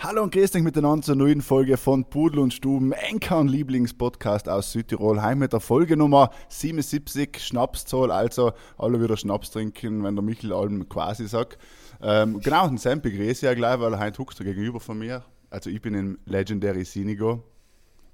Hallo 0.00 0.22
und 0.22 0.32
grüß 0.32 0.52
dich 0.52 0.62
miteinander 0.62 1.04
zur 1.04 1.16
neuen 1.16 1.42
Folge 1.42 1.76
von 1.76 2.04
Pudel 2.04 2.38
und 2.38 2.54
Stuben, 2.54 2.92
Enker 2.92 3.40
und 3.40 3.48
Lieblingspodcast 3.48 4.48
aus 4.48 4.70
Südtirol. 4.70 5.20
Heim 5.20 5.40
mit 5.40 5.52
der 5.52 5.58
Folge 5.58 5.96
Nummer 5.96 6.30
77, 6.50 7.44
Schnapszahl, 7.44 8.12
also 8.12 8.52
alle 8.78 9.02
wieder 9.02 9.16
Schnaps 9.16 9.50
trinken, 9.50 10.04
wenn 10.04 10.14
der 10.14 10.22
Michel 10.22 10.52
Alm 10.52 10.88
quasi 10.88 11.26
sagt. 11.26 11.58
Ähm, 12.00 12.38
genau, 12.38 12.68
den 12.68 12.78
Sam 12.78 13.00
begrüße 13.00 13.44
ja 13.44 13.54
gleich, 13.54 13.80
weil 13.80 13.92
er 13.92 13.98
heute 13.98 14.18
huckst 14.18 14.38
gegenüber 14.38 14.78
von 14.78 15.00
mir. 15.00 15.24
Also 15.50 15.68
ich 15.68 15.82
bin 15.82 15.94
im 15.94 16.20
Legendary 16.26 16.84
Sinigo. 16.84 17.42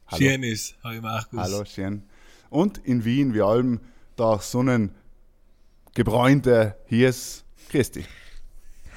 Hallo. 0.06 0.22
Schön 0.22 0.42
ist, 0.42 0.78
hi 0.82 1.02
Markus. 1.02 1.38
Hallo, 1.38 1.66
schön. 1.66 2.04
Und 2.48 2.78
in 2.78 3.04
Wien, 3.04 3.34
wie 3.34 3.42
allem, 3.42 3.80
der 4.18 4.38
sonnengebräunte 4.38 6.76
Hies 6.86 7.44
Christi. 7.68 8.06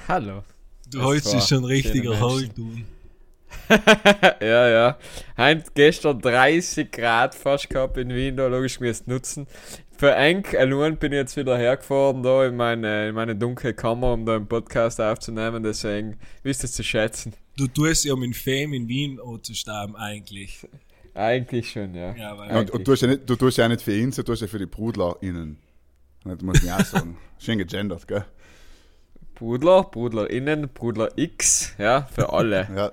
Hallo. 0.08 0.42
Du 0.90 0.98
Es 0.98 1.04
holst 1.04 1.32
dich 1.32 1.44
schon 1.44 1.64
richtiger 1.64 2.18
Halt, 2.20 2.56
Menschen. 2.56 2.86
du. 3.68 3.74
ja, 4.44 4.68
ja. 4.68 4.98
Heint 5.36 5.74
gestern 5.74 6.20
30 6.20 6.90
Grad 6.90 7.34
fast 7.34 7.68
gehabt 7.68 7.96
in 7.96 8.10
Wien, 8.10 8.36
da 8.36 8.46
logisch 8.46 8.80
mir 8.80 8.90
es 8.90 9.06
nutzen. 9.06 9.46
Für 9.98 10.14
Enk 10.14 10.54
allein 10.54 10.96
bin 10.96 11.12
ich 11.12 11.16
jetzt 11.16 11.36
wieder 11.36 11.58
hergefahren, 11.58 12.22
da 12.22 12.46
in 12.46 12.56
meine, 12.56 13.08
in 13.08 13.14
meine 13.14 13.34
dunkle 13.34 13.74
Kammer, 13.74 14.12
um 14.12 14.24
da 14.24 14.36
einen 14.36 14.46
Podcast 14.46 15.00
aufzunehmen, 15.00 15.62
deswegen 15.62 16.18
wisst 16.42 16.62
ihr 16.62 16.66
es 16.66 16.72
zu 16.72 16.84
schätzen. 16.84 17.34
Du 17.56 17.66
tust 17.66 18.04
ja 18.04 18.14
mit 18.14 18.36
Fame 18.36 18.74
in 18.74 18.88
Wien 18.88 19.18
zu 19.42 19.54
sterben 19.54 19.96
eigentlich. 19.96 20.66
Eigentlich 21.14 21.72
schon, 21.72 21.94
ja. 21.94 22.14
Ja, 22.14 22.46
Ja, 22.46 22.60
und, 22.60 22.70
und 22.70 22.86
du, 22.86 22.92
tust 22.92 23.02
ja 23.02 23.08
nicht, 23.08 23.28
du 23.28 23.34
tust 23.34 23.58
ja 23.58 23.68
nicht 23.68 23.82
für 23.82 23.92
ihn, 23.92 24.12
du 24.12 24.22
tust 24.22 24.40
ja 24.40 24.46
für 24.46 24.60
die 24.60 24.66
BrudlerInnen. 24.66 25.58
Das 26.24 26.40
muss 26.42 26.62
man 26.62 26.72
auch 26.72 26.84
sagen. 26.84 27.16
Schön 27.38 27.58
gegendert, 27.58 28.06
gell? 28.06 28.24
Brudler, 29.38 29.84
BrudlerInnen, 29.84 30.68
Brudler 30.74 31.10
X, 31.16 31.72
ja, 31.78 32.02
für 32.12 32.32
alle. 32.32 32.66
Ja, 32.76 32.90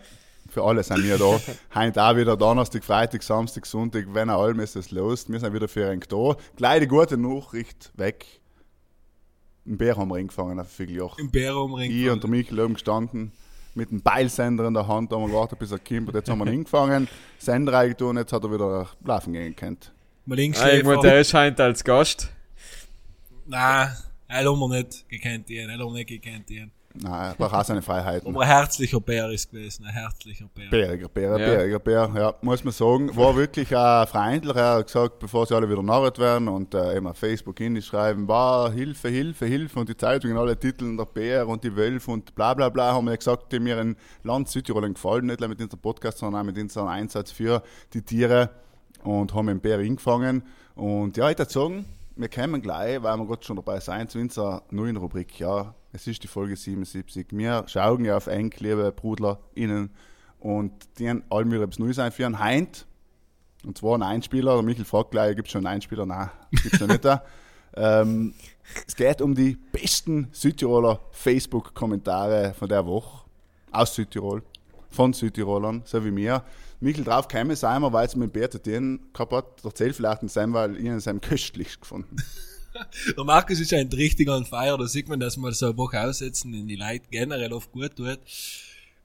für 0.48 0.64
alle 0.64 0.84
sind 0.84 1.04
wir 1.04 1.18
da. 1.18 1.40
Heute 1.74 2.04
auch 2.04 2.16
wieder 2.16 2.38
Donnerstag, 2.38 2.84
Freitag, 2.84 3.24
Samstag, 3.24 3.66
Sonntag, 3.66 4.06
wenn 4.14 4.30
er 4.30 4.38
allem 4.38 4.60
ist 4.60 4.76
es 4.76 4.92
los. 4.92 5.28
Wir 5.28 5.40
sind 5.40 5.54
wieder 5.54 5.68
für 5.68 5.90
einen 5.90 6.02
da. 6.08 6.36
Gleich 6.56 6.82
die 6.82 6.88
gute 6.88 7.18
Nachricht 7.18 7.92
weg. 7.96 8.26
Einen 9.66 9.78
Bär 9.80 9.98
haben 9.98 10.10
wir 10.10 10.18
eingefangen 10.18 10.60
auf 10.60 10.70
Vierteljahr. 10.72 11.14
im 11.18 11.32
Bärumring. 11.32 11.92
Ich 11.92 12.10
und 12.10 12.22
der 12.22 12.30
Michael 12.30 12.60
oben 12.60 12.74
gestanden, 12.76 13.32
mit 13.74 13.90
einem 13.90 14.02
Beilsender 14.02 14.68
in 14.68 14.76
der 14.76 14.88
Hand, 14.88 15.12
da 15.12 15.16
haben 15.16 15.24
wir 15.24 15.30
gewartet, 15.30 15.58
bis 15.58 15.72
er 15.72 15.80
kommt. 15.80 16.10
Und 16.10 16.14
jetzt 16.16 16.30
haben 16.30 16.38
wir 16.38 16.46
ihn 16.46 16.54
eingefangen, 16.60 17.08
Sender 17.40 17.74
reingetan, 17.74 18.18
jetzt 18.18 18.32
hat 18.32 18.44
er 18.44 18.52
wieder 18.54 18.88
laufen 19.04 19.34
gehen 19.34 19.56
können. 19.56 19.80
Mal 20.26 20.36
links 20.36 20.62
Ah, 20.62 20.72
ich 20.72 20.84
meine, 20.84 21.02
der 21.02 21.16
erscheint 21.18 21.60
als 21.60 21.84
Gast. 21.84 22.30
Nein, 23.48 23.90
er 24.28 24.46
haben 24.46 24.60
wir 24.60 24.70
nicht 24.70 25.08
gekannt, 25.10 25.50
ihn. 25.50 25.70
Er 25.70 25.78
haben 25.80 25.94
nicht 25.94 26.08
gekannt, 26.10 26.50
ihn. 26.50 26.72
Nein, 26.98 27.32
er 27.32 27.36
braucht 27.36 27.54
auch 27.54 27.66
seine 27.66 27.82
Freiheiten. 27.82 28.30
Aber 28.30 28.40
ein 28.44 28.48
herzlicher 28.48 29.02
Bär 29.02 29.30
ist 29.30 29.52
gewesen, 29.52 29.84
ein 29.86 29.92
herzlicher 29.92 30.46
Bär. 30.56 30.70
Bäriger 30.70 31.10
Bär, 31.10 31.32
Ja. 31.32 31.38
bäriger 31.38 31.80
Bär, 31.80 32.10
ja, 32.16 32.34
muss 32.42 32.64
man 32.64 32.72
sagen. 32.72 33.14
War 33.18 33.36
wirklich 33.36 33.76
auch 33.76 34.08
freundlich. 34.08 34.56
Er 34.56 34.76
hat 34.78 34.86
gesagt, 34.88 35.20
bevor 35.20 35.46
sie 35.46 35.54
alle 35.56 35.70
wieder 35.70 35.84
narrt 35.84 36.20
werden 36.20 36.48
und 36.48 36.74
äh, 36.74 36.96
eben 36.96 37.06
auf 37.08 37.18
Facebook 37.18 37.58
hinschreiben, 37.58 38.30
war 38.30 38.72
Hilfe, 38.72 39.10
Hilfe, 39.10 39.46
Hilfe 39.46 39.78
und 39.78 39.90
die 39.90 39.98
Zeitungen 39.98 40.38
alle 40.38 40.58
Titeln, 40.58 40.96
der 40.96 41.04
Bär 41.04 41.46
und 41.50 41.66
die 41.66 41.76
Wölfe 41.76 42.12
und 42.12 42.34
bla 42.34 42.54
bla 42.54 42.70
bla, 42.70 42.94
haben 42.94 43.08
wir 43.08 43.18
gesagt, 43.18 43.52
die 43.52 43.60
mir 43.60 43.78
in 43.82 43.98
Land 44.24 44.48
Südtirol 44.48 44.88
gefallen, 44.94 45.26
nicht 45.26 45.42
nur 45.42 45.50
mit 45.50 45.60
unserem 45.62 45.82
Podcast, 45.82 46.20
sondern 46.20 46.42
auch 46.42 46.46
mit 46.46 46.58
unserem 46.58 46.88
Einsatz 46.88 47.30
für 47.30 47.62
die 47.94 48.04
Tiere 48.04 48.52
und 49.04 49.34
haben 49.34 49.48
den 49.48 49.60
Bär 49.60 49.80
eingefangen. 49.80 50.44
Und 50.76 51.18
ja, 51.18 51.30
ich 51.30 51.38
würde 51.38 51.52
sagen, 51.52 51.86
wir 52.16 52.30
kommen 52.30 52.62
gleich, 52.62 53.02
weil 53.04 53.18
wir 53.18 53.26
gerade 53.26 53.44
schon 53.44 53.58
dabei 53.58 53.80
sind, 53.80 54.10
zu 54.10 54.20
unserer 54.20 54.64
neuen 54.72 54.98
Rubrik. 54.98 55.40
Ja, 55.40 55.76
es 55.92 56.08
ist 56.08 56.24
die 56.24 56.28
Folge 56.28 56.56
77. 56.56 57.28
Wir 57.32 57.64
schauen 57.68 58.06
ja 58.06 58.18
auf 58.18 58.28
eng, 58.28 58.54
liebe 58.60 58.92
BrudlerInnen, 58.92 59.90
und 60.40 60.72
die 61.00 61.10
haben 61.10 61.24
alle 61.30 61.50
wieder 61.50 61.64
etwas 61.64 61.80
Neues 61.80 62.00
einführen. 62.00 62.40
Heint, 62.40 62.86
und 63.66 63.78
zwar 63.78 63.96
ein 63.96 64.04
Einspieler, 64.04 64.54
der 64.54 64.64
Michael 64.64 64.86
fragt 64.86 65.12
gleich, 65.12 65.36
gibt 65.36 65.48
es 65.48 65.52
schon 65.52 65.66
einen 65.66 65.76
Einspieler? 65.76 66.06
Nein, 66.06 66.30
gibt 66.52 66.74
es 66.76 66.80
noch 66.80 66.88
nicht. 66.88 67.04
da. 67.04 67.24
ähm, 67.76 68.34
es 68.88 68.96
geht 68.96 69.22
um 69.22 69.34
die 69.34 69.58
besten 69.72 70.28
Südtiroler 70.32 71.00
Facebook-Kommentare 71.12 72.54
von 72.54 72.70
der 72.70 72.86
Woche 72.86 73.26
aus 73.72 73.96
Südtirol, 73.96 74.44
von 74.90 75.14
Südtirolern, 75.14 75.82
so 75.86 76.04
wie 76.06 76.12
mir. 76.12 76.44
Michael 76.80 77.04
drauf 77.04 77.28
käme 77.28 77.56
sein 77.56 77.82
weil 77.82 78.06
es 78.06 78.16
mit 78.16 78.34
Bert 78.34 78.66
den 78.66 79.00
gehabt 79.14 79.34
hat. 79.34 79.46
Erzähl 79.64 79.94
vielleicht 79.94 80.22
den 80.22 80.30
Sam, 80.30 80.54
weil 80.54 80.78
ich 80.78 80.84
ihn 80.84 81.00
seinem 81.00 81.22
köstlich 81.22 81.80
gefunden. 81.80 82.16
Der 83.18 83.24
Markus 83.24 83.60
ist 83.60 83.74
ein 83.74 83.88
richtig 83.88 84.30
on 84.30 84.46
fire, 84.46 84.78
da 84.78 84.86
sieht 84.86 85.08
man, 85.08 85.20
dass 85.20 85.38
man 85.38 85.54
so 85.54 85.68
eine 85.68 85.78
Woche 85.78 86.02
aussetzen 86.02 86.54
in 86.54 86.68
die 86.68 86.76
Leute 86.76 87.06
generell 87.10 87.54
oft 87.54 87.72
gut 87.72 87.96
tut. 87.96 88.20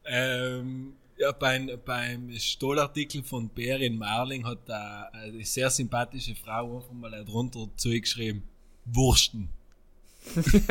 Ähm, 0.05 0.95
ja, 1.17 1.33
beim, 1.33 1.71
beim 1.85 2.37
Stollartikel 2.39 3.23
von 3.23 3.49
Bär 3.49 3.81
in 3.81 3.99
Marling 3.99 4.47
hat 4.47 4.61
da 4.67 5.09
eine 5.13 5.45
sehr 5.45 5.71
sympathische 5.71 6.35
Frau 6.35 6.79
einfach 6.79 6.93
mal 6.93 7.25
drunter 7.25 7.69
zugeschrieben, 7.77 8.43
Wursten. 8.87 9.51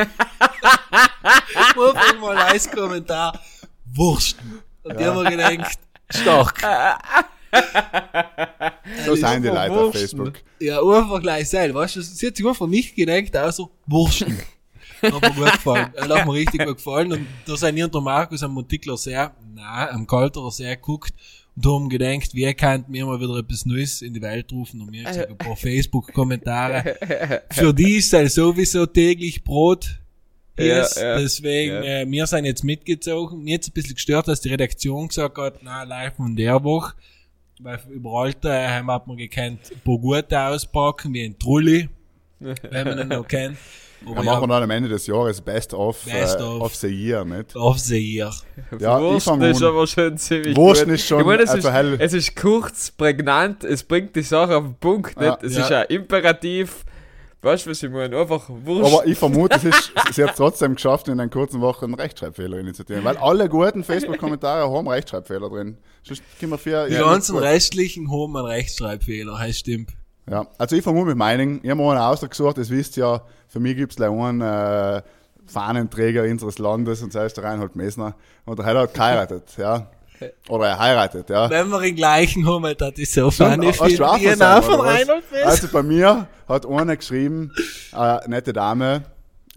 einfach 1.64 2.20
mal 2.20 2.38
als 2.38 2.70
Kommentar, 2.70 3.40
Wursten. 3.86 4.60
Und 4.84 5.00
die 5.00 5.06
haben 5.06 5.24
mir 5.24 5.30
gedacht, 5.30 5.80
stark. 6.10 6.62
So 9.06 9.16
sind 9.16 9.44
die 9.44 9.48
Leute 9.48 9.72
auf. 9.72 9.94
Facebook. 9.94 10.34
Ja, 10.60 10.80
einfach 10.82 11.22
gleich 11.22 11.50
sein, 11.50 11.74
weißt 11.74 11.96
du, 11.98 12.02
sie 12.02 12.28
hat 12.28 12.36
sich 12.36 12.46
einfach 12.46 12.68
nicht 12.68 12.96
gedacht, 12.96 13.36
außer 13.36 13.70
Wursten. 13.88 14.38
hat 15.02 15.22
mir 15.22 15.32
gut 15.32 15.52
gefallen. 15.54 15.92
Er 15.96 16.08
hat 16.10 16.26
mir 16.26 16.34
richtig 16.34 16.66
gut 16.66 16.78
gefallen 16.78 17.14
und 17.14 17.28
da 17.46 17.56
sind 17.56 17.78
ich 17.78 17.84
und 17.84 17.94
der 17.94 18.02
Markus 18.02 18.44
am 18.44 18.54
Montikler 18.54 18.98
sehr, 18.98 19.34
nein, 19.56 19.90
am 19.90 20.06
Kalterer 20.06 20.52
sehr 20.52 20.76
geguckt 20.76 21.14
und 21.56 21.66
haben 21.66 21.90
gedacht, 21.90 22.34
wir 22.34 22.54
könnten 22.54 22.92
mir 22.92 23.06
mal 23.06 23.20
wieder 23.20 23.38
etwas 23.38 23.66
Neues 23.66 24.02
in 24.02 24.14
die 24.14 24.22
Welt 24.22 24.52
rufen 24.52 24.82
und 24.82 24.92
mir 24.92 25.04
gesagt, 25.06 25.30
ein 25.30 25.38
paar 25.38 25.56
Facebook-Kommentare. 25.58 27.44
Für 27.52 27.74
die 27.74 27.98
ist 27.98 28.14
halt 28.14 28.32
sowieso 28.32 28.86
täglich 28.86 29.44
Brot. 29.44 30.00
Ja, 30.60 30.78
Yes, 30.78 30.96
ja, 31.00 31.18
deswegen, 31.18 31.74
ja. 31.76 32.02
Äh, 32.02 32.06
wir 32.12 32.28
sind 32.28 32.46
jetzt 32.46 32.64
mitgezogen. 32.64 33.44
Mir 33.44 33.52
jetzt 33.56 33.70
ein 33.70 33.74
bisschen 33.74 33.96
gestört, 33.96 34.28
dass 34.28 34.42
die 34.42 34.50
Redaktion 34.50 35.08
gesagt 35.08 35.38
hat, 35.38 35.56
na, 35.62 35.84
live 35.84 36.16
von 36.16 36.36
der 36.36 36.64
Woche. 36.64 36.94
Weil 37.62 37.80
überall 37.90 38.34
daheim 38.34 38.90
hat 38.90 39.06
man 39.08 39.18
gekannt, 39.18 39.60
ein 39.72 39.82
paar 39.84 39.98
gute 39.98 40.40
auspacken, 40.40 41.14
wie 41.14 41.24
ein 41.26 41.38
Trulli, 41.38 41.90
wenn 42.40 42.88
man 42.88 43.00
ihn 43.00 43.08
noch 43.10 43.28
kennt. 43.28 43.58
Dann 44.02 44.14
Aber 44.14 44.24
machen 44.24 44.42
wir 44.48 44.54
ja, 44.54 44.60
dann 44.62 44.64
am 44.64 44.70
Ende 44.72 44.88
des 44.88 45.08
Jahres 45.08 45.42
Best 45.42 45.74
of, 45.74 46.02
Best 46.06 46.40
äh, 46.40 46.44
of. 46.44 46.62
of 46.62 46.76
the 46.76 46.88
Year, 46.88 47.26
nicht? 47.26 47.54
auf 47.58 47.78
sie 47.80 48.00
hier. 48.00 48.32
Ja, 48.80 48.98
ich 48.98 49.04
Wurst 49.04 49.26
fang 49.26 49.42
ist 49.42 49.62
an. 49.62 49.68
aber 49.68 49.86
schon 49.88 50.18
ziemlich 50.18 50.56
Wurst 50.56 50.86
gut. 50.86 50.94
ist 50.94 51.06
schon- 51.06 51.20
ich 51.20 51.26
meine, 51.26 51.44
es, 51.44 51.54
ist, 51.54 51.70
hell- 51.70 51.98
es 52.00 52.14
ist 52.14 52.34
kurz, 52.38 52.92
prägnant, 52.92 53.66
es 53.66 53.84
bringt 53.84 54.16
die 54.16 54.22
Sache 54.22 54.56
auf 54.56 54.64
den 54.64 54.76
Punkt. 54.76 55.20
Ja. 55.22 55.32
nicht? 55.32 55.44
Es 55.44 55.58
Ja. 55.58 55.64
ist 55.66 55.72
ein 55.74 55.86
Imperativ. 55.90 56.86
Weißt 57.42 57.66
du, 57.66 57.70
was 57.70 57.82
ich 57.82 57.90
meine? 57.90 58.18
Einfach 58.18 58.50
Wurst. 58.50 58.94
Aber 58.94 59.08
ich 59.08 59.18
vermute, 59.18 59.56
es 59.56 59.64
ist, 59.64 59.94
sie 60.12 60.24
hat 60.24 60.32
es 60.32 60.36
trotzdem 60.36 60.76
geschafft, 60.76 61.08
in 61.08 61.20
einer 61.20 61.30
kurzen 61.30 61.62
Woche 61.62 61.86
einen 61.86 61.94
Rechtschreibfehler 61.94 62.58
initiieren. 62.58 63.06
Weil 63.06 63.18
alle 63.18 63.48
guten 63.48 63.84
Facebook-Kommentare 63.84 64.70
haben 64.70 64.88
Rechtschreibfehler 64.88 65.50
drin. 65.50 65.78
Sonst 66.04 66.22
können 66.38 66.52
wir 66.52 66.58
für, 66.58 66.88
Die 66.88 66.96
ja, 66.96 67.04
ganzen 67.04 67.38
restlichen 67.38 68.12
haben 68.12 68.36
einen 68.36 68.46
Rechtschreibfehler, 68.46 69.40
heißt 69.40 69.60
stimmt. 69.60 69.92
Ja, 70.30 70.48
also 70.58 70.76
ich 70.76 70.84
vermute 70.84 71.08
mit 71.08 71.18
meinen, 71.18 71.62
ich 71.64 71.70
habe 71.70 71.82
mir 71.82 71.92
einen 71.92 72.02
ausgesucht, 72.02 72.58
das 72.58 72.70
wisst 72.70 72.98
ihr 72.98 73.04
ja, 73.04 73.22
für 73.48 73.60
mich 73.60 73.76
gibt 73.76 73.94
es 73.94 74.02
einen 74.02 74.42
äh, 74.42 75.02
Fahnenträger 75.46 76.24
unseres 76.24 76.60
Landes 76.60 77.02
und 77.02 77.16
das 77.16 77.24
heißt 77.24 77.38
der 77.38 77.46
Reinhold 77.46 77.76
Messner. 77.76 78.16
Und 78.46 78.60
der 78.60 78.66
hat 78.66 78.94
geheiratet, 78.94 79.56
ja. 79.58 79.90
Oder 80.50 80.68
er 80.68 80.80
heiratet, 80.80 81.30
ja. 81.30 81.50
Wenn 81.50 81.70
wir 81.70 81.80
den 81.80 81.96
gleichen 81.96 82.48
haben, 82.48 82.74
das 82.78 82.94
ist 82.98 83.14
so 83.14 83.32
funny. 83.32 83.72
Genau, 83.72 84.62
von? 84.62 84.80
Reinhold 84.82 85.24
Fest. 85.26 85.46
Also 85.46 85.68
bei 85.70 85.84
mir 85.84 86.28
hat 86.48 86.66
einer 86.66 86.98
geschrieben, 86.98 87.52
äh, 87.96 88.28
nette 88.28 88.54
Dame, 88.54 89.04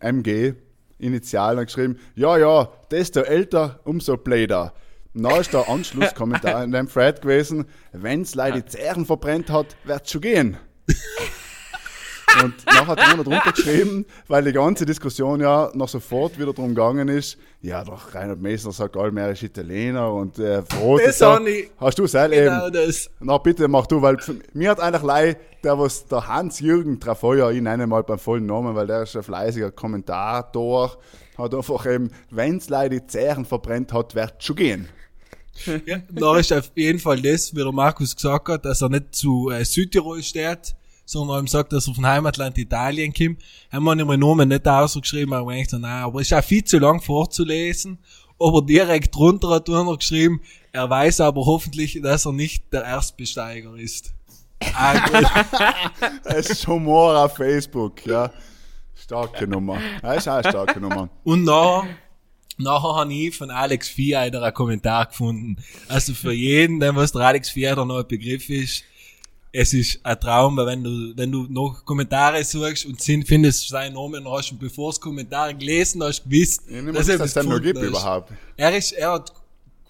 MG, 0.01 0.55
Initial, 0.99 1.59
hat 1.59 1.67
geschrieben, 1.67 1.99
ja, 2.15 2.37
ja, 2.37 2.69
desto 2.91 3.21
älter, 3.21 3.81
umso 3.85 4.17
bläder. 4.17 4.73
Und 5.15 5.25
da 5.25 5.37
ist 5.39 5.53
der 5.53 5.69
Anschlusskommentar 5.69 6.65
in 6.65 6.73
dem 6.73 6.89
Thread 6.89 7.21
gewesen, 7.21 7.67
wenn's 7.93 8.35
leider 8.35 8.61
die 8.61 8.67
Zähren 8.67 9.05
verbrennt 9.05 9.51
hat, 9.51 9.77
wird's 9.85 10.11
schon 10.11 10.23
gehen. 10.23 10.57
Und 12.43 12.55
nachher 12.67 12.87
hat 12.87 12.99
einer 12.99 13.25
drunter 13.25 13.53
geschrieben, 13.53 14.07
weil 14.29 14.45
die 14.45 14.53
ganze 14.53 14.87
Diskussion 14.87 15.41
ja 15.41 15.71
noch 15.75 15.89
sofort 15.89 16.39
wieder 16.39 16.53
drum 16.53 16.69
gegangen 16.69 17.09
ist, 17.09 17.37
ja, 17.61 17.85
doch, 17.85 18.15
Reinhard 18.15 18.41
Messner 18.41 18.73
sagt, 18.73 18.97
Allmeer 18.97 19.31
ist 19.33 19.43
Italiener 19.43 20.13
und 20.13 20.39
äh, 20.39 20.63
Brot 20.69 21.01
Das 21.05 21.21
ich- 21.47 21.71
Hast 21.79 21.99
du 21.99 22.07
selber 22.07 22.35
Genau 22.35 22.67
eben. 22.67 22.73
das. 22.75 23.11
Na 23.21 23.39
bitte 23.39 23.69
mach 23.69 23.87
du, 23.87 24.03
weil 24.03 24.17
mir 24.55 24.71
hat 24.71 24.81
eigentlich 24.81 25.03
leid, 25.03 25.37
der 25.63 25.79
was 25.79 26.07
der 26.07 26.27
Hans-Jürgen 26.27 26.99
Trafeuer, 26.99 27.51
ich 27.53 27.61
nenne 27.61 27.85
ihn 27.85 27.89
mal 27.89 28.03
beim 28.03 28.19
vollen 28.19 28.47
Namen, 28.47 28.75
weil 28.75 28.87
der 28.87 29.03
ist 29.03 29.17
ein 29.17 29.23
fleißiger 29.23 29.71
Kommentator, 29.71 30.99
hat 31.39 31.55
einfach 31.55 31.87
eben, 31.87 32.11
wenn's 32.31 32.69
leider 32.69 32.99
die 32.99 33.07
Zähren 33.07 33.45
verbrennt 33.45 33.93
hat, 33.93 34.15
wird 34.15 34.43
schon 34.43 34.57
gehen. 34.57 34.89
Ja, 35.87 35.99
da 36.11 36.39
ist 36.39 36.53
auf 36.53 36.71
jeden 36.75 36.99
Fall 36.99 37.21
das, 37.21 37.55
wie 37.55 37.63
der 37.63 37.73
Markus 37.73 38.17
gesagt 38.17 38.49
hat, 38.49 38.65
dass 38.65 38.81
er 38.83 38.89
nicht 38.89 39.15
zu 39.15 39.51
äh, 39.51 39.65
Südtirol 39.65 40.23
steht, 40.23 40.75
sondern 41.05 41.45
ihm 41.45 41.47
sagt, 41.47 41.73
dass 41.73 41.89
er 41.89 41.95
von 41.95 42.07
Heimatland 42.07 42.59
Italien 42.59 43.13
kommt. 43.13 43.43
Haben 43.71 43.85
wir 43.85 44.05
meinen 44.05 44.21
Namen 44.21 44.49
nicht 44.49 44.67
ausgeschrieben, 44.67 45.35
aber 45.35 45.53
ich 45.53 45.67
gedacht, 45.67 45.83
nein, 45.83 46.05
aber 46.05 46.21
ist 46.21 46.33
auch 46.33 46.45
viel 46.45 46.65
zu 46.65 46.79
lang 46.79 47.01
vorzulesen. 47.01 47.99
Aber 48.39 48.63
direkt 48.63 49.15
drunter 49.15 49.51
hat 49.51 49.69
einer 49.69 49.97
geschrieben, 49.97 50.41
er 50.73 50.89
weiß 50.89 51.21
aber 51.21 51.45
hoffentlich, 51.45 52.01
dass 52.03 52.27
er 52.27 52.33
nicht 52.33 52.73
der 52.73 52.85
Erstbesteiger 52.85 53.77
ist. 53.77 54.15
Gut. 54.61 55.27
Es 56.25 56.51
ist 56.51 56.67
Humor 56.67 57.17
auf 57.17 57.37
Facebook, 57.37 58.05
ja. 58.07 58.33
Starke 58.95 59.47
Nummer. 59.47 59.79
Das 60.01 60.19
ist 60.19 60.29
auch 60.29 60.35
eine 60.35 60.49
starke 60.49 60.81
Nummer. 60.81 61.09
Und 61.25 61.45
nachher, 61.45 61.89
nachher 62.59 62.95
habe 62.95 63.13
ich 63.13 63.37
von 63.37 63.51
Alex 63.51 63.89
Vieheider 63.89 64.43
einen 64.43 64.55
Kommentar 64.55 65.07
gefunden. 65.07 65.57
Also 65.89 66.15
für 66.15 66.33
jeden, 66.33 66.81
der 66.81 66.95
was 66.95 67.13
der 67.13 67.23
Alex 67.23 67.51
Vieheider 67.51 67.85
noch 67.85 67.99
ein 67.99 68.09
Begriff 68.09 68.49
ist, 68.49 68.85
es 69.53 69.75
ist 69.75 70.01
ein 70.03 70.19
Traum, 70.19 70.57
weil 70.57 70.67
wenn 70.67 70.83
du, 70.85 71.13
wenn 71.17 71.31
du 71.31 71.47
noch 71.49 71.85
Kommentare 71.85 72.43
suchst 72.43 72.87
und 72.87 73.03
findest 73.03 73.69
seinen 73.69 73.95
Namen 73.95 74.27
hast 74.31 74.53
und 74.53 74.59
bevor 74.59 74.91
es 74.91 75.01
Kommentare 75.01 75.55
gelesen 75.55 76.03
hast, 76.03 76.25
gewusst, 76.25 76.63
Ich 76.67 76.73
nehme 76.73 76.93
dass 76.93 77.09
er 77.09 77.19
den 77.19 77.49
noch 77.51 77.61
gibt 77.61 77.79
hast. 77.79 77.87
überhaupt. 77.89 78.33
Er 78.57 78.75
ist, 78.77 78.93
er 78.93 79.13
hat 79.13 79.33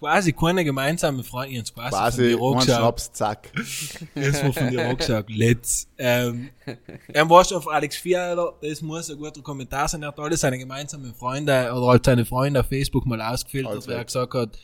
quasi 0.01 0.33
keine 0.33 0.65
gemeinsame 0.65 1.23
Freunde, 1.23 1.55
jetzt 1.55 1.73
quasi, 1.73 1.91
Quasi, 1.91 2.33
von 2.37 2.59
dir. 2.59 2.65
Schnaps, 2.75 3.13
zack. 3.13 3.53
Jetzt 4.17 4.43
mal 4.43 4.53
von 4.53 4.69
dir 4.69 4.89
angeschaut. 4.89 5.27
Let's. 5.31 5.87
Ähm, 5.97 6.49
er 7.13 7.31
war 7.31 7.45
schon 7.45 7.59
auf 7.59 7.69
Alex 7.69 7.97
Vierer, 7.99 8.55
das 8.61 8.83
muss 8.83 9.09
ein 9.11 9.17
guter 9.17 9.43
Kommentar 9.43 9.87
sein. 9.87 10.03
Er 10.03 10.09
hat 10.09 10.19
alle 10.19 10.37
seine 10.37 10.59
gemeinsamen 10.59 11.15
Freunde 11.15 11.73
oder 11.73 11.87
halt 11.87 12.05
seine 12.05 12.25
Freunde 12.25 12.59
auf 12.59 12.67
Facebook 12.67 13.07
mal 13.07 13.21
ausgefiltert, 13.23 13.75
Also. 13.75 13.91
er 13.93 14.05
gesagt 14.05 14.35
hat, 14.35 14.59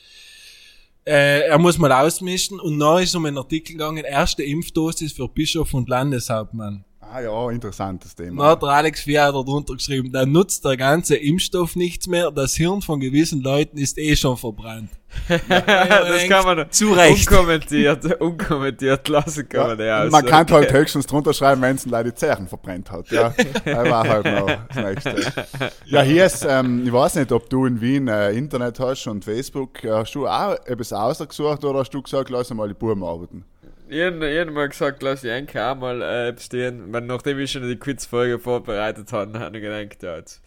äh, 1.09 1.49
er 1.49 1.59
muss 1.59 1.79
mal 1.79 1.91
ausmischen 1.91 2.61
und 2.61 2.79
dann 2.79 3.03
ist 3.03 3.15
um 3.15 3.25
einen 3.25 3.39
Artikel 3.39 3.73
gegangen, 3.73 4.05
erste 4.05 4.43
Impfdosis 4.43 5.13
für 5.13 5.27
Bischof 5.27 5.73
und 5.73 5.89
Landeshauptmann. 5.89 6.85
Ah 7.11 7.21
ja, 7.21 7.51
interessantes 7.51 8.15
Dann 8.15 8.27
Thema. 8.27 8.51
hat 8.51 8.63
der 8.63 8.69
Alex 8.71 9.01
Vierer 9.03 9.45
drunter 9.45 9.75
geschrieben, 9.75 10.13
da 10.13 10.27
nutzt 10.27 10.65
der 10.65 10.77
ganze 10.77 11.17
Impfstoff 11.17 11.75
nichts 11.75 12.07
mehr, 12.07 12.31
das 12.31 12.55
Hirn 12.55 12.83
von 12.83 13.01
gewissen 13.01 13.41
Leuten 13.43 13.79
ist 13.79 13.99
eh 13.99 14.15
schon 14.15 14.37
verbrannt. 14.37 14.91
das 15.49 16.29
kann 16.29 16.45
man 16.45 16.71
Zu 16.71 16.93
Recht. 16.93 17.31
unkommentiert, 17.31 18.21
unkommentiert 18.21 19.09
lassen 19.09 19.49
kann 19.49 19.69
man 19.69 19.79
ja. 19.79 20.05
Man 20.11 20.25
kann 20.27 20.47
halt 20.51 20.71
höchstens 20.71 21.07
drunter 21.07 21.33
schreiben, 21.33 21.63
wenn 21.63 21.77
es 21.77 21.87
leider 21.87 22.11
die 22.11 22.15
Zähren 22.15 22.47
verbrennt 22.47 22.91
hat. 22.91 23.11
Ja, 23.11 23.33
das 23.65 23.91
war 23.91 24.07
halt 24.07 24.27
noch 24.27 24.47
das 24.69 24.77
Nächste. 24.77 25.43
Ja, 25.87 26.03
hier 26.03 26.27
ist, 26.27 26.47
ähm, 26.47 26.83
ich 26.85 26.93
weiß 26.93 27.15
nicht, 27.15 27.33
ob 27.33 27.49
du 27.49 27.65
in 27.65 27.81
Wien 27.81 28.09
äh, 28.09 28.33
Internet 28.33 28.79
hast 28.81 29.07
und 29.07 29.25
Facebook. 29.25 29.83
Hast 29.85 30.15
du 30.15 30.27
auch 30.27 30.57
etwas 30.67 30.93
ausgesucht 30.93 31.65
oder 31.65 31.79
hast 31.81 31.91
du 31.91 32.03
gesagt, 32.03 32.29
lass 32.29 32.53
mal 32.53 32.69
die 32.69 32.75
Buben 32.75 33.03
arbeiten? 33.03 33.45
Ich 33.91 34.03
hab 34.03 34.23
ich 34.23 34.39
hab 34.39 34.51
mal 34.51 34.69
gesagt, 34.69 35.03
lass 35.03 35.25
ich 35.25 35.31
eigentlich 35.31 35.63
auch 35.63 35.75
mal 35.77 36.03
äh, 36.03 36.39
stehen. 36.39 36.93
Weil 36.93 37.03
nachdem 37.03 37.39
ich 37.39 37.51
schon 37.51 37.67
die 37.67 37.77
Quizfolge 37.77 38.39
vorbereitet 38.39 39.13
habe, 39.13 39.39
habe 39.39 39.57
ich 39.57 39.63
gedacht, 39.63 40.03
ja, 40.03 40.17
jetzt 40.17 40.43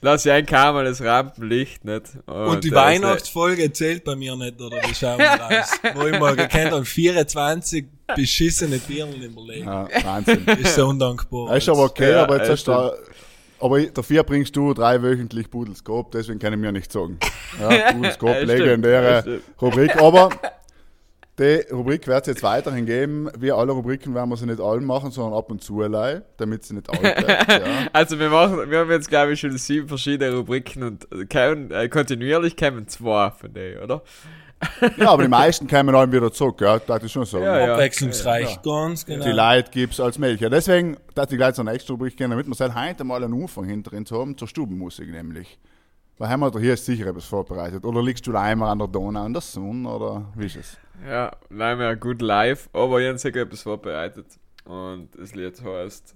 lass 0.00 0.24
ich 0.24 0.32
eigentlich 0.32 0.58
auch 0.58 0.72
mal 0.72 0.84
das 0.84 1.02
Rampenlicht 1.02 1.84
nicht. 1.84 2.04
Und 2.26 2.62
die 2.62 2.68
äh, 2.68 2.74
Weihnachtsfolge 2.74 3.72
zählt 3.72 4.04
bei 4.04 4.14
mir 4.14 4.36
nicht, 4.36 4.60
oder 4.60 4.76
wie 4.82 4.94
schauen 4.94 5.18
wir 5.18 5.26
raus? 5.26 5.72
Wo 5.94 6.06
ich 6.06 6.18
mal 6.18 6.36
gekannt 6.36 6.70
habe, 6.70 6.84
24 6.84 7.86
beschissene 8.14 8.78
Birnen 8.78 9.22
im 9.22 9.36
Leben. 9.44 9.66
Ja, 9.66 9.88
Wahnsinn. 10.04 10.46
Ist 10.60 10.76
so 10.76 10.86
undankbar. 10.86 11.48
Das 11.48 11.62
ist 11.62 11.68
aber 11.68 11.84
okay, 11.84 12.12
Ja, 12.12 12.22
aber 12.22 12.38
jetzt 12.38 12.50
hast 12.50 12.68
du, 12.68 12.92
aber 13.60 13.82
dafür 13.86 14.22
bringst 14.24 14.54
du 14.54 14.74
drei 14.74 15.02
wöchentlich 15.02 15.48
Budelskop, 15.48 16.12
deswegen 16.12 16.38
kann 16.38 16.52
ich 16.52 16.58
mir 16.58 16.70
nicht 16.70 16.92
sagen. 16.92 17.18
Ja, 17.60 17.72
ja, 17.72 18.38
legendäre. 18.40 19.40
Rubrik, 19.60 19.96
aber 19.96 20.28
die 21.38 21.64
Rubrik 21.72 22.06
wird 22.06 22.22
es 22.22 22.26
jetzt 22.28 22.42
weiterhin 22.42 22.86
geben. 22.86 23.28
Wie 23.36 23.50
alle 23.50 23.72
Rubriken 23.72 24.14
werden 24.14 24.30
wir 24.30 24.36
sie 24.36 24.46
nicht 24.46 24.60
allen 24.60 24.84
machen, 24.84 25.10
sondern 25.10 25.36
ab 25.36 25.50
und 25.50 25.62
zu 25.62 25.80
allein, 25.82 26.22
damit 26.36 26.64
sie 26.64 26.74
nicht 26.74 26.88
alt 26.88 27.02
wird. 27.02 27.48
Ja. 27.48 27.88
Also 27.92 28.18
wir 28.18 28.30
machen, 28.30 28.70
wir 28.70 28.78
haben 28.78 28.90
jetzt 28.90 29.08
glaube 29.08 29.32
ich 29.32 29.40
schon 29.40 29.56
sieben 29.58 29.88
verschiedene 29.88 30.36
Rubriken 30.36 30.84
und 30.84 31.28
kämen, 31.28 31.70
äh, 31.72 31.88
kontinuierlich 31.88 32.56
kämen 32.56 32.86
zwei 32.86 33.30
von 33.30 33.52
denen, 33.52 33.82
oder? 33.82 34.02
ja, 34.96 35.10
aber 35.10 35.24
die 35.24 35.28
meisten 35.40 35.66
kommen 35.66 35.92
dann 35.92 36.12
wieder 36.12 36.32
zurück, 36.32 36.60
ja, 36.60 36.78
das 36.78 37.02
ist 37.02 37.12
schon 37.12 37.24
so. 37.24 37.38
Ja, 37.38 37.66
ja. 37.66 37.74
Abwechslungsreich, 37.74 38.62
ganz 38.62 39.04
genau. 39.04 39.24
Die 39.24 39.32
Leute 39.32 39.70
gibt's 39.70 39.98
als 40.00 40.18
Milch. 40.18 40.40
Ja, 40.40 40.48
deswegen, 40.48 40.96
dass 41.14 41.30
ich 41.30 41.36
gleich 41.36 41.54
zur 41.54 41.64
nächsten 41.64 41.92
Rubrik 41.92 42.16
gehen, 42.16 42.30
damit 42.30 42.46
wir 42.46 42.54
seit 42.54 42.74
heute 42.74 43.04
mal 43.04 43.22
einen 43.22 43.42
Anfang 43.42 43.64
hinter 43.64 43.92
uns 43.96 44.10
haben, 44.10 44.38
zur 44.38 44.48
Stubenmusik 44.48 45.10
nämlich. 45.10 45.58
Weil 46.18 46.28
haben 46.28 46.40
wir 46.40 46.50
da 46.50 46.58
hier 46.58 46.76
sicher 46.76 47.06
etwas 47.06 47.24
vorbereitet. 47.24 47.84
Oder 47.84 48.02
liegst 48.02 48.26
du 48.26 48.32
da 48.32 48.42
einmal 48.42 48.70
an 48.70 48.78
der 48.78 48.88
Donau 48.88 49.26
in 49.26 49.32
der 49.32 49.42
Sonne, 49.42 49.88
oder 49.88 50.32
wie 50.36 50.46
ist 50.46 50.56
es? 50.56 50.78
Ja, 51.06 51.32
leider 51.50 51.96
gut 51.96 52.22
live, 52.22 52.68
aber 52.72 53.00
ich 53.00 53.08
habe 53.08 53.18
sicher 53.18 53.40
etwas 53.40 53.62
vorbereitet. 53.62 54.26
Und 54.64 55.08
das 55.18 55.34
Lied 55.34 55.60
heißt, 55.62 56.14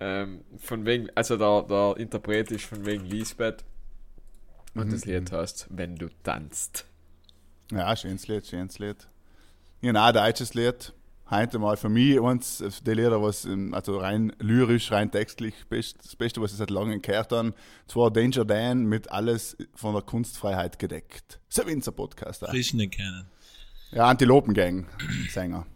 ähm, 0.00 0.44
von 0.56 0.86
wegen, 0.86 1.08
also 1.14 1.36
der, 1.36 1.62
der 1.62 1.96
Interpret 1.98 2.50
ist 2.50 2.64
von 2.64 2.86
wegen 2.86 3.04
Lisbeth. 3.04 3.64
Und 4.74 4.92
das 4.92 5.04
Lied 5.04 5.30
heißt, 5.30 5.66
wenn 5.70 5.96
du 5.96 6.08
tanzt. 6.22 6.86
Ja, 7.70 7.94
schönes 7.94 8.26
Lied, 8.28 8.46
schönes 8.46 8.78
Lied. 8.78 9.08
Genau, 9.82 10.04
ein 10.04 10.14
deutsches 10.14 10.54
Lied. 10.54 10.92
Heute 11.30 11.60
mal 11.60 11.76
für 11.76 11.88
mich 11.88 12.20
eins, 12.20 12.60
die 12.84 12.90
Lieder, 12.90 13.22
was 13.22 13.46
also 13.70 13.98
rein 13.98 14.32
lyrisch, 14.40 14.90
rein 14.90 15.12
textlich, 15.12 15.54
best, 15.68 15.98
das 16.04 16.16
Beste, 16.16 16.40
was 16.40 16.50
ich 16.50 16.58
seit 16.58 16.70
langem 16.70 17.00
gehört 17.00 17.30
habe, 17.30 17.54
zwar 17.86 18.10
Danger 18.10 18.44
Dan 18.44 18.86
mit 18.86 19.12
alles 19.12 19.56
von 19.76 19.94
der 19.94 20.02
Kunstfreiheit 20.02 20.80
gedeckt. 20.80 21.38
So 21.48 21.64
wie 21.68 21.74
unser 21.74 21.92
Podcast. 21.92 22.42
Auch. 22.42 22.50
Frisch 22.50 22.74
nicht 22.74 22.94
kennen. 22.94 23.30
Ja, 23.92 24.06
Antilopengang, 24.06 24.86
Sänger. 25.28 25.66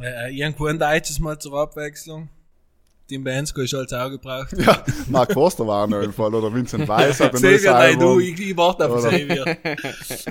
Äh, 0.00 0.34
irgendwo 0.34 0.64
ein 0.64 0.78
deutsches 0.78 1.18
Mal 1.18 1.38
zur 1.38 1.60
Abwechslung. 1.60 2.30
Tim 3.08 3.22
Bensko 3.22 3.60
ist 3.60 3.72
als 3.72 3.92
auch 3.92 4.10
gebraucht. 4.10 4.52
Ja, 4.58 4.82
Mark 5.08 5.32
Forster 5.32 5.64
war 5.64 5.86
noch 5.86 6.02
im 6.02 6.12
Fall, 6.12 6.34
oder 6.34 6.52
Vincent 6.52 6.88
Weiss 6.88 7.20
hat 7.20 7.34
ein 7.34 7.40
Xavier, 7.40 7.72
nein, 7.72 7.98
du, 7.98 8.18
ich, 8.18 8.38
ich 8.40 8.56
warte 8.56 8.90
auf 8.90 8.98
Xavier. 8.98 9.44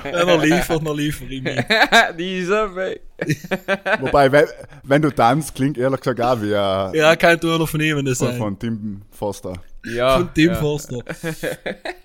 Wenn 0.04 0.28
er 0.28 0.38
liefert, 0.38 0.86
dann 0.86 0.98
liefere 0.98 1.34
ich 1.34 1.42
mit. 1.42 1.66
Dieser 2.20 2.76
Weg. 2.76 3.02
Wobei, 4.02 4.30
wenn, 4.30 4.46
wenn 4.84 5.02
du 5.02 5.10
tanzt, 5.10 5.56
klingt 5.56 5.78
ehrlich 5.78 6.02
gesagt 6.02 6.20
auch 6.20 6.42
wie 6.42 6.52
äh, 6.52 6.98
Ja, 6.98 7.16
kein 7.16 7.40
Turner 7.40 7.66
von 7.66 7.80
ihm 7.80 8.04
das 8.04 8.18
von, 8.18 8.28
sein. 8.28 8.38
von 8.38 8.60
Tim 8.60 9.02
Foster. 9.10 9.54
Ja. 9.86 10.18
Von 10.18 10.34
Tim 10.34 10.50
ja. 10.50 10.56
Forster. 10.56 11.00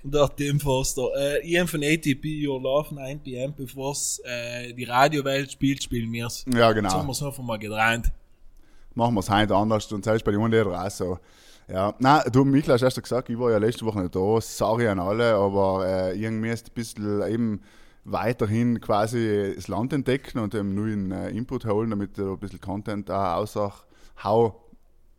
Und 0.04 0.16
auch 0.16 0.28
Tim 0.30 0.60
Forster. 0.60 1.08
Äh, 1.18 1.40
ich 1.40 1.68
von 1.68 1.82
ATP 1.82 2.46
Your 2.46 2.60
Love 2.60 2.94
9 2.94 3.20
pm, 3.20 3.54
bevor 3.56 3.92
es 3.92 4.20
äh, 4.24 4.72
die 4.72 4.84
Radiowelt 4.84 5.50
spielt, 5.50 5.82
spielen 5.82 6.12
wir 6.12 6.26
es. 6.26 6.44
Ja, 6.46 6.52
Jetzt 6.52 6.62
haben 6.62 6.74
genau. 6.74 7.02
wir 7.06 7.10
es 7.10 7.22
einfach 7.22 7.42
mal 7.42 7.58
getrennt. 7.58 8.12
Machen 8.94 9.14
wir 9.14 9.20
es 9.20 9.30
heute 9.30 9.54
anders. 9.54 9.90
Und 9.92 10.04
selbst 10.04 10.24
bei 10.24 10.32
den 10.32 10.40
Hunden 10.40 10.66
auch 10.66 10.90
so. 10.90 11.18
Ja, 11.68 11.94
nein, 12.00 12.22
du, 12.32 12.44
Michael, 12.44 12.74
hast 12.74 12.82
erst 12.82 13.00
gesagt, 13.00 13.30
ich 13.30 13.38
war 13.38 13.52
ja 13.52 13.58
letzte 13.58 13.86
Woche 13.86 14.00
nicht 14.00 14.16
da, 14.16 14.40
sorry 14.40 14.88
an 14.88 14.98
alle, 14.98 15.34
aber 15.34 15.86
äh, 15.86 16.20
irgendwie 16.20 16.48
ist 16.48 16.68
ein 16.68 16.74
bisschen 16.74 17.22
eben 17.22 17.60
weiterhin 18.04 18.80
quasi 18.80 19.52
das 19.54 19.68
Land 19.68 19.92
entdecken 19.92 20.40
und 20.40 20.52
eben 20.54 20.74
neuen 20.74 21.12
äh, 21.12 21.30
Input 21.30 21.66
holen, 21.66 21.90
damit 21.90 22.18
ich 22.18 22.24
ein 22.24 22.38
bisschen 22.38 22.60
Content 22.60 23.08
da 23.08 23.36
aussage, 23.36 23.74
hau 24.24 24.68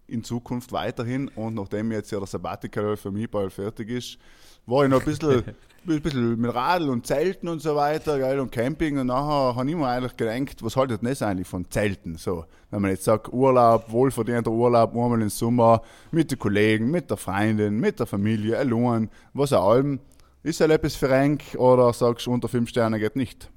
in 0.08 0.25
Zukunft 0.25 0.74
weiterhin. 0.74 1.30
Und 1.30 1.56
nachdem 1.56 1.92
jetzt 1.92 2.12
ja 2.12 2.20
der 2.20 2.28
Sabbatical 2.28 2.98
für 2.98 3.12
mich 3.12 3.32
bald 3.32 3.54
fertig 3.54 3.90
ist, 3.90 4.18
war 4.65 4.84
ich 4.84 4.89
noch 4.89 5.00
ein 5.00 5.06
bisschen, 5.06 5.44
ein 5.88 6.01
bisschen 6.01 6.39
mit 6.39 6.53
Radl 6.53 6.89
und 6.89 7.06
Zelten 7.06 7.48
und 7.48 7.62
so 7.62 7.75
weiter, 7.75 8.20
geil, 8.20 8.39
und 8.39 8.51
Camping 8.51 8.98
und 8.98 9.08
nachher 9.08 9.56
habe 9.56 9.70
ich 9.70 9.75
mir 9.75 9.88
eigentlich 9.88 10.15
gedacht, 10.18 10.63
was 10.63 10.75
haltet 10.75 11.01
das 11.03 11.22
eigentlich 11.22 11.48
von 11.48 11.70
Zelten, 11.70 12.18
so, 12.18 12.46
wenn 12.70 12.82
man 12.82 12.91
jetzt 12.91 13.03
sagt, 13.03 13.32
Urlaub, 13.32 13.91
wohlverdienter 13.91 14.51
Urlaub, 14.51 14.91
einmal 14.91 15.22
im 15.22 15.30
Sommer, 15.30 15.82
mit 16.12 16.32
den 16.32 16.39
Kollegen, 16.39 16.91
mit 16.91 17.10
der 17.10 17.18
Freundin, 17.18 17.80
mit 17.80 18.00
der 18.00 18.06
Familie, 18.06 18.58
allein, 18.58 19.10
was 19.34 19.53
auch 19.53 19.72
allem, 19.72 20.00
ist 20.44 20.60
halt 20.62 20.72
etwas 20.72 20.96
für 20.96 21.10
Renk 21.10 21.41
oder 21.58 21.94
sagst 21.94 22.25
du, 22.25 22.32
unter 22.32 22.48
fünf 22.48 22.70
Sterne 22.70 23.00
geht 23.00 23.15
nicht? 23.15 23.50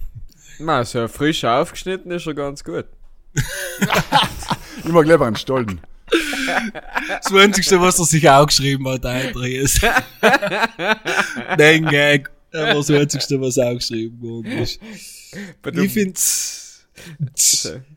Na, 0.59 0.85
so 0.85 1.09
frisch 1.09 1.45
aufgeschnitten 1.45 2.11
ist 2.13 2.27
er 2.27 2.35
ganz 2.35 2.63
gut. 2.63 2.87
Ich 4.85 4.93
mag 4.93 5.07
lieber 5.07 5.27
einen 5.27 5.37
Stollen. 5.37 5.81
Das 6.07 7.33
Einzige, 7.33 7.81
was 7.81 7.99
er 7.99 8.05
sich 8.05 8.29
auch 8.29 8.47
geschrieben 8.47 8.87
hat, 8.89 9.05
Andreas. 9.07 9.81
Den 11.59 11.87
Gag. 11.87 12.31
Das 12.51 12.69
war 12.69 12.75
das 12.75 12.91
Einzige, 12.91 13.41
was 13.41 13.59
auch 13.59 13.75
geschrieben 13.75 14.21
worden 14.23 14.59
ist. 14.59 14.81
Ich 15.83 15.93
finde, 15.93 16.21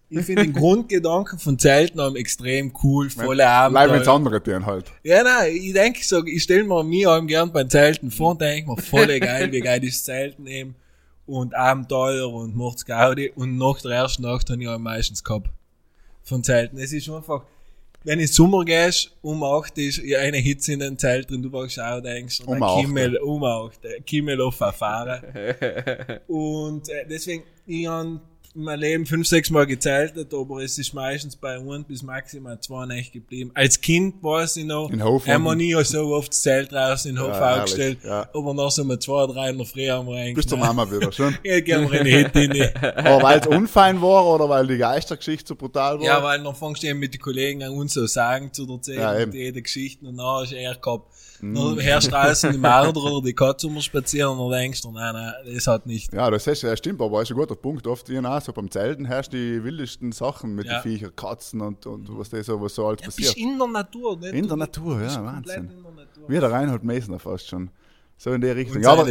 ich 0.09 0.25
finde 0.25 0.43
den 0.43 0.53
Grundgedanken 0.53 1.37
von 1.37 1.59
Zelten 1.59 1.99
am 1.99 2.15
extrem 2.15 2.73
cool, 2.81 3.09
volle 3.09 3.43
Bleib 3.43 3.71
ins 3.71 4.07
Abenteuer. 4.07 4.13
andere 4.15 4.43
tun 4.43 4.65
halt. 4.65 4.85
Ja, 5.03 5.21
nein, 5.23 5.55
ich 5.55 5.73
denke 5.73 6.03
so, 6.03 6.25
ich 6.25 6.43
stelle 6.43 6.63
mir 6.63 6.83
mir 6.83 7.09
allem 7.09 7.27
gern 7.27 7.51
beim 7.51 7.69
Zelten 7.69 8.09
vor 8.09 8.31
und 8.31 8.41
denke 8.41 8.69
mir, 8.71 8.77
voll 8.77 9.19
geil, 9.19 9.51
wie 9.51 9.59
geil 9.59 9.83
ist 9.83 10.05
Zelten 10.05 10.47
eben. 10.47 10.75
Und 11.25 11.53
Abenteuer 11.53 12.31
und 12.31 12.55
macht's 12.55 12.85
Gaudi. 12.85 13.31
Und 13.35 13.57
nach 13.57 13.81
der 13.81 13.91
ersten 13.91 14.23
Nacht 14.23 14.49
habe 14.49 14.61
ich 14.61 14.67
auch 14.67 14.79
meistens 14.79 15.23
gehabt. 15.23 15.49
Von 16.23 16.43
Zelten. 16.43 16.77
Es 16.77 16.93
ist 16.93 17.09
einfach, 17.09 17.43
wenn 18.07 18.21
ich 18.21 18.33
Sommer 18.33 18.63
gehst, 18.63 19.11
um 19.21 19.43
8 19.43 19.77
ist 19.79 19.97
ja 19.97 20.19
eine 20.19 20.37
Hitze 20.37 20.71
in 20.71 20.79
den 20.79 20.97
Zelt 20.97 21.29
drin, 21.29 21.43
du 21.43 21.51
wachst 21.51 21.77
auch 21.77 21.99
denkst, 21.99 22.39
und 22.39 22.47
Um 22.47 22.53
dann 22.53 22.63
acht, 22.63 22.79
Kimmel, 22.79 23.17
um 23.17 23.43
8, 23.43 23.83
äh, 23.83 23.99
Kimmel 23.99 24.39
auf 24.39 24.57
erfahren. 24.61 25.21
und 26.27 26.87
äh, 26.87 27.05
deswegen, 27.05 27.43
ich 27.65 27.85
habe 27.85 28.21
in 28.57 28.63
meinem 28.63 28.79
Leben 28.79 29.05
fünf, 29.05 29.27
sechs 29.27 29.51
Mal 29.51 29.67
gezeltet, 29.67 30.33
aber 30.33 30.63
es 30.63 30.77
ist 30.79 30.93
meistens 30.93 31.35
bei 31.35 31.57
ein 31.57 31.83
bis 31.85 32.01
maximal 32.01 32.59
zwei 32.59 32.87
Nächte 32.87 33.19
geblieben. 33.19 33.51
Als 33.53 33.79
Kind 33.79 34.15
weiß 34.23 34.57
ich 34.57 34.65
noch, 34.65 34.89
In 34.89 35.03
Hof 35.03 35.27
haben 35.27 35.43
wir 35.43 35.55
nie 35.55 35.75
so 35.83 36.07
oft 36.07 36.31
das 36.31 36.41
Zelt 36.41 36.71
draußen 36.71 37.11
in 37.11 37.17
den 37.17 37.23
Hof 37.23 37.35
Ja, 37.35 37.55
aufgestellt, 37.57 37.99
ja. 38.03 38.27
aber 38.33 38.53
nach 38.55 38.71
so 38.71 38.81
um 38.81 38.99
zwei, 38.99 39.27
drei 39.27 39.49
in 39.51 39.57
der 39.59 39.67
Früh 39.67 39.87
haben 39.87 40.07
wir 40.07 40.15
eigentlich, 40.15 40.35
Bis 40.35 40.47
zur 40.47 40.57
Mama 40.57 40.89
wieder, 40.91 41.11
schon. 41.11 41.37
ja, 41.43 41.59
gehen 41.59 41.89
wir 41.91 41.99
in 42.01 42.05
die 42.05 42.15
Hütte 42.15 42.73
rein. 42.75 43.05
Aber 43.05 43.23
weil 43.23 43.39
es 43.39 43.47
unfein 43.47 44.01
war 44.01 44.25
oder 44.25 44.49
weil 44.49 44.65
die 44.65 44.77
Geistergeschichte 44.77 45.49
so 45.49 45.55
brutal 45.55 45.99
war? 45.99 46.05
Ja, 46.05 46.23
weil 46.23 46.41
dann 46.43 46.55
fängst 46.55 46.81
du 46.81 46.87
eben 46.87 46.99
mit 46.99 47.13
den 47.13 47.21
Kollegen 47.21 47.61
an 47.61 47.73
uns 47.73 47.93
so 47.93 48.07
Sagen 48.07 48.51
zu 48.51 48.67
erzählen 48.67 48.99
Ja, 48.99 49.19
jede 49.19 49.61
Geschichte 49.61 50.05
und 50.07 50.17
dann 50.17 50.25
hast 50.25 50.51
du 50.51 50.55
eher 50.55 50.73
gehabt. 50.75 51.13
Dann 51.41 51.79
hörst 51.79 52.08
du 52.08 52.12
draußen 52.12 52.51
die 52.51 52.58
Marder 52.58 53.00
oder 53.00 53.25
die 53.25 53.34
Katze 53.34 53.70
spazieren 53.82 54.38
und 54.38 54.51
dann 54.51 54.60
denkst 54.60 54.82
du, 54.82 54.91
nein, 54.91 55.13
nein, 55.13 55.34
das 55.53 55.67
hat 55.67 55.86
nicht. 55.86 56.12
Ja, 56.13 56.29
das 56.32 56.48
ist, 56.48 56.63
ja, 56.63 56.75
stimmt, 56.75 57.01
aber 57.01 57.22
ist 57.22 57.29
ein 57.32 57.38
guter 57.38 57.56
Punkt. 57.56 57.86
Oft, 57.88 58.10
ja, 58.10 58.41
so 58.41 58.53
beim 58.53 58.72
Zelten 58.72 59.06
herrscht 59.06 59.34
die 59.34 59.63
wildesten 59.63 60.12
Sachen 60.12 60.56
mit 60.56 60.65
Ja. 60.65 60.79
den 60.82 60.84
Viechern, 60.91 61.15
Katzen 61.15 61.62
und, 61.62 61.86
und 61.86 62.17
was 62.17 62.29
das 62.29 62.46
so, 62.48 62.60
was 62.62 62.74
so 62.75 62.88
alles 62.88 63.01
Ja, 63.01 63.06
passiert. 63.08 63.36
bist 63.36 63.38
in 63.38 63.58
der 63.58 63.67
Natur, 63.67 64.17
nicht? 64.17 64.34
In 64.34 64.41
Du 64.44 64.48
der 64.50 64.58
Natur, 64.58 65.01
ja, 65.01 65.24
Wahnsinn. 65.24 65.70
in 65.70 65.84
der 65.84 65.91
Natur. 65.91 66.24
Wie 66.29 66.39
der 66.39 66.51
Reinhold 66.51 66.84
Messner 66.84 67.20
fast 67.20 67.48
schon. 67.48 67.70
So 68.20 68.32
in 68.34 68.41
die 68.41 68.48
Richtung. 68.50 68.82
Ja, 68.82 68.94
aber, 68.94 69.08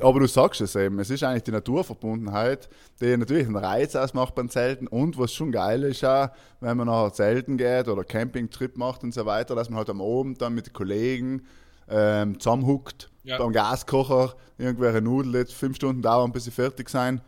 aber 0.00 0.20
du 0.20 0.26
sagst 0.26 0.62
es 0.62 0.74
eben, 0.76 0.98
es 0.98 1.10
ist 1.10 1.22
eigentlich 1.22 1.42
die 1.42 1.50
Naturverbundenheit, 1.50 2.70
die 3.00 3.14
natürlich 3.14 3.46
einen 3.46 3.56
Reiz 3.56 3.94
ausmacht 3.94 4.34
beim 4.34 4.48
Zelten 4.48 4.86
und 4.86 5.18
was 5.18 5.34
schon 5.34 5.52
geil 5.52 5.82
ist 5.82 6.02
auch, 6.04 6.28
wenn 6.60 6.76
man 6.78 6.86
nachher 6.86 7.12
Zelten 7.12 7.58
geht 7.58 7.86
oder 7.88 8.02
Campingtrip 8.02 8.78
macht 8.78 9.02
und 9.02 9.12
so 9.12 9.26
weiter, 9.26 9.54
dass 9.54 9.68
man 9.68 9.76
halt 9.78 9.90
am 9.90 10.00
Abend 10.00 10.40
dann 10.40 10.54
mit 10.54 10.66
den 10.68 10.72
Kollegen 10.72 11.44
ähm, 11.90 12.38
zusammenhuckt, 12.40 13.10
Ja. 13.24 13.38
beim 13.38 13.52
Gaskocher, 13.52 14.34
irgendwelche 14.58 15.00
Nudeln 15.00 15.34
jetzt 15.34 15.54
fünf 15.54 15.76
Stunden 15.76 16.02
dauern, 16.02 16.32
bis 16.32 16.44
sie 16.44 16.50
fertig 16.50 16.88
sein. 16.88 17.20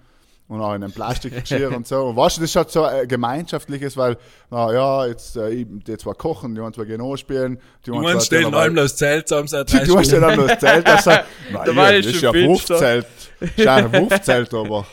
Und 0.50 0.62
auch 0.62 0.72
in 0.74 0.82
einem 0.82 0.92
Plastikgeschirr 0.92 1.70
und 1.76 1.86
so. 1.86 2.06
Und 2.06 2.16
weißt 2.16 2.38
du, 2.38 2.40
das 2.40 2.48
ist 2.50 2.56
halt 2.56 2.70
so 2.70 2.82
ein 2.82 3.06
gemeinschaftliches, 3.06 3.98
weil, 3.98 4.16
na 4.50 4.72
ja, 4.72 5.06
jetzt, 5.06 5.36
äh, 5.36 5.66
die 5.66 5.96
zwei 5.98 6.14
kochen, 6.14 6.54
die 6.54 6.62
wollen 6.62 6.72
zwar 6.72 6.86
genau 6.86 7.18
spielen, 7.18 7.58
die 7.84 7.90
Die 7.90 7.92
wollen 7.92 8.12
zwar 8.12 8.20
stellen 8.22 8.42
derweil- 8.44 8.60
allem 8.62 8.74
das 8.76 8.96
Zelt 8.96 9.28
zusammen 9.28 9.46
seit 9.48 9.70
drei 9.70 9.84
Du 9.84 9.98
hast 9.98 10.10
ja 10.10 10.16
Stunden. 10.18 10.38
dann 10.38 10.48
das 10.48 10.58
Zelt, 10.58 10.86
ja, 10.88 10.94
ist 10.94 11.06
das 12.06 12.14
ist 12.14 12.22
ja. 12.22 12.32
Wurfzelt. 12.34 13.06
Das 13.40 13.50
ist 13.50 13.58
ja 13.58 13.74
ein 13.76 13.92
Wurfzelt, 13.92 14.54
aber. 14.54 14.86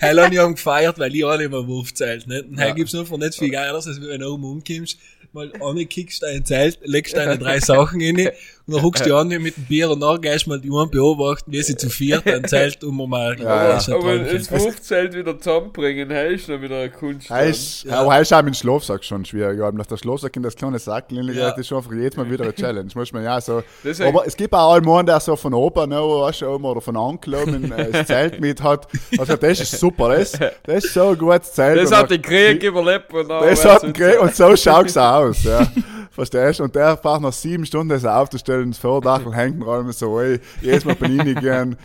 Heil 0.00 0.20
habe 0.22 0.34
ich 0.34 0.40
haben 0.40 0.54
gefeiert, 0.54 0.98
weil 0.98 1.14
ich 1.14 1.24
alle 1.24 1.44
immer 1.44 1.66
Wurfzelt, 1.66 2.26
nicht? 2.26 2.46
Und 2.48 2.58
Ja. 2.58 2.70
gibt's 2.72 2.94
einfach 2.94 3.16
nicht 3.18 3.34
viel 3.38 3.50
geileres, 3.50 3.86
als 3.86 4.00
wenn 4.00 4.20
du 4.20 4.26
oben 4.28 4.44
umkommst, 4.44 4.98
mal 5.36 5.52
ankickst 5.60 6.22
dein 6.22 6.44
Zelt, 6.44 6.78
legst 6.82 7.16
deine 7.16 7.38
drei 7.38 7.60
Sachen 7.60 8.00
rein, 8.00 8.30
und 8.68 8.74
dann 8.74 8.82
huckst 8.82 9.06
du 9.06 9.14
an 9.16 9.28
mit 9.28 9.56
dem 9.56 9.64
Bier 9.64 9.90
und 9.90 10.00
dann 10.00 10.20
gehst 10.20 10.46
du 10.46 10.50
mal 10.50 10.60
die 10.60 10.70
einen 10.72 10.90
beobachten, 10.90 11.52
wie 11.52 11.62
sie 11.62 11.76
zu 11.76 11.88
viert 11.88 12.26
ein 12.26 12.44
Zelt 12.48 12.82
um 12.82 12.96
mal, 13.08 13.36
Ja, 13.38 13.44
ja. 13.68 13.78
ein 13.78 13.92
Aber 13.92 14.18
das 14.18 14.50
Wurfzelt 14.50 15.14
wieder 15.14 15.38
zusammenbringen, 15.38 16.10
hey, 16.10 16.34
ist 16.34 16.48
noch 16.48 16.60
wieder 16.60 16.80
eine 16.80 16.90
Kunst. 16.90 17.30
Heiß, 17.30 17.86
aber 17.88 18.12
heiß 18.12 18.32
auch 18.32 18.42
mit 18.42 18.54
dem 18.54 18.58
Schlafsack 18.58 19.04
schon 19.04 19.24
schwierig. 19.24 19.60
Ja, 19.60 19.70
dass 19.70 19.86
der 19.86 19.98
Schlafsack 19.98 20.34
in 20.34 20.42
das 20.42 20.56
kleine 20.56 20.80
Sack 20.80 21.12
Ja. 21.12 21.50
das 21.50 21.58
ist 21.58 21.68
schon 21.68 21.78
einfach 21.78 21.92
jedes 21.92 22.16
Mal 22.16 22.28
wieder 22.28 22.42
eine 22.44 22.54
Challenge. 22.54 22.88
Muss 22.92 23.12
man 23.12 23.22
ja 23.22 23.40
so. 23.40 23.62
Deswegen- 23.84 24.08
Aber 24.08 24.26
es 24.26 24.36
gibt 24.36 24.52
auch 24.52 24.74
einen, 24.74 25.06
der 25.06 25.20
so 25.20 25.36
von 25.36 25.54
Opa, 25.54 25.86
no, 25.86 26.22
weißt 26.22 26.40
du, 26.40 26.46
oder 26.46 26.80
von 26.80 26.96
Onkel 26.96 27.36
oben 27.36 27.70
äh, 27.70 27.92
das 27.92 28.06
Zelt 28.08 28.40
mit 28.40 28.60
hat. 28.62 28.88
Also, 29.16 29.36
das 29.36 29.60
ist 29.60 29.78
super. 29.78 30.16
Das, 30.16 30.32
das 30.64 30.84
ist 30.84 30.92
so 30.94 31.10
ein 31.10 31.18
gutes 31.18 31.52
Zelt. 31.52 31.78
Das 31.82 31.92
hat 31.92 32.10
den 32.10 32.20
Krieg 32.22 32.62
überlebt 32.62 33.12
und 33.12 33.28
dann 33.28 33.44
Das 33.44 33.64
hat 33.64 33.84
einen 33.84 33.92
Krieg 33.92 34.20
und 34.20 34.34
so 34.34 34.56
schaut's 34.56 34.96
auch 34.96 35.25
aus, 35.26 35.42
ja. 35.42 35.66
Verstehst 36.10 36.60
du? 36.60 36.64
Und 36.64 36.74
der 36.74 36.96
braucht 36.96 37.20
nach 37.20 37.32
sieben 37.32 37.66
Stunden 37.66 37.90
das 37.90 38.04
aufzustellen, 38.04 38.70
das 38.70 38.78
Vordach 38.78 39.24
und 39.26 39.32
hängt 39.34 39.58
noch 39.58 39.68
allem 39.68 39.92
so, 39.92 40.20
ey, 40.20 40.40
jedes 40.60 40.84
Mal 40.84 40.94
bin 40.94 41.26
ich 41.26 41.40
gern. 41.40 41.76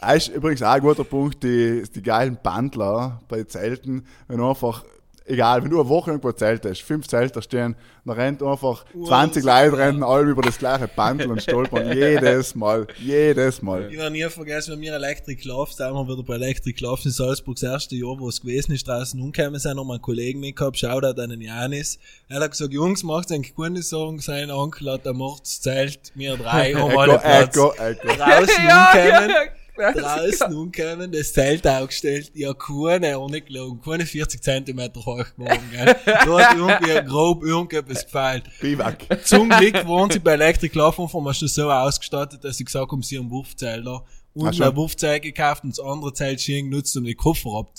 Das 0.00 0.16
ist 0.16 0.28
übrigens 0.28 0.62
auch 0.62 0.72
ein 0.72 0.80
guter 0.80 1.04
Punkt, 1.04 1.42
die, 1.42 1.82
die 1.94 2.02
geilen 2.02 2.38
Bandler 2.42 3.20
bei 3.28 3.42
Zelten, 3.44 4.06
wenn 4.28 4.38
du 4.38 4.48
einfach, 4.48 4.84
egal, 5.28 5.62
wenn 5.62 5.70
du 5.70 5.80
eine 5.80 5.88
Woche 5.88 6.10
irgendwo 6.10 6.32
zeltest, 6.32 6.82
fünf 6.82 7.06
Zelter 7.06 7.42
stehen, 7.42 7.76
dann 8.04 8.16
rennt 8.16 8.42
einfach 8.42 8.84
20 9.06 9.44
Leute 9.44 9.76
rennen 9.76 10.02
alle 10.02 10.30
über 10.30 10.42
das 10.42 10.58
gleiche 10.58 10.88
Bandel 10.88 11.30
und 11.30 11.42
stolpern 11.42 11.92
jedes 11.96 12.54
Mal, 12.54 12.86
jedes 12.98 13.62
Mal. 13.62 13.90
Ich 13.90 13.98
werde 13.98 14.10
nie 14.12 14.28
vergessen, 14.28 14.72
wenn 14.72 14.80
wir 14.80 14.94
Electric 14.94 15.46
Love, 15.46 15.70
da 15.76 15.88
haben 15.88 16.08
wir 16.08 16.12
wieder 16.14 16.22
bei 16.22 16.34
Electric 16.34 16.82
Love 16.82 17.02
in 17.04 17.10
Salzburg 17.10 17.56
das 17.56 17.62
erste 17.64 17.96
Jahr, 17.96 18.18
wo 18.18 18.28
es 18.28 18.40
gewesen 18.40 18.72
ist, 18.72 18.88
draußen 18.88 19.20
umgekommen 19.20 19.60
sind, 19.60 19.78
haben 19.78 19.86
wir 19.86 19.94
einen 19.94 20.02
Kollegen 20.02 20.40
mitgehabt, 20.40 20.78
Shoutout 20.78 21.20
an 21.20 21.30
den 21.30 21.40
Janis. 21.40 21.98
Er 22.28 22.40
hat 22.40 22.50
gesagt, 22.50 22.72
Jungs, 22.72 23.02
macht 23.02 23.30
eigentlich 23.30 23.54
keine 23.54 23.82
Sorgen, 23.82 24.20
sein 24.20 24.50
Onkel 24.50 24.90
hat, 24.90 25.06
er 25.06 25.14
macht 25.14 25.42
das 25.42 25.60
Zelt, 25.60 26.12
wir 26.14 26.36
drei 26.36 26.74
haben 26.74 26.96
alle 26.96 27.14
Echo, 27.14 27.20
Platz. 27.20 27.56
Echo, 27.56 27.72
Echo. 27.74 28.08
Draußen 28.16 28.64
Ja, 28.68 28.90
umgekommen, 28.92 29.30
ja, 29.30 29.44
ja. 29.44 29.50
Draußen 29.78 30.54
umgekommen, 30.54 31.10
das 31.12 31.32
Zelt 31.32 31.66
aufgestellt, 31.66 32.30
ja, 32.34 32.52
keine, 32.54 33.18
ohne 33.18 33.40
gelogen, 33.40 33.80
keine 33.80 34.04
40 34.06 34.42
Zentimeter 34.42 35.00
hoch 35.00 35.24
geworden, 35.36 35.70
gell. 35.72 35.96
Da 36.04 36.38
hat 36.38 36.56
irgendwie 36.56 37.08
grob 37.08 37.42
irgendetwas 37.44 38.04
gefehlt. 38.04 38.44
Biwak. 38.60 39.24
Zum 39.24 39.48
Glück 39.48 39.86
waren 39.86 40.10
sie 40.10 40.18
bei 40.18 40.32
Electric 40.32 40.76
Love 40.76 41.02
und 41.02 41.12
haben 41.12 41.34
schon 41.34 41.48
so 41.48 41.70
ausgestattet, 41.70 42.44
dass 42.44 42.56
sie 42.56 42.64
gesagt 42.64 42.90
haben, 42.90 43.02
sie 43.02 43.18
haben 43.18 43.30
Wurfzelt 43.30 43.86
da. 43.86 44.02
Und 44.34 44.60
ein 44.60 44.76
Wurfzelt 44.76 45.22
gekauft 45.22 45.64
und 45.64 45.76
das 45.76 45.84
andere 45.84 46.12
Zelt 46.12 46.40
schön 46.40 46.70
genutzt, 46.70 46.96
um 46.96 47.04
die 47.04 47.14
Koffer 47.14 47.50
ab, 47.58 47.70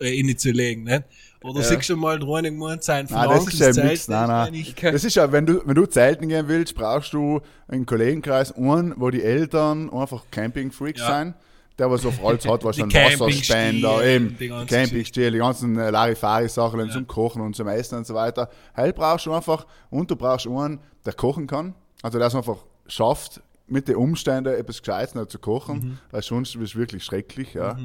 äh, 0.00 0.08
reinzulegen, 0.08 0.84
nicht? 0.84 1.04
Oder 1.44 1.62
siehst 1.62 1.88
du 1.88 1.96
mal 1.96 2.18
dran 2.18 2.44
irgendwann 2.44 2.80
sein 2.80 3.06
Nein, 3.08 3.28
das 3.28 3.46
ist 3.46 3.60
ja 3.60 3.84
nix. 3.84 4.08
Nein, 4.08 4.28
nein. 4.28 4.64
Das 4.92 5.04
ist 5.04 5.14
ja, 5.14 5.30
wenn 5.30 5.46
du, 5.46 5.62
wenn 5.64 5.76
du 5.76 5.86
zelten 5.86 6.28
gehen 6.28 6.48
willst, 6.48 6.74
brauchst 6.74 7.12
du 7.12 7.40
einen 7.68 7.86
Kollegenkreis, 7.86 8.52
einen, 8.56 8.94
wo 8.96 9.10
die 9.10 9.22
Eltern 9.22 9.88
einfach 9.90 10.24
Camping-Freaks 10.32 11.00
Ja. 11.00 11.18
sind. 11.20 11.34
Der, 11.78 11.90
was 11.90 12.04
auf 12.04 12.24
alles 12.24 12.44
hat, 12.46 12.64
was 12.64 12.76
Campingstiele, 12.76 13.20
Wasserspender, 13.20 14.04
eben, 14.04 14.36
die 14.38 14.48
ganzen 14.48 14.66
Campingstiel, 14.66 15.30
die 15.30 15.38
ganzen 15.38 15.78
äh, 15.78 15.90
Larifari-Sachen 15.90 16.90
zum 16.90 17.06
Kochen 17.06 17.40
und 17.40 17.54
zum 17.54 17.68
Essen 17.68 17.98
und 17.98 18.06
so 18.06 18.14
weiter. 18.14 18.48
Heil 18.76 18.92
brauchst 18.92 19.26
du 19.26 19.32
einfach, 19.32 19.64
und 19.90 20.10
du 20.10 20.16
brauchst 20.16 20.46
einen, 20.48 20.80
der 21.06 21.12
kochen 21.12 21.46
kann. 21.46 21.74
Also, 22.02 22.18
der 22.18 22.26
es 22.28 22.34
einfach 22.34 22.58
schafft, 22.88 23.40
mit 23.68 23.86
den 23.86 23.96
Umständen 23.96 24.52
etwas 24.54 24.80
Gescheites 24.82 25.14
noch 25.14 25.26
zu 25.26 25.38
kochen, 25.38 25.78
Mhm. 25.78 25.98
weil 26.10 26.22
sonst 26.22 26.54
ist 26.56 26.62
es 26.62 26.76
wirklich 26.76 27.04
schrecklich, 27.04 27.54
ja. 27.54 27.76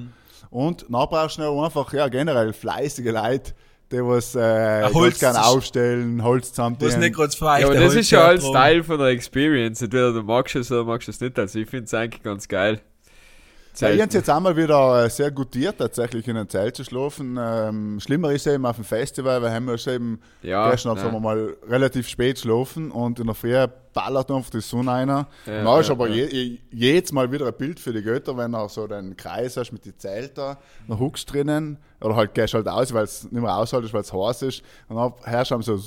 Und 0.50 0.84
dann 0.90 1.08
brauchst 1.10 1.38
du 1.38 1.42
noch 1.44 1.64
einfach, 1.64 1.92
ja, 1.94 2.08
generell 2.08 2.54
fleißige 2.54 3.12
Leute, 3.12 3.54
die 3.92 3.98
was, 4.04 4.34
äh, 4.36 4.90
Holz 4.92 5.20
zu- 5.20 5.28
aufstellen, 5.44 6.24
Holz 6.24 6.46
Was 6.46 6.50
zusammenziehen. 6.54 7.00
nicht 7.00 7.16
gerade 7.16 7.34
Ja, 7.62 7.68
aber 7.68 7.76
das 7.76 7.94
ist 7.96 8.10
ja 8.12 8.26
alles. 8.26 8.50
Teil 8.52 8.84
von 8.84 8.98
der 8.98 9.10
Experience. 9.10 9.82
Entweder 9.82 10.14
du 10.14 10.24
magst 10.24 10.56
es 10.56 10.72
oder 10.72 10.84
magst 10.84 11.10
es 11.10 11.20
nicht. 11.22 11.38
Also 11.38 11.60
ich 11.60 11.70
finde 11.70 11.86
es 11.86 11.94
eigentlich 11.94 12.24
ganz 12.24 12.48
geil. 12.48 12.82
Ja, 13.80 13.90
ich 13.90 13.96
Zelten. 13.98 14.02
habe 14.04 14.14
jetzt 14.14 14.30
einmal 14.30 14.56
wieder 14.56 15.06
äh, 15.06 15.10
sehr 15.10 15.32
gutiert, 15.32 15.80
tatsächlich 15.80 16.28
in 16.28 16.38
ein 16.38 16.48
Zelt 16.48 16.76
zu 16.76 16.84
schlafen. 16.84 17.38
Ähm, 17.40 18.00
schlimmer 18.00 18.32
ist 18.32 18.46
eben 18.46 18.66
auf 18.66 18.76
dem 18.76 18.86
Festival, 18.86 19.42
weil 19.42 19.52
haben 19.52 19.66
wir 19.66 19.78
schon 19.78 19.94
eben 19.94 20.22
Ja, 20.44 20.70
gestern, 20.70 20.98
sagen 20.98 21.14
wir 21.14 21.20
mal, 21.20 21.58
relativ 21.68 22.08
spät 22.08 22.38
schlafen 22.40 22.92
und 22.92 23.20
in 23.20 23.26
der 23.26 23.36
Früh 23.36 23.56
ballert 23.94 24.30
einfach 24.30 24.50
die 24.52 24.62
Sonne 24.62 24.92
rein. 24.92 25.08
Ja, 25.08 25.80
ist 25.80 25.88
ja, 25.88 25.94
aber 25.94 26.08
ja. 26.08 26.26
Je, 26.26 26.26
je, 26.28 26.60
jedes 26.72 27.12
Mal 27.12 27.32
wieder 27.32 27.48
ein 27.48 27.54
Bild 27.58 27.80
für 27.80 27.94
die 27.94 28.02
Götter, 28.02 28.38
wenn 28.38 28.52
du 28.52 28.68
so 28.68 28.86
den 28.88 29.18
Kreis 29.18 29.58
hast 29.58 29.72
mit 29.72 29.86
den 29.86 29.98
Zelten, 29.98 30.56
dann 30.88 31.00
huckst 31.00 31.32
drinnen 31.32 31.78
oder 32.02 32.16
halt 32.16 32.34
gehst 32.34 32.54
halt 32.54 32.68
aus, 32.68 32.94
weil 32.94 33.04
es 33.06 33.24
nicht 33.24 33.42
mehr 33.42 33.56
aushaltest, 33.56 33.94
weil 33.94 34.02
es 34.02 34.14
heiß 34.14 34.42
ist 34.44 34.64
und 34.88 34.98
dann 34.98 35.14
hörst 35.24 35.52
du 35.52 35.62
so 35.62 35.78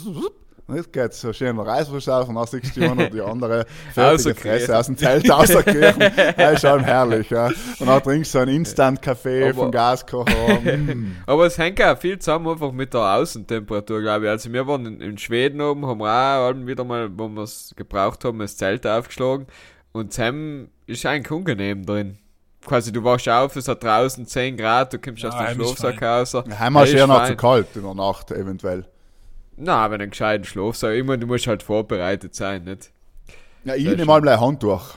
und 0.68 0.76
jetzt 0.76 0.92
geht 0.92 1.14
so 1.14 1.32
schön 1.32 1.50
in 1.50 1.56
der 1.56 1.66
Reißfrisch 1.66 2.08
auf 2.08 2.28
und 2.28 2.35
dann 2.35 2.46
siehst 2.46 2.76
du 2.76 2.80
die 2.80 2.87
eine 2.87 3.06
oder 3.06 3.11
die 3.11 3.20
andere 3.20 3.66
fertige. 3.94 4.35
Fresse 4.35 4.76
aus 4.76 4.87
dem 4.87 4.96
Zelt 4.96 5.30
rauskriechen. 5.30 6.12
Das 6.37 6.54
ist 6.54 6.61
schon 6.62 6.82
herrlich, 6.82 7.30
ja. 7.30 7.46
Und 7.78 7.87
dann 7.87 8.02
trinkst 8.02 8.35
du 8.35 8.38
so 8.38 8.42
einen 8.42 8.56
Instant-Kaffee 8.56 9.54
vom 9.54 9.70
Gaskocher. 9.70 10.35
Mm. 10.66 11.16
Aber 11.26 11.46
es 11.46 11.58
hängt 11.58 11.82
auch 11.82 11.99
viel 11.99 12.18
zusammen 12.18 12.49
einfach 12.49 12.73
mit 12.73 12.92
der 12.92 13.00
Außentemperatur, 13.00 14.02
glaube 14.02 14.26
ich. 14.26 14.30
Also 14.30 14.52
wir 14.52 14.66
waren 14.66 14.85
in, 14.85 15.00
in 15.00 15.18
Schweden 15.18 15.61
oben, 15.61 15.87
haben 15.87 16.00
wir 16.00 16.06
auch 16.06 16.66
wieder 16.66 16.85
mal, 16.85 17.08
wo 17.16 17.28
wir 17.28 17.42
es 17.42 17.73
gebraucht 17.76 18.25
haben, 18.25 18.38
das 18.38 18.56
Zelt 18.56 18.87
aufgeschlagen. 18.87 19.46
Und 19.92 20.12
Sam 20.12 20.68
ist 20.87 21.06
eigentlich 21.06 21.30
unangenehm 21.30 21.87
drin. 21.87 22.18
Quasi, 22.64 22.92
du 22.92 23.02
wachst 23.04 23.28
auf, 23.28 23.56
es 23.56 23.68
hat 23.68 23.82
draußen 23.82 24.26
10 24.26 24.56
Grad, 24.56 24.92
du 24.92 24.99
kommst 24.99 25.23
Ja, 25.23 25.30
aus 25.30 25.54
dem 25.54 25.64
Schlafsack 25.64 26.02
raus. 26.02 26.35
Heim 26.35 26.76
ist 26.76 26.92
eher 26.92 27.06
noch 27.06 27.25
zu 27.26 27.37
kalt 27.37 27.68
in 27.75 27.82
der 27.82 27.94
Nacht, 27.94 28.30
eventuell. 28.32 28.87
Na, 29.57 29.91
wenn 29.91 30.01
einen 30.01 30.11
gescheiten 30.11 30.45
Schlafsack, 30.45 30.95
ich 30.95 31.05
meine, 31.05 31.19
du 31.21 31.27
musst 31.27 31.47
halt 31.47 31.63
vorbereitet 31.63 32.35
sein, 32.35 32.65
nicht? 32.65 32.91
Ja, 33.65 33.75
ich 33.75 33.85
nehme 33.85 34.05
mal 34.05 34.27
ein 34.29 34.41
Handtuch. 34.41 34.95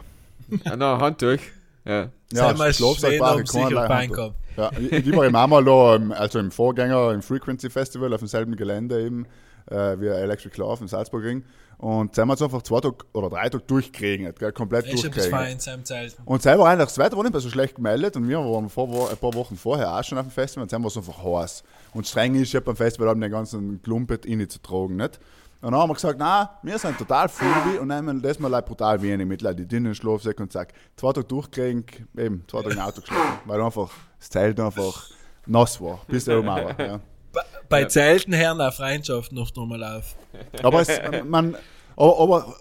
Ah, 0.65 0.75
na, 0.75 0.99
Handtuch. 0.99 1.39
Ja. 1.85 2.09
Ja, 2.31 2.55
Sei 2.55 2.73
Schlafsack 2.73 3.11
schön 3.11 3.19
brauche 3.19 3.41
ich 3.41 3.51
sich 3.51 3.61
keinen 3.61 3.77
auf 3.77 3.87
Bein 3.87 4.09
Leihhandtuch. 4.09 4.15
gehabt. 4.15 4.35
Ja, 4.57 4.97
ich, 4.97 5.07
ich 5.07 5.15
war 5.15 5.25
eben 5.25 5.35
einmal 5.35 5.63
da, 5.63 6.15
also 6.15 6.39
im 6.39 6.51
Vorgänger, 6.51 7.11
im 7.13 7.21
Frequency 7.21 7.69
Festival, 7.69 8.13
auf 8.13 8.19
demselben 8.19 8.55
Gelände 8.55 9.01
eben, 9.01 9.25
äh, 9.71 9.99
wie 9.99 10.07
Electric 10.07 10.57
Love 10.57 10.81
im 10.81 10.87
Salzburgring. 10.87 11.43
Und 11.79 12.17
haben 12.17 12.27
wir 12.27 12.33
uns 12.33 12.41
einfach 12.41 12.61
zwei 12.61 12.81
Tage 12.81 12.97
oder 13.13 13.29
drei 13.29 13.47
Tage 13.47 13.63
durchgeregnet, 13.65 14.37
gell, 14.37 14.51
komplett 14.51 14.85
etwas 14.85 15.01
durchgeregnet. 15.01 15.63
fein 15.63 15.85
Zelt. 15.85 16.17
Und 16.25 16.41
selber 16.41 16.67
eigentlich, 16.67 16.89
das 16.89 16.97
Wetter 16.97 17.15
war 17.15 17.23
nicht 17.23 17.31
mehr 17.31 17.39
so 17.39 17.49
schlecht 17.49 17.75
gemeldet 17.75 18.17
und 18.17 18.27
wir 18.27 18.37
waren 18.39 18.67
vor, 18.67 19.09
ein 19.09 19.15
paar 19.15 19.33
Wochen 19.33 19.55
vorher 19.55 19.97
auch 19.97 20.03
schon 20.03 20.17
auf 20.17 20.25
dem 20.25 20.31
Festival 20.31 20.63
und 20.63 20.73
dann 20.73 20.83
war 20.83 20.89
es 20.89 20.97
einfach 20.97 21.23
heiß. 21.23 21.63
Und 21.93 22.05
streng 22.05 22.35
ist 22.35 22.51
ja 22.51 22.59
beim 22.59 22.75
Festival 22.75 23.07
haben 23.07 23.21
den 23.21 23.31
ganzen 23.31 23.81
Klumpet 23.81 24.27
reinzutragen, 24.27 24.97
nicht? 24.97 25.21
Und 25.61 25.71
dann 25.71 25.79
haben 25.79 25.89
wir 25.89 25.93
gesagt, 25.93 26.17
na, 26.19 26.59
wir 26.63 26.77
sind 26.77 26.97
total 26.97 27.29
fully 27.29 27.77
und 27.79 27.87
nehmen 27.87 28.21
das 28.21 28.39
mal 28.39 28.61
brutal 28.61 29.01
wenig 29.01 29.25
mit, 29.25 29.41
die 29.41 29.65
dünnen 29.65 29.95
Schlafsäcke 29.95 30.43
und 30.43 30.51
zack. 30.51 30.73
Zwei 30.97 31.13
Tage 31.13 31.27
durchkriegen, 31.27 31.85
eben, 32.17 32.43
zwei 32.49 32.61
Tage 32.61 32.75
im 32.75 32.81
Auto 32.81 32.99
geschlafen, 32.99 33.39
weil 33.45 33.61
einfach 33.61 33.89
das 34.19 34.29
Zelt 34.29 34.59
einfach 34.59 35.09
nass 35.45 35.79
war, 35.79 36.01
bis 36.07 36.25
der 36.25 36.39
oben 36.39 36.47
war, 36.47 36.79
ja. 36.79 36.99
Bei, 37.31 37.41
bei 37.67 37.85
Zelten 37.85 38.35
hören 38.35 38.59
auch 38.61 38.73
Freundschaften 38.73 39.37
oft 39.37 39.55
nochmal 39.55 39.83
auf. 39.83 40.15
Aber 40.63 40.81
es, 40.81 40.89
man, 41.25 41.55
aber, 41.95 42.55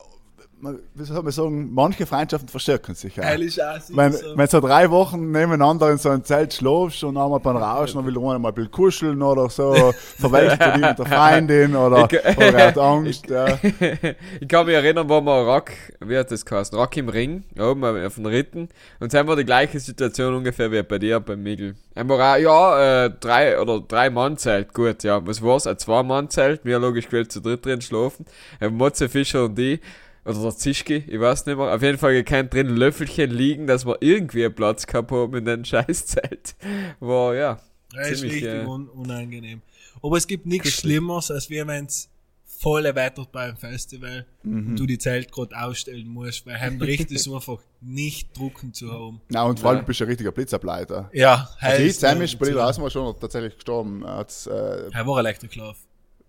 wie 0.95 1.05
soll 1.05 1.23
man 1.23 1.33
sagen, 1.33 1.73
manche 1.73 2.05
Freundschaften 2.07 2.49
verstärken 2.49 2.95
sich. 2.95 3.15
Geil 3.15 3.43
ist 3.43 3.63
auch 3.63 3.79
Wenn, 3.91 4.13
so. 4.13 4.37
wenn 4.37 4.47
so 4.49 4.61
drei 4.61 4.91
Wochen 4.91 5.31
nebeneinander 5.31 5.91
in 5.91 5.99
so 5.99 6.09
einem 6.11 6.25
Zelt 6.25 6.53
schläfst 6.55 7.05
und 7.05 7.17
einmal 7.17 7.39
beim 7.41 7.57
Rauschen, 7.57 7.97
dann 7.97 8.07
will 8.07 8.15
der 8.15 8.23
eine 8.23 8.39
mal 8.39 8.49
ein 8.49 8.55
bisschen 8.55 8.71
kuscheln 8.71 9.23
oder 9.23 9.49
so, 9.49 9.93
verwältigt 10.19 10.61
du 10.61 10.73
dich 10.73 10.89
mit 10.89 10.99
der 10.99 11.07
Feindin 11.07 11.77
oder, 11.77 12.09
Ich- 12.11 12.37
oder 12.37 12.55
er 12.55 12.67
hat 12.69 12.79
Angst. 12.79 13.29
Ja. 13.31 13.47
ich 14.41 14.49
kann 14.49 14.67
mich 14.67 14.75
erinnern, 14.75 15.09
wo 15.09 15.21
wir 15.21 15.33
Rock, 15.47 15.71
wie 16.01 16.17
hat 16.19 16.31
das 16.31 16.45
geheißen? 16.45 16.77
Rock 16.77 16.97
im 16.97 17.09
Ring, 17.09 17.45
oben 17.59 17.85
auf 17.85 18.15
den 18.17 18.27
Ritten. 18.27 18.69
Und 18.99 19.15
dann 19.15 19.27
war 19.29 19.37
die 19.37 19.45
gleiche 19.45 19.79
Situation 19.79 20.35
ungefähr 20.35 20.73
wie 20.73 20.83
bei 20.83 20.99
dir, 20.99 21.21
beim 21.21 21.43
Miguel. 21.43 21.77
Auch, 21.95 22.37
ja, 22.37 23.05
äh, 23.07 23.11
drei 23.11 23.61
oder 23.61 23.81
drei 23.81 24.11
Mann 24.11 24.37
Zelt, 24.37 24.73
gut, 24.73 25.03
ja. 25.03 25.25
Was 25.27 25.43
war's? 25.43 25.67
Ein 25.67 25.79
zwei 25.79 26.03
Mann 26.03 26.31
Zelt, 26.31 26.65
wir 26.65 26.79
logisch 26.79 27.07
gewählt 27.07 27.33
zu 27.33 27.41
dritt 27.41 27.65
drin 27.67 27.81
schlafen. 27.81 28.25
Haben 28.61 28.77
Motze 28.77 29.09
Fischer 29.09 29.45
und 29.47 29.57
die, 29.59 29.81
oder 30.29 30.43
der 30.43 30.57
Zischki, 30.57 31.05
ich 31.07 31.19
weiß 31.21 31.47
nicht 31.47 31.57
mehr. 31.57 31.75
Auf 31.75 31.83
jeden 31.83 31.99
Fall 31.99 32.13
gekannt 32.13 32.53
drin 32.55 32.69
Löffelchen 32.69 33.31
liegen, 33.31 33.67
dass 33.67 33.87
wir 33.87 33.97
irgendwie 34.01 34.45
einen 34.45 34.55
Platz 34.55 34.87
gehabt 34.87 35.11
haben 35.11 35.35
in 35.37 35.45
dem 35.45 35.65
Scheißzelt. 35.65 36.55
War, 37.01 37.35
ja. 37.35 37.61
Ja, 37.95 38.01
ist 38.03 38.21
ziemlich, 38.21 38.45
richtig 38.45 38.53
äh, 38.63 38.65
un 38.67 38.89
unangenehm. 38.89 39.63
Aber 40.03 40.17
es 40.17 40.27
gibt 40.27 40.47
nichts 40.47 40.71
Schlimmeres, 40.73 41.31
als 41.31 41.49
wenn 41.51 41.87
es 41.87 42.09
voll 42.45 42.85
erweitert 42.87 43.31
beim 43.33 43.57
Festival 43.57 44.27
Mhm. 44.43 44.71
und 44.71 44.77
du 44.81 44.87
die 44.87 44.99
Zelt 44.99 45.31
gerade 45.33 45.57
ausstellen 45.59 46.09
musst, 46.09 46.45
weil 46.47 46.61
heim 46.61 46.81
richtig 46.83 47.19
so 47.23 47.35
einfach 47.37 47.59
nicht 47.81 48.37
drucken 48.37 48.75
zu 48.75 48.93
haben. 48.93 49.21
Na, 49.29 49.45
und 49.45 49.61
vor 49.61 49.71
allem 49.71 49.85
bist 49.85 50.01
du 50.01 50.05
ein 50.05 50.09
richtiger 50.09 50.33
Blitzableiter. 50.33 51.09
Ja, 51.13 51.49
Also 51.61 51.83
ich, 51.83 51.89
heißt, 51.91 52.01
Sam 52.01 52.21
äh, 52.21 52.25
ist 52.25 52.39
bei 52.39 52.47
dir 52.47 52.53
zu- 52.53 52.59
draußen 52.59 52.83
war 52.83 52.91
schon 52.91 53.15
tatsächlich 53.21 53.55
gestorben. 53.55 54.03
Er 54.05 54.27
äh, 54.47 54.91
Er 54.93 55.07
war 55.07 55.19
Elektriklauf. 55.21 55.77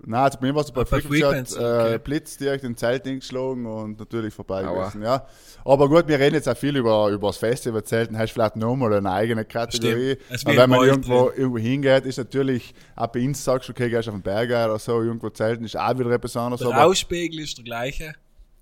Nein, 0.06 0.22
also 0.22 0.40
bei 0.40 0.48
mir 0.48 0.56
war 0.56 0.64
es 0.64 0.72
bei 0.72 0.84
bei 0.84 1.02
Frequency, 1.02 1.56
hat, 1.56 1.62
äh, 1.62 1.88
okay. 1.88 1.98
Blitz 2.00 2.38
direkt 2.38 2.64
in 2.64 2.78
Zelt 2.78 3.04
geschlagen 3.04 3.66
und 3.66 4.00
natürlich 4.00 4.34
vorbei 4.34 4.66
Aua. 4.66 4.86
gewesen, 4.86 5.04
ja. 5.04 5.26
Aber 5.66 5.90
gut, 5.90 6.08
wir 6.08 6.18
reden 6.18 6.36
jetzt 6.36 6.48
auch 6.48 6.56
viel 6.56 6.78
über, 6.78 7.10
über 7.10 7.28
das 7.28 7.38
Festival 7.38 7.84
Zelten, 7.84 8.18
hast 8.18 8.32
vielleicht 8.32 8.56
nochmal 8.56 8.94
eine 8.94 9.12
eigene 9.12 9.44
Kategorie. 9.44 10.18
Aber 10.46 10.58
wenn 10.58 10.70
man 10.70 10.88
irgendwo, 10.88 11.30
drin. 11.30 11.40
irgendwo 11.40 11.58
hingeht, 11.58 12.06
ist 12.06 12.18
natürlich, 12.18 12.74
auch 12.96 13.08
bei 13.08 13.26
uns 13.26 13.44
sagst 13.44 13.68
du, 13.68 13.74
okay, 13.74 13.90
gehst 13.90 14.08
auf 14.08 14.16
den 14.16 14.22
Berg 14.22 14.50
oder 14.50 14.80
so, 14.80 15.02
irgendwo 15.02 15.30
Zelten 15.30 15.66
ist 15.66 15.78
auch 15.78 16.00
wieder 16.00 16.12
etwas 16.12 16.36
anderes. 16.38 16.62
Der 16.62 16.74
aber 16.74 16.86
Ausspiegel 16.86 17.42
ist 17.42 17.58
der 17.58 17.66
gleiche. 17.66 18.14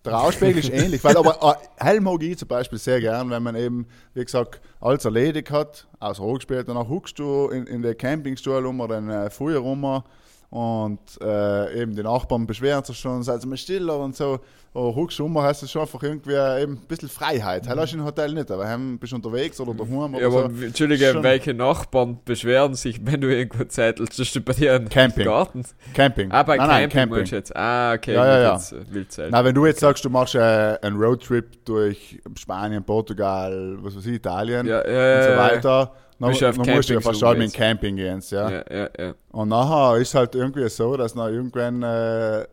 der 0.03 0.19
Ausspiegel 0.19 0.57
ist 0.57 0.71
ähnlich, 0.71 1.03
weil 1.03 1.17
aber 1.17 1.59
äh, 1.79 1.85
Helm 1.85 2.05
mag 2.05 2.23
ich 2.23 2.37
zum 2.39 2.47
Beispiel 2.47 2.79
sehr 2.79 2.99
gern, 2.99 3.29
wenn 3.29 3.43
man 3.43 3.55
eben, 3.55 3.85
wie 4.15 4.25
gesagt, 4.25 4.59
alles 4.81 5.05
erledigt 5.05 5.51
hat, 5.51 5.87
aus 5.99 6.19
Ruhe 6.19 6.37
gespielt, 6.37 6.67
danach 6.67 6.89
huckst 6.89 7.19
du 7.19 7.49
in, 7.49 7.67
in 7.67 7.83
den 7.83 7.95
Campingstuhl 7.95 8.65
um 8.65 8.79
oder 8.79 8.97
in 8.97 9.07
den 9.07 9.29
Feuer 9.29 9.59
rum 9.59 10.03
und 10.49 10.99
äh, 11.21 11.81
eben 11.81 11.95
die 11.95 12.03
Nachbarn 12.03 12.47
beschweren 12.47 12.83
sich 12.83 12.97
schon, 12.97 13.21
seid 13.23 13.45
mal 13.45 13.57
stiller 13.57 13.99
und 13.99 14.15
so. 14.15 14.39
Du 14.73 15.23
um, 15.23 15.41
hast 15.41 15.63
du 15.63 15.67
schon 15.67 15.81
einfach 15.81 16.03
irgendwie 16.03 16.35
eben 16.61 16.73
ein 16.73 16.87
bisschen 16.87 17.09
Freiheit. 17.09 17.65
Mhm. 17.65 17.79
Hast 17.79 17.93
du 17.93 17.97
im 17.97 18.05
Hotel 18.05 18.31
nicht, 18.33 18.51
aber 18.51 18.67
heim 18.67 18.99
bist 18.99 19.11
du 19.11 19.15
unterwegs 19.15 19.59
oder 19.59 19.73
daheim 19.73 20.13
oder 20.13 20.21
Ja, 20.21 20.27
aber 20.27 20.51
so. 20.51 20.65
Entschuldige, 20.65 21.13
Schon- 21.13 21.23
welche 21.23 21.55
Nachbarn 21.55 22.19
beschweren 22.23 22.75
sich, 22.75 23.03
wenn 23.03 23.19
du 23.21 23.27
irgendwo 23.35 23.63
zettelst? 23.63 24.19
Das 24.19 24.27
ist 24.35 24.45
bei 24.45 24.53
dir 24.53 24.75
ein 24.75 24.87
Camping. 24.87 25.25
Garten. 25.25 25.63
Camping. 25.95 26.31
Ah, 26.31 26.43
bei 26.43 26.57
nein, 26.57 26.67
Camping, 26.67 26.99
nein, 26.99 27.09
Camping. 27.09 27.25
jetzt. 27.25 27.55
Ah, 27.55 27.93
okay. 27.93 28.13
Ja, 28.13 28.25
ja, 28.27 28.39
ja. 28.41 28.59
jetzt, 28.93 29.17
äh. 29.17 29.29
Na, 29.31 29.43
wenn 29.43 29.55
du 29.55 29.65
jetzt 29.65 29.79
sagst, 29.79 30.05
du 30.05 30.11
machst 30.11 30.35
äh, 30.35 30.39
einen 30.81 30.97
Roadtrip 30.97 31.65
durch 31.65 32.19
Spanien, 32.37 32.83
Portugal, 32.83 33.77
was 33.81 33.95
weiß 33.97 34.05
ich, 34.05 34.13
Italien 34.13 34.67
Ja, 34.67 34.87
ja, 34.87 35.17
und 35.17 35.23
so 35.23 35.37
weiter, 35.39 35.91
dann, 36.19 36.29
Bist 36.29 36.41
du 36.41 36.49
auf 36.49 36.57
dann 36.57 36.75
musst 36.75 36.89
du 36.89 36.93
ja 36.93 36.99
Camping 36.99 37.13
fast 37.13 37.23
allem 37.23 37.41
in 37.41 37.51
Camping 37.51 37.95
gehen. 37.95 38.23
Ja. 38.29 38.49
ja, 38.49 38.63
ja, 38.69 38.89
ja. 38.97 39.15
Und 39.31 39.49
nachher 39.49 39.97
ist 39.97 40.15
halt 40.15 40.35
irgendwie 40.35 40.67
so, 40.69 40.97
dass 40.97 41.13
noch 41.15 41.27
irgendwann 41.27 41.83
äh, 41.83 42.45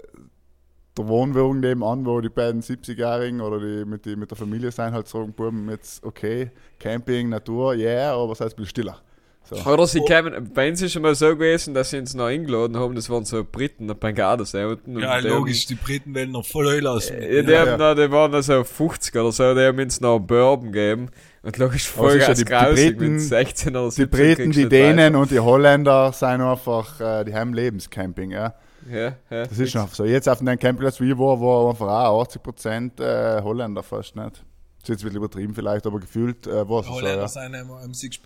der 0.96 1.08
Wohnwagen 1.08 1.60
nebenan, 1.60 2.04
wo 2.06 2.20
die 2.20 2.28
beiden 2.28 2.60
70-Jährigen 2.60 3.40
oder 3.40 3.58
die 3.58 3.84
mit, 3.84 4.04
die 4.04 4.16
mit 4.16 4.30
der 4.30 4.36
Familie 4.36 4.70
sein, 4.70 4.92
halt 4.92 5.08
sagen, 5.08 5.32
Buben, 5.32 5.68
jetzt 5.70 6.04
okay, 6.04 6.50
Camping, 6.78 7.30
Natur, 7.30 7.74
yeah, 7.74 8.14
aber 8.14 8.34
sei 8.34 8.44
ein 8.44 8.50
bisschen 8.50 8.66
stiller. 8.66 9.00
So. 9.46 9.56
Oder 9.70 9.86
sie 9.86 10.00
kämen, 10.00 10.50
bei 10.54 10.70
uns 10.70 10.80
ist 10.80 10.92
schon 10.92 11.02
mal 11.02 11.14
so 11.14 11.28
gewesen, 11.28 11.74
dass 11.74 11.90
sie 11.90 11.98
uns 11.98 12.14
noch 12.14 12.24
eingeladen 12.24 12.78
haben, 12.78 12.94
das 12.94 13.10
waren 13.10 13.26
so 13.26 13.44
Briten 13.44 13.92
Gardasee 14.14 14.64
unten. 14.64 14.98
Ja, 14.98 15.16
und 15.16 15.24
die 15.24 15.28
logisch, 15.28 15.66
die 15.66 15.74
Briten 15.74 16.14
werden 16.14 16.30
noch 16.32 16.46
voll 16.46 16.66
einlassen. 16.68 17.16
Haben, 17.16 17.22
ja, 17.30 17.42
die, 17.42 17.52
Ja, 17.52 17.60
haben 17.60 17.66
ja. 17.68 17.76
Noch, 17.76 17.94
die 17.94 18.10
waren 18.10 18.30
noch 18.30 18.40
so 18.42 18.64
50 18.64 19.14
oder 19.16 19.32
so, 19.32 19.54
die 19.54 19.60
haben 19.60 19.78
uns 19.78 20.00
noch 20.00 20.16
einen 20.16 20.26
Bourbon 20.26 20.72
gegeben. 20.72 21.10
Und 21.42 21.58
logisch 21.58 21.86
voll 21.88 22.12
ist 22.16 22.20
ja 22.22 22.26
ganz 22.28 22.38
die- 22.38 22.44
die 22.46 22.50
grausig 22.50 22.96
Briten- 22.96 23.12
mit 23.16 23.20
16 23.22 23.76
oder 23.76 23.84
Die 23.88 23.90
17 23.92 24.10
Briten, 24.10 24.34
kriegst 24.44 24.56
die 24.58 24.64
nicht 24.64 24.72
weiter. 24.72 24.96
Dänen 24.96 25.16
und 25.16 25.30
die 25.30 25.40
Holländer 25.40 26.12
sind 26.14 26.40
einfach, 26.40 27.00
äh, 27.02 27.24
die 27.24 27.34
haben 27.34 27.52
Lebenscamping, 27.52 28.30
ja. 28.30 28.54
Ja, 28.90 29.16
ja. 29.30 29.44
Das 29.46 29.58
ist 29.58 29.72
schon 29.72 29.86
so. 29.92 30.04
Jetzt 30.06 30.26
auf 30.28 30.38
dem 30.38 30.46
Campingplatz, 30.46 31.00
wie 31.00 31.10
ich 31.12 31.18
war, 31.18 31.38
war 31.40 31.68
einfach 31.70 31.86
auch 32.06 32.22
80% 32.22 32.98
äh, 33.00 33.42
Holländer 33.42 33.82
fast 33.82 34.16
nicht. 34.16 34.36
Das 34.36 34.42
ist 34.84 34.88
jetzt 34.88 35.00
ein 35.02 35.04
bisschen 35.04 35.16
übertrieben 35.16 35.54
vielleicht, 35.54 35.86
aber 35.86 36.00
gefühlt 36.00 36.46
äh, 36.46 36.66
war 36.68 36.80
es 36.80 36.86
Die 36.86 36.92
so, 36.92 36.96
Holländer 36.98 37.22
ja. 37.22 37.28
sind 37.28 37.54
immer 37.54 37.80
am 37.82 37.92
sich 37.92 38.20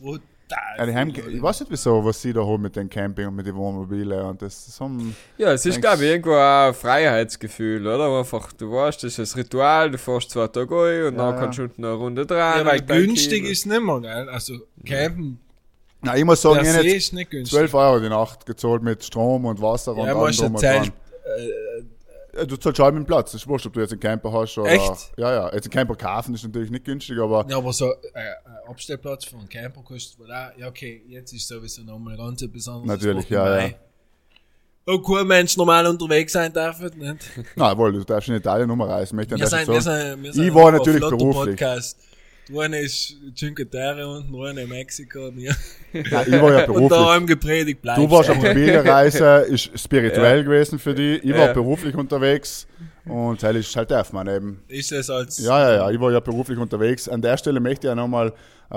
Ja, 0.51 0.87
die 0.87 0.95
haben, 0.95 1.11
ich 1.11 1.43
weiß 1.43 1.61
nicht 1.61 1.71
wieso, 1.71 2.05
was 2.05 2.23
sie 2.23 2.33
da 2.33 2.41
haben 2.41 2.63
mit 2.63 2.77
dem 2.77 2.89
Camping 2.89 3.29
und 3.29 3.37
mit 3.37 3.47
den 3.47 3.55
Wohnmobilen 3.55 4.23
und 4.23 4.41
das 4.43 4.69
ist 4.69 4.77
so 4.77 4.91
Ja, 5.37 5.53
es 5.53 5.67
ist, 5.67 5.81
glaube 5.81 6.05
ich, 6.05 6.11
irgendwo 6.11 6.33
auch 6.33 6.69
ein 6.69 6.75
Freiheitsgefühl, 6.75 7.87
oder? 7.87 8.19
Einfach, 8.19 8.53
du 8.53 8.73
weißt, 8.73 9.03
das 9.03 9.19
ist 9.19 9.35
ein 9.35 9.41
Ritual, 9.41 9.91
du 9.91 9.99
fährst 9.99 10.31
zwei 10.31 10.47
Tage 10.49 10.75
ein 10.75 11.07
und 11.09 11.17
Ja, 11.17 11.25
dann 11.27 11.35
ja. 11.35 11.41
kannst 11.41 11.59
du 11.59 11.63
unten 11.65 11.85
eine 11.85 11.95
Runde 11.95 12.27
dran. 12.27 12.59
Ja, 12.59 12.67
weil 12.67 12.81
günstig 12.83 13.45
ist 13.45 13.67
nicht 13.67 13.83
mehr, 13.83 14.01
gell? 14.01 14.29
Also, 14.29 14.55
campen 14.85 15.41
Na, 16.03 16.17
ich 16.17 16.25
muss 16.25 16.41
sagen, 16.41 16.61
ich 16.65 16.69
habe 16.73 16.85
jetzt 16.87 16.97
ist 16.97 17.13
nicht 17.13 17.31
günstig. 17.31 17.59
12 17.59 17.75
Euro 17.75 18.01
die 18.01 18.09
Nacht 18.09 18.47
gezahlt 18.47 18.83
mit 18.83 19.05
Strom 19.05 19.45
und 19.45 19.61
Wasser 19.61 19.95
und 19.97 20.07
ja, 20.07 20.15
allem 20.15 20.35
drum 20.35 20.55
und 20.55 20.63
dran. 20.63 20.85
Ja, 20.85 20.91
Du 22.47 22.57
zahlst 22.57 22.79
halt 22.81 22.95
mit 22.95 23.05
dem 23.05 23.07
Platz. 23.07 23.33
Das 23.33 23.43
ist 23.43 23.49
wurscht, 23.49 23.67
ob 23.67 23.73
du 23.73 23.81
jetzt 23.81 23.93
einen 23.93 24.01
Camper 24.01 24.33
hast 24.33 24.57
oder. 24.59 24.71
Echt? 24.71 25.13
Ja, 25.17 25.33
ja. 25.33 25.53
Jetzt 25.53 25.65
einen 25.65 25.73
Camper 25.73 25.97
kaufen 25.97 26.35
ist 26.35 26.45
natürlich 26.45 26.71
nicht 26.71 26.85
günstig, 26.85 27.19
aber 27.19 27.47
Ja, 27.49 27.59
aber 27.59 27.73
so 27.73 27.91
äh, 27.91 27.95
ein 28.15 28.35
Abstellplatz 28.69 29.25
für 29.25 29.37
einen 29.37 29.49
Camper 29.49 29.83
kostet 29.83 30.19
wohl 30.19 30.31
auch, 30.33 30.57
ja 30.57 30.69
okay, 30.69 31.03
jetzt 31.09 31.33
ist 31.33 31.49
sowieso 31.49 31.83
nochmal 31.83 32.17
ganz 32.17 32.43
etwas 32.43 32.69
anderes. 32.69 32.87
Natürlich, 32.87 33.29
ja, 33.31 33.45
Mai. 33.45 33.77
Wo 34.87 34.99
kein 35.01 35.27
Mensch 35.27 35.55
normal 35.59 35.87
unterwegs 35.87 36.33
sein 36.33 36.51
darf, 36.51 36.81
nicht? 36.81 36.97
nein, 37.57 37.77
wohl, 37.77 37.93
du 37.93 38.05
darfst 38.05 38.29
in 38.31 38.37
Italien 38.37 38.71
rumreisen. 38.71 39.17
Möchte 39.17 39.35
ich 39.35 39.41
wir 39.41 39.47
sind, 39.47 39.69
wir 39.69 40.33
sind 40.33 40.47
Ich 40.47 40.55
war 40.55 40.69
ein 40.69 40.75
natürlich 40.77 41.01
beruflich. 41.01 41.59
Podcast. 41.59 41.99
Der 42.49 42.61
eine 42.63 42.81
ist 42.81 43.17
Cinque 43.37 43.69
Terre 43.69 44.09
und 44.09 44.33
der 44.33 44.43
eine 44.51 44.67
Mexiko 44.67 45.27
und 45.27 45.37
wir. 45.37 45.55
Nein, 45.93 46.05
ich 46.05 46.13
war 46.13 46.23
ja 46.33 46.33
Und 46.33 46.43
da 46.43 46.65
beruflich. 46.67 46.99
haben 46.99 47.27
gepredigt, 47.27 47.83
bleibst 47.83 48.03
Du 48.03 48.11
warst 48.11 48.31
auf 48.31 48.39
der 48.39 48.55
daheim. 48.55 48.65
Pilgerreise, 48.65 49.47
ist 49.49 49.71
spirituell 49.81 50.45
gewesen 50.45 50.79
für 50.79 50.95
dich. 50.95 51.23
Ich 51.25 51.33
war 51.33 51.49
Ja. 51.49 51.53
beruflich 51.53 51.95
unterwegs 51.95 52.67
und 53.05 53.43
das 53.43 53.55
ist 53.57 53.77
halt 53.77 53.91
darf 53.91 54.13
man 54.13 54.27
eben. 54.29 54.63
Ist 54.69 54.93
das 54.93 55.11
als, 55.11 55.39
Ja, 55.39 55.61
ja, 55.61 55.75
ja, 55.77 55.91
ich 55.91 56.01
war 56.01 56.11
ja 56.13 56.21
beruflich 56.21 56.59
unterwegs. 56.59 57.09
An 57.09 57.21
der 57.23 57.37
Stelle 57.37 57.61
möchte 57.61 57.87
ich 57.87 57.91
ja 57.91 57.95
nochmal, 57.95 58.33
äh, 58.71 58.77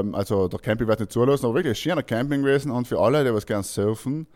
ähm, 0.00 0.14
also 0.14 0.46
der 0.48 0.58
Camping 0.60 0.86
wird 0.88 1.00
nicht 1.00 1.12
zulassen, 1.12 1.46
aber 1.46 1.54
wirklich 1.56 1.72
ein 1.72 1.76
schöner 1.76 2.02
Camping 2.02 2.42
gewesen 2.42 2.70
und 2.70 2.86
für 2.86 2.98
alle, 3.00 3.24
die 3.24 3.32
was 3.34 3.44
gern 3.46 3.62
surfen. 3.62 4.26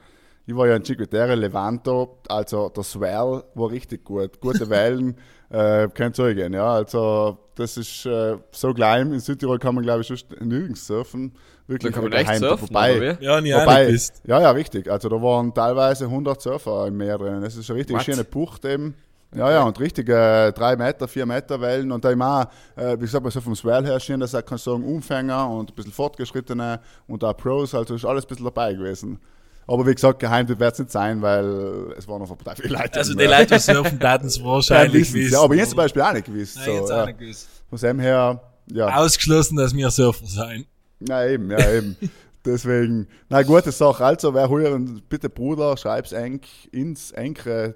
Ich 0.47 0.55
war 0.55 0.67
ja 0.69 0.77
in 0.77 0.83
Cinque 0.85 1.09
Terre, 1.09 1.37
Levanto, 1.37 2.19
also 2.29 2.69
der 2.69 2.83
Swell 2.83 3.43
war 3.55 3.71
richtig 3.71 4.05
gut. 4.05 4.41
Gute 4.41 4.69
Wellen, 4.69 5.17
äh, 5.51 5.89
kein 5.89 6.13
Zeugen, 6.13 6.53
ja. 6.53 6.75
Also, 6.75 7.39
das 7.55 7.77
ist 7.77 8.07
äh, 8.07 8.37
so 8.51 8.73
klein. 8.75 9.13
In 9.13 9.21
Südtirol 9.21 9.59
kann 9.59 9.75
man, 9.75 9.85
glaube 9.85 10.03
ich, 10.03 10.07
sonst 10.09 10.27
nirgends 10.41 10.87
surfen. 10.87 11.33
Wirklich 11.67 11.93
Da 11.93 12.01
kann 12.01 12.11
man 12.11 12.19
echt 12.19 12.37
surfen, 12.37 12.67
vorbei. 12.67 13.17
Ja, 13.21 13.41
nie 13.41 13.53
nicht 13.55 13.89
bist. 13.89 14.23
ja, 14.27 14.41
ja, 14.41 14.51
richtig. 14.51 14.91
Also 14.91 15.09
da 15.09 15.21
waren 15.21 15.55
teilweise 15.55 16.05
100 16.05 16.41
Surfer 16.41 16.87
im 16.89 16.97
Meer 16.97 17.19
drin. 17.19 17.41
Das 17.41 17.57
ist 17.57 17.71
eine 17.71 17.79
richtig 17.79 17.97
What? 17.97 18.05
schöne 18.05 18.25
Bucht 18.25 18.65
eben. 18.65 18.95
Ja, 19.35 19.51
ja, 19.51 19.63
und 19.65 19.81
richtig 19.81 20.09
äh, 20.09 20.53
drei 20.53 20.77
Meter, 20.77 21.09
vier 21.09 21.27
Meter 21.27 21.61
Wellen 21.61 21.91
und 21.91 22.05
da 22.05 22.13
immer, 22.13 22.49
äh, 22.77 22.95
wie 22.97 23.01
gesagt, 23.01 23.29
so 23.33 23.41
vom 23.41 23.57
Swell 23.57 23.85
her 23.85 23.99
schön, 23.99 24.21
dass 24.21 24.33
er 24.33 24.43
kann 24.43 24.59
sagen, 24.59 24.85
Umfänger 24.85 25.51
und 25.51 25.73
ein 25.73 25.75
bisschen 25.75 25.91
Fortgeschrittene 25.91 26.81
und 27.09 27.25
auch 27.25 27.37
Pros, 27.37 27.75
also 27.75 27.97
ist 27.97 28.05
alles 28.05 28.25
ein 28.25 28.29
bisschen 28.29 28.45
dabei 28.45 28.75
gewesen. 28.75 29.19
Aber 29.67 29.87
wie 29.87 29.95
gesagt, 29.95 30.19
geheim 30.19 30.49
wird 30.49 30.61
es 30.61 30.79
nicht 30.79 30.91
sein, 30.91 31.23
weil 31.23 31.93
es 31.97 32.07
waren 32.07 32.21
noch 32.21 32.29
total 32.29 32.57
viele 32.57 32.77
Leute. 32.77 32.99
Also 32.99 33.15
die. 33.15 33.25
Leute, 33.25 33.55
die 33.55 33.61
surfen, 33.61 33.99
Ja, 34.01 34.21
wahrscheinlich 34.45 35.03
wissen's, 35.03 35.15
wissen. 35.15 35.33
ja, 35.33 35.41
aber 35.43 35.55
ich 35.55 35.69
zum 35.69 35.77
Beispiel 35.77 36.03
auch 36.03 36.13
nicht 36.13 36.27
gewusst. 36.27 36.57
Nein, 36.57 36.65
so, 36.67 36.73
jetzt 36.73 36.91
ja. 36.91 37.03
auch 37.03 37.07
nicht 37.07 37.19
gewusst. 37.19 37.49
Von 37.71 37.79
dem 37.79 37.99
her, 37.99 38.41
ja. 38.73 38.97
ausgeschlossen, 38.97 39.57
dass 39.57 39.75
wir 39.75 39.91
Surfer 39.91 40.27
sein. 40.27 40.67
Na 41.01 41.27
eben, 41.27 41.51
ja 41.51 41.71
eben. 41.71 41.97
Deswegen, 42.45 43.09
na 43.31 43.43
gute 43.43 43.73
Sache. 43.73 44.05
Also, 44.05 44.35
wer 44.35 44.49
hören, 44.51 45.01
bitte 45.09 45.31
Bruder, 45.31 45.77
schreib's 45.79 46.13
eng 46.13 46.43
ins 46.73 47.11
engere 47.13 47.75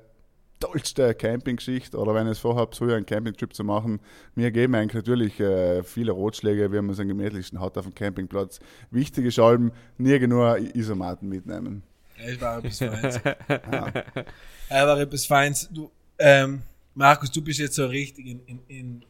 tollste 0.61 1.15
Campinggeschichte 1.15 1.97
oder 1.97 2.15
wenn 2.15 2.27
ihr 2.27 2.33
es 2.33 2.39
vorhabt, 2.39 2.75
so 2.75 2.85
einen 2.85 3.07
Campingtrip 3.07 3.55
zu 3.55 3.65
machen. 3.65 4.01
Wir 4.35 4.51
geben 4.51 4.75
eigentlich 4.75 4.95
natürlich 4.95 5.41
äh, 5.41 5.83
viele 5.83 6.13
Ratschläge, 6.13 6.73
wie 6.73 6.77
man 6.77 6.91
es 6.91 7.01
am 7.01 7.09
gemütlichsten 7.09 7.61
hat 7.61 7.79
auf 7.79 7.85
dem 7.85 7.95
Campingplatz. 7.95 8.61
Wichtig 8.91 9.27
ist 9.27 9.39
allem, 9.39 9.73
nie 9.97 10.19
nur 10.27 10.59
Isomaten 10.75 11.29
mitnehmen. 11.29 11.83
Es 12.17 12.41
war 12.41 12.59
etwas 12.59 12.79
Feins. 12.79 13.21
Ja, 14.71 14.87
war 14.87 15.01
etwas 15.01 15.27
Feins. 15.27 15.69
Du, 15.73 15.91
ähm, 16.19 16.63
Markus, 16.95 17.31
du 17.31 17.43
bist 17.43 17.61
jetzt 17.61 17.77
so 17.77 17.87
richtig 17.87 18.27
in, 18.27 18.41
in, 18.47 18.61
in, 18.67 19.05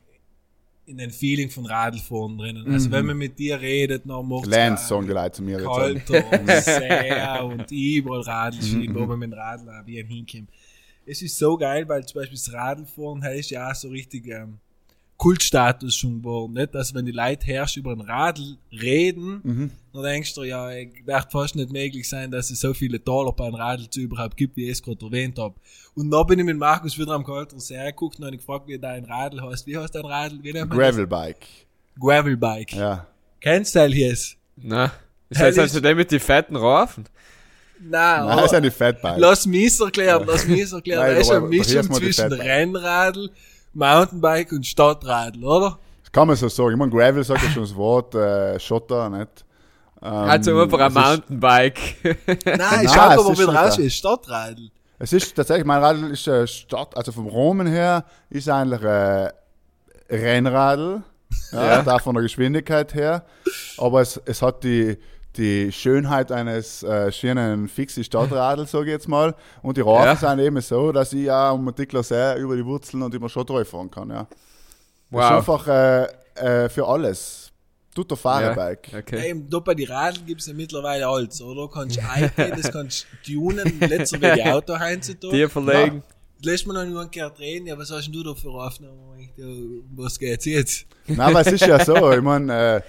in 0.84 0.98
den 0.98 1.10
Feeling 1.10 1.48
von 1.48 1.64
Radlfahren 1.64 2.36
drinnen. 2.36 2.70
Also 2.70 2.90
wenn 2.90 3.06
man 3.06 3.16
mit 3.16 3.38
dir 3.38 3.60
redet, 3.60 4.02
dann 4.06 4.28
macht 4.28 4.46
Lance 4.46 4.86
sagen 4.86 5.06
die 5.06 5.12
Leute 5.12 5.32
zu 5.32 5.42
mir. 5.42 5.62
Kalter 5.62 6.32
und 6.32 6.50
sehr 6.50 7.44
und 7.44 7.70
überall 7.70 8.20
Radl 8.20 8.62
schieben, 8.62 8.94
wo 8.94 9.06
man 9.06 9.18
mit 9.18 9.32
dem 9.32 9.38
Radl 9.38 9.68
auch 9.68 9.86
wie 9.86 10.00
ein 10.00 10.06
hinkommt. 10.06 10.50
Es 11.08 11.22
ist 11.22 11.38
so 11.38 11.56
geil, 11.56 11.88
weil 11.88 12.04
zum 12.06 12.20
Beispiel 12.20 12.36
das 12.38 12.52
Radlfahren 12.52 13.22
heißt 13.22 13.50
ja 13.50 13.70
auch 13.70 13.74
so 13.74 13.88
richtig 13.88 14.26
ähm, 14.28 14.58
Kultstatus 15.16 15.96
schon 15.96 16.18
geworden, 16.18 16.52
nicht? 16.52 16.76
Also 16.76 16.94
wenn 16.94 17.04
die 17.04 17.12
Leute 17.12 17.44
herrsch 17.46 17.76
über 17.76 17.90
ein 17.92 18.00
Radl 18.00 18.56
reden, 18.70 19.72
dann 19.92 20.02
denkst 20.02 20.34
du, 20.34 20.44
ja, 20.44 20.70
es 20.70 20.86
wird 21.04 21.32
fast 21.32 21.56
nicht 21.56 21.72
möglich 21.72 22.08
sein, 22.08 22.30
dass 22.30 22.50
es 22.50 22.60
so 22.60 22.72
viele 22.72 23.00
Dollar 23.00 23.32
bei 23.32 23.46
einem 23.46 23.56
Radl 23.56 23.90
zu 23.90 24.00
überhaupt 24.00 24.36
gibt, 24.36 24.56
wie 24.56 24.66
ich 24.66 24.72
es 24.72 24.82
gerade 24.82 25.04
erwähnt 25.04 25.38
habe. 25.38 25.56
Und 25.94 26.10
dann 26.12 26.24
bin 26.26 26.38
ich 26.38 26.44
mit 26.44 26.56
Markus 26.56 26.96
wieder 26.96 27.12
am 27.12 27.24
Kalter 27.24 27.58
sehr 27.58 27.86
geguckt 27.86 28.18
und 28.20 28.26
habe 28.26 28.36
gefragt, 28.36 28.68
wie 28.68 28.78
dein 28.78 29.04
Radl 29.06 29.40
heißt. 29.42 29.66
Wie 29.66 29.76
heißt 29.76 29.94
dein 29.94 30.04
Radl? 30.04 30.38
Wie? 30.42 30.52
Gravelbike. 30.52 31.46
Gravelbike. 31.98 32.74
Ja. 32.74 33.06
Kennst 33.40 33.74
du 33.74 33.88
das? 33.88 34.36
Na, 34.56 34.84
ist 35.30 35.40
das 35.40 35.58
also 35.58 35.78
ist- 35.78 35.84
der 35.84 35.94
mit 35.96 36.12
den 36.12 36.20
fetten 36.20 36.54
Raufen? 36.54 37.06
Nein, 37.80 38.26
Nein, 38.26 38.36
das 38.36 38.44
ist 38.46 38.54
eine 38.54 38.70
Fatbike. 38.70 39.18
Lass 39.18 39.46
mich 39.46 39.80
erklären, 39.80 40.24
lass 40.26 40.46
mich 40.46 40.72
erklären. 40.72 41.00
Nein, 41.06 41.14
Das 41.16 41.26
ist 41.26 41.30
eine 41.32 41.46
Mischung 41.46 41.92
zwischen. 41.92 42.32
Rennradl, 42.32 43.30
Mountainbike 43.74 44.52
und 44.52 44.66
Stadtradl, 44.66 45.44
oder? 45.44 45.78
Das 46.02 46.12
kann 46.12 46.26
man 46.26 46.36
so 46.36 46.48
sagen. 46.48 46.70
Ich 46.72 46.76
meine, 46.76 46.90
Gravel 46.90 47.22
sagt 47.24 47.42
ja 47.42 47.50
schon 47.50 47.62
das 47.62 47.74
Wort 47.76 48.14
äh, 48.14 48.58
Schotter, 48.58 49.08
nicht? 49.10 49.44
Ähm, 50.02 50.08
Also 50.12 50.58
einfach 50.60 50.80
ein 50.80 50.92
Mountainbike. 50.92 51.78
Nein, 52.04 52.26
ich 52.36 52.44
Nein, 52.44 52.88
schau 52.88 53.10
es 53.10 53.18
aber 53.18 53.24
wieder 53.32 53.42
schon 53.44 53.56
raus, 53.56 53.76
da. 53.76 53.82
wie 53.82 53.90
Stadtradl. 53.90 54.70
Es 55.00 55.12
ist 55.12 55.34
tatsächlich, 55.36 55.64
mein 55.66 55.80
Radl 55.82 56.10
ist 56.10 56.26
äh, 56.26 56.46
Stadt, 56.46 56.96
also 56.96 57.12
vom 57.12 57.28
Rahmen 57.28 57.66
her 57.68 58.04
ist 58.30 58.48
eigentlich 58.48 58.82
äh, 58.82 59.30
Rennradl, 60.10 61.02
ja, 61.52 61.82
da 61.82 61.98
von 61.98 62.14
der 62.14 62.22
Geschwindigkeit 62.22 62.94
her, 62.94 63.24
aber 63.76 64.00
es, 64.00 64.20
es 64.24 64.40
hat 64.42 64.64
die, 64.64 64.96
die 65.38 65.72
Schönheit 65.72 66.30
eines 66.32 66.82
äh, 66.82 67.10
schönen 67.12 67.68
fixen 67.68 68.04
Stadtradls, 68.04 68.70
sage 68.72 68.86
ich 68.86 68.90
jetzt 68.92 69.08
mal, 69.08 69.34
und 69.62 69.76
die 69.76 69.80
Reifen 69.80 70.04
Ja. 70.04 70.16
sind 70.16 70.38
eben 70.40 70.60
so, 70.60 70.92
dass 70.92 71.12
ich 71.12 71.24
ja 71.26 71.50
um 71.50 71.66
Artikler 71.68 72.02
sehr 72.02 72.36
über 72.36 72.56
die 72.56 72.64
Wurzeln 72.64 73.02
und 73.02 73.14
über 73.14 73.28
Schottreu 73.28 73.64
fahren 73.64 73.90
kann, 73.90 74.10
ja. 74.10 74.26
Das 75.10 75.24
ist 75.24 75.30
Wow. 75.30 75.30
einfach 75.32 75.68
äh, 75.68 76.04
äh, 76.64 76.68
für 76.68 76.86
alles. 76.86 77.50
Tut 77.94 78.10
der 78.10 78.18
Fahrerbike. 78.18 78.90
Okay. 78.98 79.30
Eben, 79.30 79.48
da 79.50 79.58
bei 79.58 79.74
die 79.74 79.84
Radl 79.84 80.20
gibt's 80.26 80.46
ja 80.46 80.52
mittlerweile 80.54 81.08
alles, 81.08 81.40
oder? 81.40 81.68
Kannst 81.72 81.96
du 81.96 82.00
eingehen, 82.08 82.52
das 82.62 82.70
kannst 82.70 83.06
du 83.26 83.32
tunen, 83.34 83.80
letzter 83.80 84.20
wie 84.20 84.34
die 84.42 84.44
Auto 84.44 84.78
heimzutragen. 84.78 85.36
Dir 85.36 85.48
verlegen. 85.48 86.02
Lässt 86.42 86.66
man 86.68 86.76
noch 86.76 86.84
nur 86.84 87.00
ein 87.02 87.10
Kerl 87.10 87.32
drehen, 87.36 87.66
ja, 87.66 87.76
was 87.76 87.90
hast 87.90 88.04
denn 88.06 88.12
du 88.12 88.22
da 88.22 88.32
für 88.34 88.50
Aufnahmen? 88.50 89.18
Ich, 89.18 89.30
ja, 89.36 89.46
Was 89.96 90.16
geht's 90.18 90.44
jetzt? 90.44 90.86
Nein, 91.08 91.18
aber 91.20 91.40
es 91.40 91.48
ist 91.48 91.66
ja 91.66 91.84
so, 91.84 92.12
ich 92.12 92.20
meine, 92.22 92.76
äh, 92.76 92.80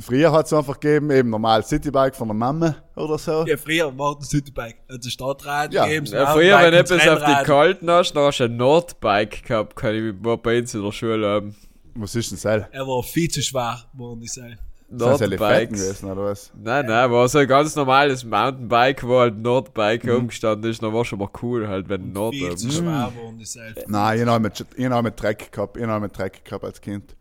früher 0.00 0.32
hat 0.32 0.46
es 0.46 0.52
einfach 0.52 0.80
gegeben, 0.80 1.10
eben 1.10 1.30
normal 1.30 1.62
Citybike 1.64 2.14
von 2.16 2.28
der 2.28 2.34
Mama 2.34 2.76
oder 2.96 3.18
so. 3.18 3.44
Ja, 3.46 3.56
früher 3.56 3.96
war 3.98 4.16
das 4.18 4.28
Citybike, 4.30 4.76
also 4.88 5.10
Stadtradl, 5.10 5.74
Ja. 5.74 5.84
gegeben, 5.86 6.06
Ja, 6.06 6.32
früher, 6.32 6.58
wenn 6.60 6.68
und 6.72 6.80
etwas 6.80 7.06
auf 7.08 7.18
die. 7.24 7.44
Kalten 7.44 7.90
hast, 7.90 8.12
dann 8.14 8.24
hast 8.24 8.38
du 8.38 8.44
ein 8.44 8.56
Nordbike 8.56 9.42
gehabt, 9.44 9.76
kann 9.76 9.94
ich 9.94 10.14
bei 10.42 10.58
uns 10.58 10.74
in 10.74 10.82
der 10.82 10.92
Schule 10.92 11.26
haben. 11.28 11.56
Was 11.94 12.14
ist 12.14 12.30
denn 12.30 12.38
das? 12.42 12.68
Er 12.72 12.86
war 12.86 13.02
viel 13.02 13.28
zu 13.30 13.42
schwer, 13.42 13.78
worden 13.92 14.22
ich 14.22 14.32
sagen. 14.32 14.56
Sind 14.88 15.00
das 15.00 15.20
Elefanten 15.22 15.54
Nordbikes. 15.74 15.80
gewesen, 15.86 16.10
oder 16.12 16.24
was? 16.24 16.52
Nein, 16.54 16.86
nein, 16.86 17.10
war 17.10 17.26
so 17.28 17.38
ein 17.38 17.48
ganz 17.48 17.74
normales 17.76 18.24
Mountainbike, 18.24 19.02
wo 19.06 19.20
halt 19.20 19.38
Nordbike 19.38 20.04
Mhm. 20.04 20.10
umgestanden 20.16 20.70
ist, 20.70 20.82
dann 20.82 20.92
war 20.92 21.04
schon 21.04 21.18
mal 21.18 21.28
cool 21.42 21.66
halt, 21.66 21.88
wenn 21.88 22.12
Nord 22.12 22.34
Viel 22.34 22.54
zu 22.56 22.66
oben- 22.68 22.76
schwer 22.76 23.12
worden 23.16 23.40
ich 23.40 23.50
sagen. 23.50 23.74
Nein, 23.88 24.20
ich 24.20 24.26
habe 24.26 24.40
mit, 24.40 24.64
ich 24.76 24.86
hab 24.86 25.02
mit 25.04 25.20
Dreck 25.20 25.50
gehabt, 25.52 25.76
ich 25.78 25.84
hab 25.86 26.02
mit 26.02 26.16
Dreck 26.18 26.44
gehabt 26.44 26.64
als 26.64 26.80
Kind. 26.80 27.14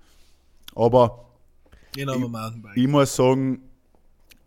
Aber 0.76 1.26
Ich 1.96 2.06
nehme 2.06 2.28
Mountainbike. 2.28 2.78
ich 2.78 2.88
muss 2.88 3.16
sagen, 3.16 3.62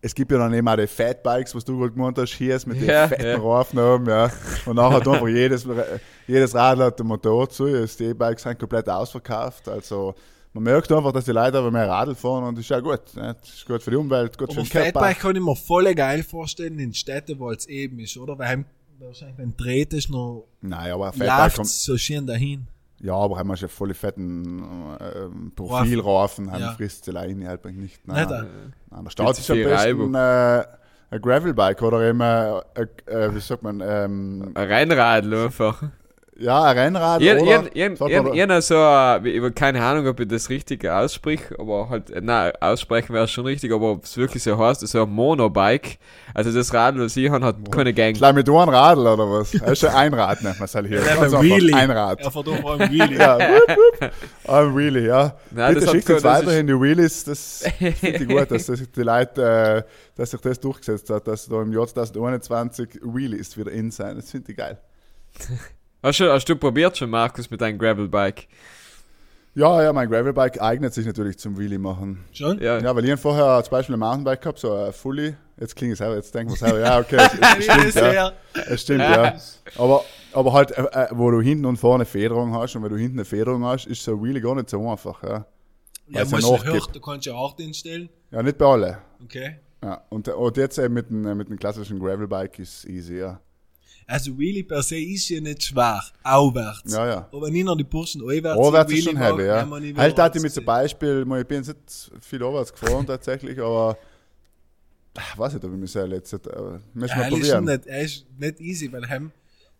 es 0.01 0.15
gibt 0.15 0.31
ja 0.33 0.39
dann 0.39 0.53
eben 0.53 0.69
auch 0.69 0.77
die 0.77 0.87
Fatbikes, 0.87 1.55
was 1.55 1.65
du 1.65 1.79
gerade 1.79 1.93
gemeint 1.93 2.19
hast, 2.19 2.35
hier 2.35 2.57
ist 2.57 2.67
mit 2.67 2.81
den 2.81 2.89
Ja, 2.89 3.09
fetten 3.09 3.25
ja. 3.25 3.39
Reifen 3.39 3.79
oben, 3.79 4.07
ja. 4.07 4.31
Und 4.67 4.77
nachher 4.77 4.97
hat 4.97 5.09
einfach 5.09 5.29
jedes, 5.29 5.67
jedes 6.27 6.55
Radl 6.55 6.85
hat 6.85 6.99
den 6.99 7.07
Motor 7.07 7.49
zu, 7.49 7.67
ist 7.67 7.99
die 8.01 8.05
E-Bikes 8.05 8.43
sind 8.43 8.59
komplett 8.59 8.89
ausverkauft, 8.89 9.69
also 9.69 10.15
man 10.53 10.63
merkt 10.65 10.93
einfach, 10.93 11.11
dass 11.11 11.25
die 11.25 11.33
Leute 11.33 11.59
aber 11.59 11.71
mehr 11.71 11.89
Radl 11.89 12.15
fahren 12.15 12.45
und 12.45 12.57
das 12.57 12.65
ist 12.65 12.71
ja 12.71 12.81
gut. 12.81 13.01
Ne? 13.17 13.35
Das 13.41 13.55
ist 13.55 13.67
gut 13.67 13.83
für 13.83 13.91
die 13.91 13.97
Umwelt, 13.97 14.39
gut 14.39 14.53
für 14.53 14.61
Aber 14.61 14.63
den 14.63 14.71
Körper. 14.71 15.01
Fatbike 15.01 15.19
kann 15.19 15.37
ich 15.37 15.43
mir 15.43 15.57
voll 15.57 15.93
geil 15.95 16.23
vorstellen 16.23 16.79
in 16.79 16.95
Städten, 16.95 17.39
wo 17.39 17.51
es 17.51 17.67
eben 17.67 17.99
ist, 17.99 18.17
oder? 18.17 18.39
Weil 18.39 18.65
wahrscheinlich, 19.01 19.39
wenn 19.39 19.57
dreht 19.57 19.93
ist, 19.95 20.11
noch 20.11 20.47
Nein, 20.61 20.93
aber 20.93 21.07
ein 21.07 21.13
Fatbike 21.15 21.55
kommt, 21.57 21.69
so 21.69 21.97
schön 21.97 22.27
dahin. 22.27 22.69
Ja, 23.05 23.15
aber 23.15 23.37
haben 23.39 23.49
wir 23.49 23.57
schon 23.57 23.69
voll 23.69 23.93
fetten 23.93 24.59
ähm, 24.99 25.53
Profilreifen, 25.55 26.51
haben 26.51 26.61
Ja. 26.63 26.73
frisst 26.73 27.07
die 27.07 27.11
rein 27.11 27.47
halt 27.47 27.65
nicht. 27.67 27.77
Nicht, 27.77 28.07
Nein, 28.09 28.29
äh? 28.31 28.45
nein, 28.91 29.05
der 29.05 29.11
Start 29.11 29.37
zu 29.37 29.41
ist 29.43 29.51
am 29.51 29.63
besten 29.63 30.15
äh, 30.15 30.65
ein 31.11 31.21
Gravelbike 31.21 31.83
oder 31.83 32.01
eben, 32.09 32.21
äh, 32.21 32.59
äh, 33.07 33.35
wie 33.35 33.41
sagt 33.41 33.63
man, 33.63 33.83
ähm, 33.85 34.53
Ein 34.55 34.67
Rennradl 34.67 35.35
einfach. 35.47 35.83
Ja, 36.37 36.65
ein 36.65 36.77
Rennrad 36.79 37.21
Ich, 37.23 37.33
oder... 37.33 37.45
man- 37.63 37.67
ich, 37.73 37.77
ich 37.77 38.65
so, 38.65 38.75
ich 38.75 39.39
habe 39.41 39.53
keine 39.55 39.83
Ahnung, 39.83 40.07
ob 40.09 40.19
ich 40.19 40.27
das 40.29 40.51
richtig 40.51 40.85
ausspreche, 40.89 41.55
aber 41.59 41.89
halt, 41.91 42.13
nein, 42.23 42.53
aussprechen 42.61 43.13
wäre 43.15 43.29
schon 43.29 43.47
richtig, 43.47 43.73
aber 43.73 43.93
ob 43.93 44.05
es 44.05 44.17
wirklich 44.17 44.43
so 44.43 44.59
heißt, 44.59 44.83
ist 44.83 44.91
so 44.93 45.03
ein 45.05 45.11
Monobike. 45.11 45.99
Also 46.35 46.51
das 46.53 46.75
Radl, 46.75 47.01
was 47.05 47.17
ich 47.17 47.31
habe, 47.31 47.45
hat 47.45 47.57
keine 47.71 47.93
Gang. 47.95 48.17
Gleich 48.17 48.35
mit 48.35 48.49
einem 48.49 48.69
Radl 48.69 49.07
oder 49.07 49.31
was? 49.31 49.53
Das 49.53 49.71
ist 49.73 49.83
ja 49.83 49.95
ein 49.95 50.13
Rad, 50.13 50.43
nennt 50.43 50.59
man 50.59 50.65
es 50.65 50.75
halt 50.75 50.89
hier. 50.89 51.01
Ja, 51.01 51.21
ein. 51.21 51.75
Ein 51.75 51.91
Rad. 51.93 52.21
Fährt 52.23 52.37
auch 52.49 52.79
einen 52.81 52.91
Wheelie. 52.91 53.19
Ja, 53.19 53.39
wupp. 53.39 54.11
Ein 54.49 54.77
Wheelie, 54.77 55.07
ja. 55.07 55.37
Nein, 55.53 55.75
Bitte 55.75 55.89
schickt 55.91 56.11
uns 56.11 56.23
so- 56.23 56.29
das 56.29 56.41
ist- 56.41 56.47
weiterhin 56.47 56.67
die 56.67 56.81
Wheelies, 56.81 57.25
das 57.25 57.65
finde 57.79 58.25
ich 58.25 58.29
gut, 58.29 58.51
dass 58.51 58.67
das 58.67 58.83
die 58.91 59.03
Leute, 59.03 59.85
äh, 59.87 59.91
dass 60.17 60.33
sich 60.33 60.41
das 60.41 60.59
durchgesetzt 60.59 61.09
hat, 61.11 61.27
dass 61.29 61.47
da 61.49 61.63
im 61.63 61.73
Jahr 61.73 61.87
2021 61.87 63.01
Wheelies 63.05 63.57
wieder 63.57 63.71
in 63.71 63.91
sein. 63.93 64.17
Das 64.17 64.31
finde 64.33 64.51
ich 64.51 64.57
geil. 64.59 64.79
Hast 66.05 66.21
du, 66.21 66.31
hast 66.31 66.47
du 66.47 66.55
probiert 66.55 66.99
schon, 66.99 67.09
Markus, 67.09 67.51
mit 67.51 67.63
deinem 67.63 67.79
Gravelbike? 67.79 68.47
Ja, 69.55 69.83
ja, 69.83 69.91
mein 69.91 70.11
Gravelbike 70.11 70.61
eignet 70.61 70.93
sich 70.93 71.07
natürlich 71.07 71.39
zum 71.39 71.59
Wheelie 71.59 71.79
machen. 71.79 72.23
Schon? 72.31 72.61
Ja. 72.61 72.79
Ja, 72.79 72.95
weil 72.95 73.09
ich 73.09 73.19
vorher 73.19 73.65
zum 73.65 73.71
Beispiel 73.71 73.97
ein 73.97 74.01
Mountainbike 74.01 74.43
gehabt, 74.43 74.59
so 74.59 74.75
ein 74.75 74.93
Fully. 74.93 75.35
Jetzt 75.59 75.75
klingt 75.75 75.95
es 75.95 75.99
selber, 76.01 76.17
jetzt 76.17 76.35
denken 76.35 76.53
wir 76.53 76.59
selber, 76.59 76.81
ja, 76.81 76.99
okay, 76.99 77.17
es, 77.17 77.33
es 77.59 77.65
stimmt, 77.93 78.15
ja. 78.15 78.33
Es 78.69 78.83
stimmt, 78.83 79.01
ja. 79.01 79.35
Aber, 79.79 80.05
aber 80.35 80.53
halt, 80.53 80.73
äh, 80.73 80.83
äh, 80.83 81.09
wo 81.13 81.31
du 81.31 81.41
hinten 81.41 81.65
und 81.65 81.79
vorne 81.79 82.05
Federung 82.05 82.53
hast 82.53 82.77
und 82.77 82.83
wenn 82.83 82.91
du 82.91 82.99
hinten 82.99 83.21
eine 83.21 83.25
Federung 83.25 83.65
hast, 83.65 83.87
ist 83.87 84.05
so 84.05 84.13
ein 84.13 84.23
Wheelie 84.23 84.43
gar 84.43 84.55
nicht 84.57 84.69
so 84.69 84.87
einfach, 84.87 85.23
ja. 85.23 85.31
Ja, 85.31 85.47
Weil's 86.19 86.31
ja 86.33 86.37
musst 86.37 86.49
du 86.49 86.53
nachgibt. 86.53 86.83
hart, 86.83 86.97
du 86.97 87.01
kannst 87.01 87.25
ja 87.25 87.35
hart 87.35 87.59
einstellen. 87.63 88.11
Ja, 88.31 88.43
nicht 88.43 88.59
bei 88.59 88.67
alle. 88.67 88.99
Okay. 89.23 89.57
Ja, 89.83 90.03
und, 90.11 90.29
und 90.29 90.57
jetzt 90.59 90.77
eben 90.79 90.93
mit 90.93 91.09
dem, 91.09 91.35
mit 91.35 91.49
dem 91.49 91.59
klassischen 91.59 91.99
Gravelbike 91.99 92.59
ist 92.59 92.85
easy, 92.85 93.21
ja. 93.21 93.41
Also 94.07 94.37
Wheelie 94.39 94.65
per 94.65 94.83
se 94.83 94.99
ist 94.99 95.29
ja 95.31 95.41
nicht 95.41 95.63
schwer. 95.65 96.03
Aufwärts. 96.23 96.93
Ja, 96.93 97.07
ja. 97.07 97.29
Aber 97.33 97.49
ich 97.49 97.65
noch 97.65 97.77
die 97.77 97.85
Burschen 97.85 98.21
aufwärts 98.23 98.55
Vorwärts 98.55 98.91
im 98.93 98.99
ist 98.99 99.05
schon 99.05 99.17
heavy, 99.17 99.47
ja. 99.47 99.65
nicht 99.81 99.97
Halt 99.97 100.19
hatte 100.19 100.39
ich 100.39 100.43
mit 100.43 100.53
zum. 100.53 100.65
Beispiel, 100.67 101.25
ich 101.41 101.47
bin 101.47 101.63
jetzt 101.65 102.11
nicht 102.13 102.25
viel 102.25 102.39
vorwärts 102.41 102.73
gefahren 102.73 103.07
tatsächlich, 103.07 103.59
aber 103.59 103.97
ich 105.17 105.39
weiß 105.39 105.55
nicht, 105.55 105.65
ob 105.65 105.73
ich 105.73 105.79
mich 105.79 105.91
sehr 105.93 106.07
letztes, 106.07 106.47
aber 106.49 106.81
müssen 106.93 107.11
Ja, 107.13 107.17
wir 107.17 107.23
er 107.25 107.29
ist 107.29 107.33
probieren. 107.35 107.65
nicht, 107.65 107.87
er 107.87 108.03
ist 108.03 108.27
nicht 108.39 108.61
easy, 108.61 108.93
weil 108.93 109.09
heim, 109.09 109.31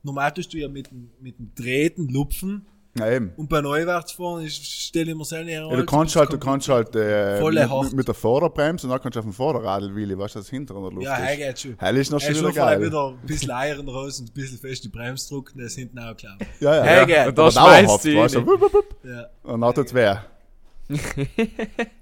normal 0.03 0.33
tust 0.33 0.53
du 0.55 0.59
ja 0.59 0.69
mit, 0.69 0.91
dem- 0.91 1.11
mit 1.21 1.39
dem 1.39 1.55
Treten, 1.55 2.09
Lupfen 2.09 2.65
Ja, 2.97 3.11
eben. 3.11 3.33
und 3.37 3.49
bei 3.49 3.61
Neuwärtsfahren 3.61 4.45
ist, 4.47 4.65
stelle 4.65 5.11
ich 5.11 5.17
mir 5.17 5.25
selber 5.25 5.51
her. 5.51 5.67
Ja, 5.69 5.77
du 5.77 5.85
kannst 5.85 6.15
halt, 6.15 6.33
du 6.33 6.39
kannst 6.39 6.69
halt 6.69 6.95
äh, 6.95 7.41
Volle 7.41 7.69
mit, 7.83 7.93
mit 7.93 8.07
der 8.07 8.15
Vorderbremse 8.15 8.87
und 8.87 8.93
dann 8.93 9.01
kannst 9.03 9.17
du 9.17 9.19
auf 9.21 9.27
dem 9.27 9.33
Vorderradl 9.33 9.97
wheelie, 9.97 10.17
weißt 10.17 10.37
du, 10.37 10.39
das 10.39 10.49
hinter 10.49 10.77
in 10.77 10.83
der 10.83 10.91
Luft 10.93 11.05
Ja, 11.05 11.17
ist. 11.17 11.23
hey, 11.25 11.37
geht 11.39 11.59
schon. 11.59 11.81
Heil 11.81 11.97
ist 11.97 12.13
noch 12.13 12.21
Er 12.21 12.27
schon 12.27 12.35
ist 12.35 12.41
wieder 12.41 12.53
geil. 12.53 12.83
wieder 12.87 13.09
ein 13.09 13.27
bisschen 13.27 13.51
Eiern 13.51 13.89
raus 13.89 14.21
und 14.21 14.31
ein 14.31 14.33
bisschen 14.33 14.59
fest 14.59 14.85
die 14.85 14.89
Bremse 14.89 15.29
drücken, 15.29 15.59
das 15.59 15.75
hinten 15.75 15.99
auch 15.99 16.17
klar. 16.17 16.39
Ja, 16.61 16.77
ja. 16.77 16.83
Hey, 16.85 17.11
ja. 17.13 17.29
Und 17.29 17.37
da 17.39 17.51
schmeißt 17.51 17.85
dauerhaft, 17.87 18.03
sie 18.03 18.17
weißt 18.17 18.35
du. 18.37 18.59
Ja. 19.03 19.27
Und 19.43 19.61
dann 19.61 19.75
tut's 19.75 19.93
weh. 19.93 20.15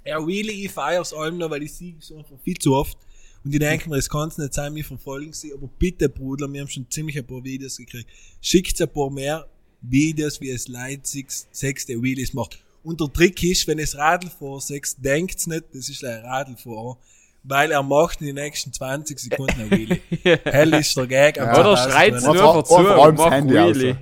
Ja, 0.05 0.27
Wheelie, 0.27 0.67
ich 0.67 0.71
feier's 0.73 1.13
allem 1.15 1.39
noch, 1.39 1.51
weil 1.51 1.63
ich 1.63 1.73
sehe 1.73 1.95
so 2.01 2.17
einfach 2.19 2.37
viel 2.43 2.59
zu 2.59 2.75
oft. 2.75 2.99
Und 3.45 3.53
ich 3.53 3.59
denke 3.61 3.89
mir, 3.89 3.97
es 3.97 4.09
kann 4.09 4.31
nicht 4.37 4.55
sein, 4.55 4.75
wir 4.75 4.85
verfolgen 4.85 5.33
sie, 5.33 5.53
aber 5.53 5.69
bitte, 5.79 6.09
Bruder, 6.09 6.53
wir 6.53 6.61
haben 6.61 6.69
schon 6.69 6.87
ziemlich 6.91 7.19
ein 7.19 7.27
paar 7.27 7.43
Videos 7.43 7.77
gekriegt. 7.77 8.09
Schickt 8.41 8.81
ein 8.81 8.89
paar 8.93 9.11
mehr 9.11 9.47
Videos, 9.83 10.41
wie 10.41 10.51
es 10.51 10.69
Leute 10.69 11.01
sechs- 11.05 11.47
sechste 11.53 12.01
Wheelies 12.03 12.33
macht. 12.35 12.59
Und 12.85 13.01
der 13.01 13.13
Trick 13.13 13.43
ist, 13.45 13.67
wenn 13.69 13.79
es 13.79 13.97
Radl 13.97 14.29
vorsechs, 14.29 14.97
denkt's 14.97 15.47
nicht, 15.47 15.65
das 15.73 15.89
ist 15.89 16.05
ein 16.05 16.25
Radl 16.25 16.57
vor, 16.57 16.99
weil 17.45 17.71
er 17.73 17.83
macht 17.83 18.21
in 18.21 18.27
den 18.29 18.37
nächsten 18.37 18.73
20 18.73 19.19
Sekunden 19.19 19.61
ein 19.61 19.71
Wheelie. 19.71 20.01
Hell 20.45 20.75
ist 20.75 20.97
der 20.97 21.07
Gag. 21.07 21.41
am 21.41 21.49
Oder 21.51 21.77
2000 21.77 21.93
schreit's 21.93 22.25
nur 22.25 22.35
dazu 22.35 22.75
und 22.77 23.17
mach 23.19 23.31
Handy 23.31 23.59
aus. 23.59 23.77
Wheelie. 23.77 23.97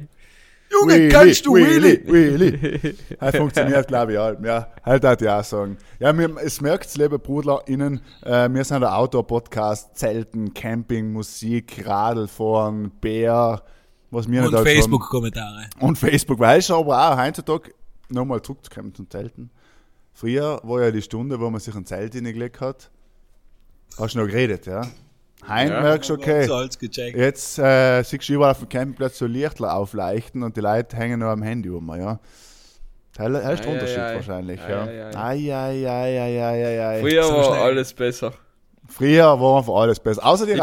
Junge, 0.73 1.09
kannst 1.09 1.45
du 1.47 1.55
Wheelie? 1.57 2.01
Wheelie. 2.07 2.95
Das 3.19 3.35
funktioniert, 3.37 3.89
glaube 3.89 4.13
ich, 4.13 4.19
halt. 4.19 4.39
Ja, 4.45 4.69
halt 4.85 5.05
hat 5.05 5.21
ich 5.21 5.29
auch 5.29 5.43
sagen. 5.43 5.77
Ja, 5.99 6.13
mir, 6.13 6.31
es 6.45 6.61
merkt's, 6.61 6.97
liebe 6.97 7.19
BrudlerInnen, 7.19 8.01
äh, 8.25 8.49
wir 8.49 8.63
sind 8.65 8.81
der 8.83 8.97
Outdoor-Podcast, 8.97 9.97
Zelten, 9.99 10.55
Camping, 10.55 11.13
Musik, 11.13 11.83
Radlfahren, 11.87 12.93
Bär, 13.01 13.63
was 14.11 14.31
wir 14.31 14.43
Und. 14.45 14.55
Facebook-Kommentare. 14.55 15.69
Und 15.81 15.97
Facebook, 15.99 16.39
weißt 16.39 16.71
du, 16.71 16.75
aber 16.77 17.13
auch 17.13 17.19
heutzutage, 17.19 17.73
nochmal 18.09 18.43
zurückzukommen 18.43 18.95
zum 18.95 19.09
Zelten. 19.09 19.51
Früher 20.13 20.61
war 20.65 20.83
ja 20.83 20.91
die 20.91 21.03
Stunde, 21.03 21.41
wo 21.41 21.49
man 21.51 21.61
sich 21.61 21.75
ein 21.75 21.87
Zelt 21.87 22.15
hingelegt 22.15 22.61
hat. 22.61 22.91
Hast 23.99 24.15
du 24.15 24.21
noch 24.21 24.27
geredet, 24.27 24.67
ja? 24.67 24.83
Heim 25.49 25.71
Ja. 25.71 25.81
merkst 25.81 26.11
du, 26.11 26.15
okay. 26.15 26.47
Jetzt 27.17 27.59
äh, 27.59 28.03
siehst 28.03 28.29
du 28.29 28.33
überall 28.35 28.51
auf 28.51 28.59
dem 28.59 28.69
Campingplatz 28.69 29.19
so 29.19 29.27
Lichtler 29.27 29.75
aufleuchten 29.75 30.43
und 30.43 30.57
die 30.57 30.61
Leute 30.61 30.97
hängen 30.97 31.21
nur 31.21 31.31
am 31.31 31.43
Handy 31.43 31.71
um, 31.71 31.89
ja. 31.97 32.19
Das 33.15 33.55
ist 33.55 33.65
der 33.65 33.73
Unterschied 33.73 33.99
ei, 33.99 34.11
ei. 34.11 34.15
wahrscheinlich, 34.17 34.61
Ei, 34.61 34.71
ja. 34.71 34.85
ei, 34.85 35.13
ei. 35.13 35.15
Ei, 35.15 35.53
ei, 35.53 35.89
ei, 35.89 36.21
ei, 36.21 36.43
ei, 36.43 36.65
ei, 36.65 36.97
ei. 36.97 37.01
Früher 37.01 37.25
war 37.29 37.59
alles 37.63 37.93
besser. 37.93 38.33
Früher 38.91 39.41
war 39.41 39.59
einfach 39.59 39.75
alles 39.75 40.01
besser, 40.01 40.25
außer 40.27 40.47
die 40.47 40.53
gut. 40.53 40.61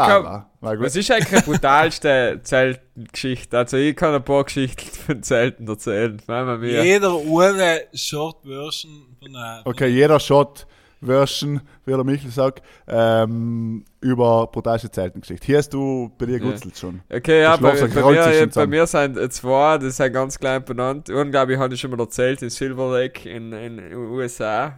Was 0.60 0.96
ist 0.96 1.10
eigentlich 1.10 1.42
die 1.42 1.50
brutalste 1.50 2.40
Zeltgeschichte? 2.42 3.56
Also 3.56 3.76
ich 3.76 3.96
kann 3.96 4.14
ein 4.14 4.24
paar 4.24 4.44
Geschichten 4.44 4.88
von 4.88 5.22
Zelten 5.22 5.66
erzählen. 5.66 6.20
Mama 6.26 6.56
mia. 6.56 6.82
Jeder 6.82 7.14
ohne 7.14 7.82
Short-Version 7.94 9.16
von 9.18 9.34
einer... 9.34 9.62
Okay, 9.64 9.88
jeder 9.88 10.20
Shot 10.20 10.66
Version, 11.00 11.60
wie 11.84 11.92
der 11.92 12.04
Michel 12.04 12.30
sagt, 12.30 12.62
ähm, 12.86 13.84
über 14.00 14.48
brutalste 14.48 14.90
Zeltengeschichte. 14.90 15.46
Hier 15.46 15.58
hast 15.58 15.72
du 15.72 16.10
bei 16.18 16.26
dir 16.26 16.40
gutzelt 16.40 16.76
schon. 16.76 17.00
Okay, 17.08 17.42
ja, 17.42 17.56
bei, 17.56 17.72
bei, 17.72 17.86
mir, 17.86 18.48
bei 18.48 18.66
mir 18.66 18.86
sind 18.86 19.16
äh, 19.16 19.28
zwei, 19.30 19.78
die 19.78 19.90
sind 19.90 20.12
ganz 20.12 20.38
klein 20.38 20.64
benannt. 20.64 21.08
Und 21.10 21.30
glaube 21.30 21.52
ich, 21.52 21.58
habe 21.58 21.74
ich 21.74 21.80
schon 21.80 21.90
mal 21.90 22.00
erzählt, 22.00 22.42
in 22.42 22.50
Silver 22.50 22.90
Lake 22.92 23.28
in 23.28 23.52
in 23.52 23.94
USA. 23.94 24.76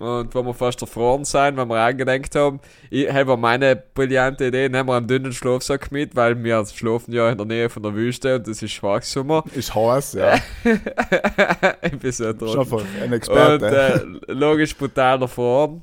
Und 0.00 0.34
wo 0.34 0.42
wir 0.42 0.54
fast 0.54 0.82
erfroren 0.82 1.24
sind, 1.24 1.56
wenn 1.56 1.68
wir 1.68 1.76
angedenkt 1.76 2.34
haben, 2.34 2.58
ich 2.90 3.08
habe 3.12 3.36
meine 3.36 3.76
brillante 3.76 4.46
Idee, 4.46 4.68
nehmen 4.68 4.88
wir 4.88 4.96
einen 4.96 5.06
dünnen 5.06 5.32
Schlafsack 5.32 5.92
mit, 5.92 6.16
weil 6.16 6.42
wir 6.42 6.66
schlafen 6.66 7.12
ja 7.12 7.30
in 7.30 7.38
der 7.38 7.46
Nähe 7.46 7.70
von 7.70 7.82
der 7.82 7.94
Wüste 7.94 8.36
und 8.36 8.48
das 8.48 8.60
ist 8.60 8.72
Schwachsommer. 8.72 9.44
Ist 9.54 9.74
heiß, 9.74 10.14
ja. 10.14 10.34
ich 11.82 11.98
bin 11.98 12.12
so 12.12 12.26
ein 12.26 12.38
Und 12.38 13.12
Experte. 13.12 14.18
äh, 14.26 14.32
logisch 14.32 14.76
brutal 14.76 15.20
davor. 15.20 15.80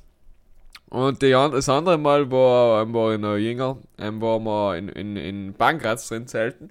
Und 0.90 1.22
die, 1.22 1.32
das 1.32 1.70
andere 1.70 1.98
Mal 1.98 2.30
war, 2.30 2.82
ähm, 2.82 2.94
war 2.94 3.14
ich 3.14 3.20
noch 3.20 3.38
jünger, 3.38 3.78
ähm, 3.98 4.22
waren 4.22 4.44
wir 4.44 4.76
in, 4.76 4.90
in, 4.90 5.16
in 5.16 5.54
Pankratz 5.54 6.10
drin 6.10 6.28
zelten. 6.28 6.70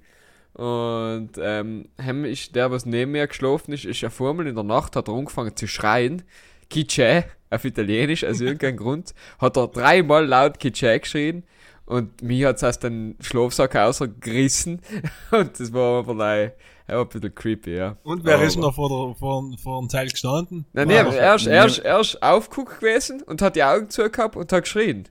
Und 0.53 1.31
ähm, 1.41 1.87
ist 2.27 2.55
der, 2.55 2.71
was 2.71 2.85
neben 2.85 3.13
mir 3.13 3.27
geschlafen 3.27 3.73
ist, 3.73 3.87
ist 3.87 4.03
ja 4.03 4.11
vor 4.11 4.35
mir 4.35 4.47
in 4.47 4.55
der 4.55 4.65
Nacht, 4.65 4.95
hat 4.95 5.09
er 5.09 5.15
angefangen 5.15 5.57
zu 5.57 5.67
schreien. 5.67 6.23
Kiche, 6.71 7.25
auf 7.51 7.65
Italienisch, 7.65 8.25
aus 8.25 8.41
irgendeinem 8.41 8.77
Grund, 8.79 9.15
hat 9.39 9.57
er 9.59 9.69
dreimal 9.69 10.25
laut 10.25 10.59
Kiche 10.59 10.99
geschrien. 10.99 11.45
Und 11.85 12.23
mir 12.23 12.49
hat 12.49 12.57
es 12.57 12.65
aus 12.65 12.79
den 12.79 13.17
Schlafsack 13.21 13.75
rausgerissen. 13.75 14.81
Und 15.33 15.59
das 15.59 15.73
war 15.73 15.99
einfach 15.99 16.15
like, 16.15 16.57
er 16.87 16.97
war 16.99 17.05
ein 17.05 17.09
bisschen 17.09 17.35
creepy, 17.35 17.77
ja. 17.77 17.97
Und 18.05 18.25
wer 18.25 18.37
Aber- 18.37 18.45
ist 18.45 18.57
noch 18.57 18.75
vor, 18.75 18.89
der, 18.89 19.17
vor, 19.19 19.45
vor 19.63 19.81
dem 19.81 19.89
Zelt 19.89 20.13
gestanden? 20.13 20.67
Nein, 20.73 20.87
nee, 20.89 20.95
er 20.95 21.35
ist, 21.35 21.47
er, 21.47 21.67
ist, 21.67 21.79
er 21.79 22.01
ist 22.01 22.23
aufgeguckt 22.23 22.79
gewesen 22.81 23.23
und 23.23 23.43
hat 23.43 23.57
die 23.57 23.65
Augen 23.65 23.91
zugehabt 23.91 24.37
und 24.37 24.53
hat 24.53 24.63
geschrien. 24.63 25.09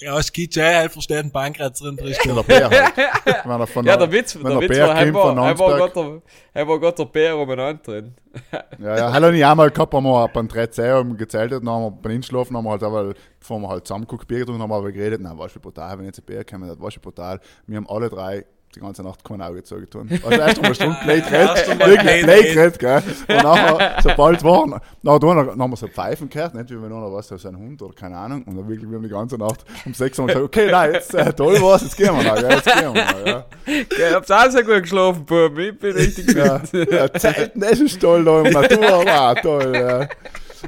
Ja, 0.00 0.18
es 0.18 0.32
gibt 0.32 0.56
ja, 0.56 0.64
er 0.64 0.90
versteht 0.90 1.18
den 1.24 1.30
Pankratz 1.30 1.78
drin, 1.78 1.96
frisch 1.96 2.18
Der 2.18 2.42
Bär 2.42 2.68
halt. 2.68 2.92
Wenn 3.44 3.60
er 3.60 3.66
von 3.66 3.86
Ja, 3.86 3.96
der- 3.96 4.10
Witz, 4.10 4.34
wenn 4.34 4.42
der 4.42 4.52
der 4.52 4.60
Witz 4.62 4.68
Bär 4.76 4.88
war, 4.88 4.96
er 4.96 5.04
kommt 5.04 5.14
war, 5.14 5.22
von 5.24 5.38
er 5.38 5.88
der, 5.88 6.22
er 6.52 6.68
war 6.68 6.80
gerade 6.80 6.96
der 6.96 7.04
Bär 7.04 7.38
umeinander 7.38 7.82
drin. 7.82 8.14
Ja, 8.80 8.96
ja, 8.96 9.12
hallo, 9.12 9.30
ich 9.30 9.44
einmal 9.46 9.70
gehabt, 9.70 9.94
haben 9.94 10.04
wir 10.04 10.28
beim 10.28 10.48
13 10.48 10.84
haben 10.90 11.16
gezeltet, 11.16 11.62
dann 11.62 11.70
haben 11.70 11.82
wir 11.84 11.90
beim 11.92 12.12
Einschlafen, 12.12 12.56
haben 12.56 12.64
wir 12.64 12.70
halt 12.72 12.82
aber, 12.82 13.14
bevor 13.38 13.60
wir 13.60 13.68
halt 13.68 13.86
zusammengeguckt, 13.86 14.26
Bier 14.26 14.40
getrunken, 14.40 14.60
haben 14.62 14.70
wir 14.70 14.74
aber 14.76 14.90
geredet, 14.90 15.20
nein, 15.20 15.38
war 15.38 15.48
schon 15.48 15.62
brutal, 15.62 15.96
wenn 15.98 16.06
jetzt 16.06 16.18
ein 16.18 16.24
Bier 16.24 16.44
kommen, 16.44 16.68
das 16.68 16.80
war 16.80 16.90
schon 16.90 17.02
brutal. 17.02 17.38
Wir 17.68 17.76
haben 17.76 17.88
alle 17.88 18.08
drei 18.10 18.44
die 18.74 18.80
ganze 18.80 19.02
Nacht 19.02 19.24
kein 19.24 19.40
Auge 19.40 19.62
zugetan. 19.62 20.08
Also 20.10 20.30
erst 20.30 20.56
einmal 20.56 20.64
eine 20.64 20.74
Stunde 20.74 20.96
Play 21.02 21.20
geredet, 21.20 21.78
wirklich 21.78 22.22
Play 22.24 22.54
geredet, 22.54 22.78
gell. 22.78 23.02
Und 23.28 23.42
nachher, 23.42 23.96
sobald 24.02 24.44
waren, 24.44 24.80
nachher 25.02 25.18
dann, 25.18 25.46
dann 25.46 25.62
haben 25.62 25.70
wir 25.70 25.76
so 25.76 25.88
Pfeifen 25.88 26.28
gehört, 26.28 26.54
nicht 26.54 26.70
wie 26.70 26.82
wenn 26.82 26.92
einer 26.92 27.12
was, 27.12 27.28
so 27.28 27.48
ein 27.48 27.56
Hund 27.56 27.80
oder 27.82 27.94
keine 27.94 28.16
Ahnung, 28.16 28.42
und 28.44 28.56
dann 28.56 28.68
wirklich, 28.68 28.88
wir 28.88 28.96
haben 28.96 29.04
die 29.04 29.08
ganze 29.08 29.38
Nacht 29.38 29.64
um 29.84 29.94
sechs 29.94 30.18
Uhr 30.18 30.26
gesagt, 30.26 30.44
okay, 30.44 30.70
nein, 30.70 30.92
jetzt, 30.94 31.14
äh, 31.14 31.32
toll 31.32 31.60
war's, 31.60 31.82
jetzt 31.82 31.96
gehen 31.96 32.16
wir 32.16 32.22
noch, 32.22 32.34
gell, 32.34 32.50
jetzt 32.50 32.64
gehen 32.64 32.94
wir 32.94 33.04
noch, 33.04 33.26
ja. 33.26 33.44
Ich 33.66 34.14
hab's 34.14 34.30
auch 34.30 34.50
sehr 34.50 34.64
gut 34.64 34.82
geschlafen, 34.82 35.24
Bub. 35.24 35.58
Ich 35.58 35.78
bin 35.78 35.92
richtig 35.92 36.34
Ja, 36.34 36.60
ja, 36.72 37.12
Zelten, 37.12 37.60
das 37.60 37.80
ist 37.80 38.00
toll 38.00 38.24
da 38.24 38.42
im 38.42 38.52
Natur, 38.52 39.08
aber 39.08 39.40
toll. 39.40 39.72
Ja. 39.74 40.08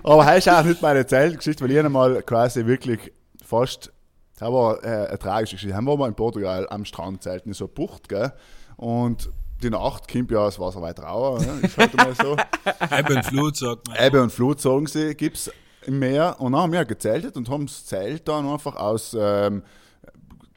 Aber 0.03 0.37
ist 0.37 0.49
auch 0.49 0.63
nicht 0.63 0.83
meine 0.83 1.07
Zeltgeschichte, 1.07 1.65
weil 1.65 1.73
ich 1.73 1.79
einmal 1.79 2.23
quasi 2.23 2.67
wirklich 2.67 3.13
fast, 3.45 3.93
das 4.37 4.53
war 4.53 4.85
äh, 4.85 5.09
eine 5.09 5.19
tragische 5.19 5.57
Geschichte. 5.57 5.75
Haben 5.75 5.87
wir 5.87 5.97
mal 5.97 6.09
in 6.09 6.15
Portugal 6.15 6.67
am 6.69 6.85
Strand 6.85 7.23
zelten, 7.23 7.49
in 7.49 7.55
so 7.55 7.65
eine 7.65 7.73
Bucht, 7.73 8.09
gell? 8.09 8.33
Und 8.77 9.31
die 9.63 9.71
Nacht 9.71 10.11
kommt 10.11 10.31
ja 10.31 10.45
das 10.45 10.59
Wasser 10.59 10.83
weiter 10.83 11.05
rauer, 11.05 11.41
ne? 11.41 11.61
ist 11.63 11.79
halt 11.79 11.97
mal 11.97 12.15
so. 12.15 12.37
Eben 12.99 13.23
Flut, 13.23 13.57
sagt 13.57 13.89
man. 13.89 13.97
Ebbe 13.97 14.23
und 14.23 14.31
Flut, 14.31 14.61
sagen 14.61 14.87
sie, 14.87 15.15
gibt's 15.15 15.51
im 15.87 15.99
Meer. 15.99 16.37
Und 16.39 16.53
dann 16.53 16.63
haben 16.63 16.73
wir 16.73 16.85
gezeltet 16.85 17.37
und 17.37 17.49
haben 17.49 17.67
das 17.67 17.87
Zelt 17.87 18.29
dann 18.29 18.47
einfach 18.47 18.77
aus, 18.77 19.17
ähm, 19.19 19.63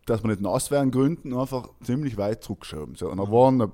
dass 0.06 0.24
wir 0.24 0.30
nicht 0.30 0.42
nass 0.42 0.72
werden, 0.72 0.92
Gründen 0.92 1.38
einfach 1.38 1.70
ziemlich 1.84 2.18
weit 2.18 2.44
zurückgeschoben. 2.44 2.96
So, 2.96 3.10
und 3.10 3.18
da 3.18 3.32
waren 3.32 3.62
äh, 3.62 3.68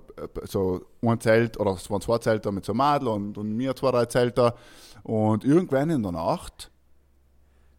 so 0.43 0.85
ein 1.01 1.19
Zelt, 1.19 1.59
oder 1.59 1.71
es 1.71 1.89
waren 1.89 2.01
zwei 2.01 2.19
Zelte 2.19 2.51
mit 2.51 2.65
so 2.65 2.73
Madel 2.73 3.07
und, 3.07 3.37
und 3.37 3.55
mir 3.55 3.75
zwei, 3.75 3.91
drei 3.91 4.05
Zelte. 4.05 4.53
Und 5.03 5.43
irgendwann 5.43 5.89
in 5.89 6.03
der 6.03 6.11
Nacht 6.11 6.71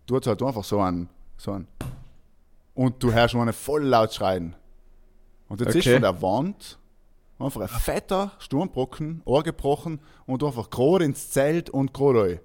tut 0.06 0.22
es 0.22 0.26
halt 0.26 0.42
einfach 0.42 0.64
so 0.64 0.80
ein, 0.80 1.08
so 1.36 1.52
ein, 1.52 1.68
und 2.76 3.02
du 3.02 3.12
hörst 3.12 3.32
schon 3.32 3.40
eine 3.40 3.52
voll 3.52 3.82
laut 3.84 4.14
schreien. 4.14 4.54
Und 5.48 5.60
jetzt 5.60 5.74
ist 5.74 5.86
Okay. 5.86 5.94
von 5.94 6.02
der 6.02 6.22
Wand 6.22 6.78
einfach 7.38 7.60
ein 7.62 7.68
fetter 7.68 8.32
Sturmbrocken, 8.38 9.22
angebrochen 9.26 10.00
und 10.26 10.42
einfach 10.44 10.70
gerade 10.70 11.04
ins 11.04 11.30
Zelt 11.30 11.70
und 11.70 11.92
gerade. 11.92 12.40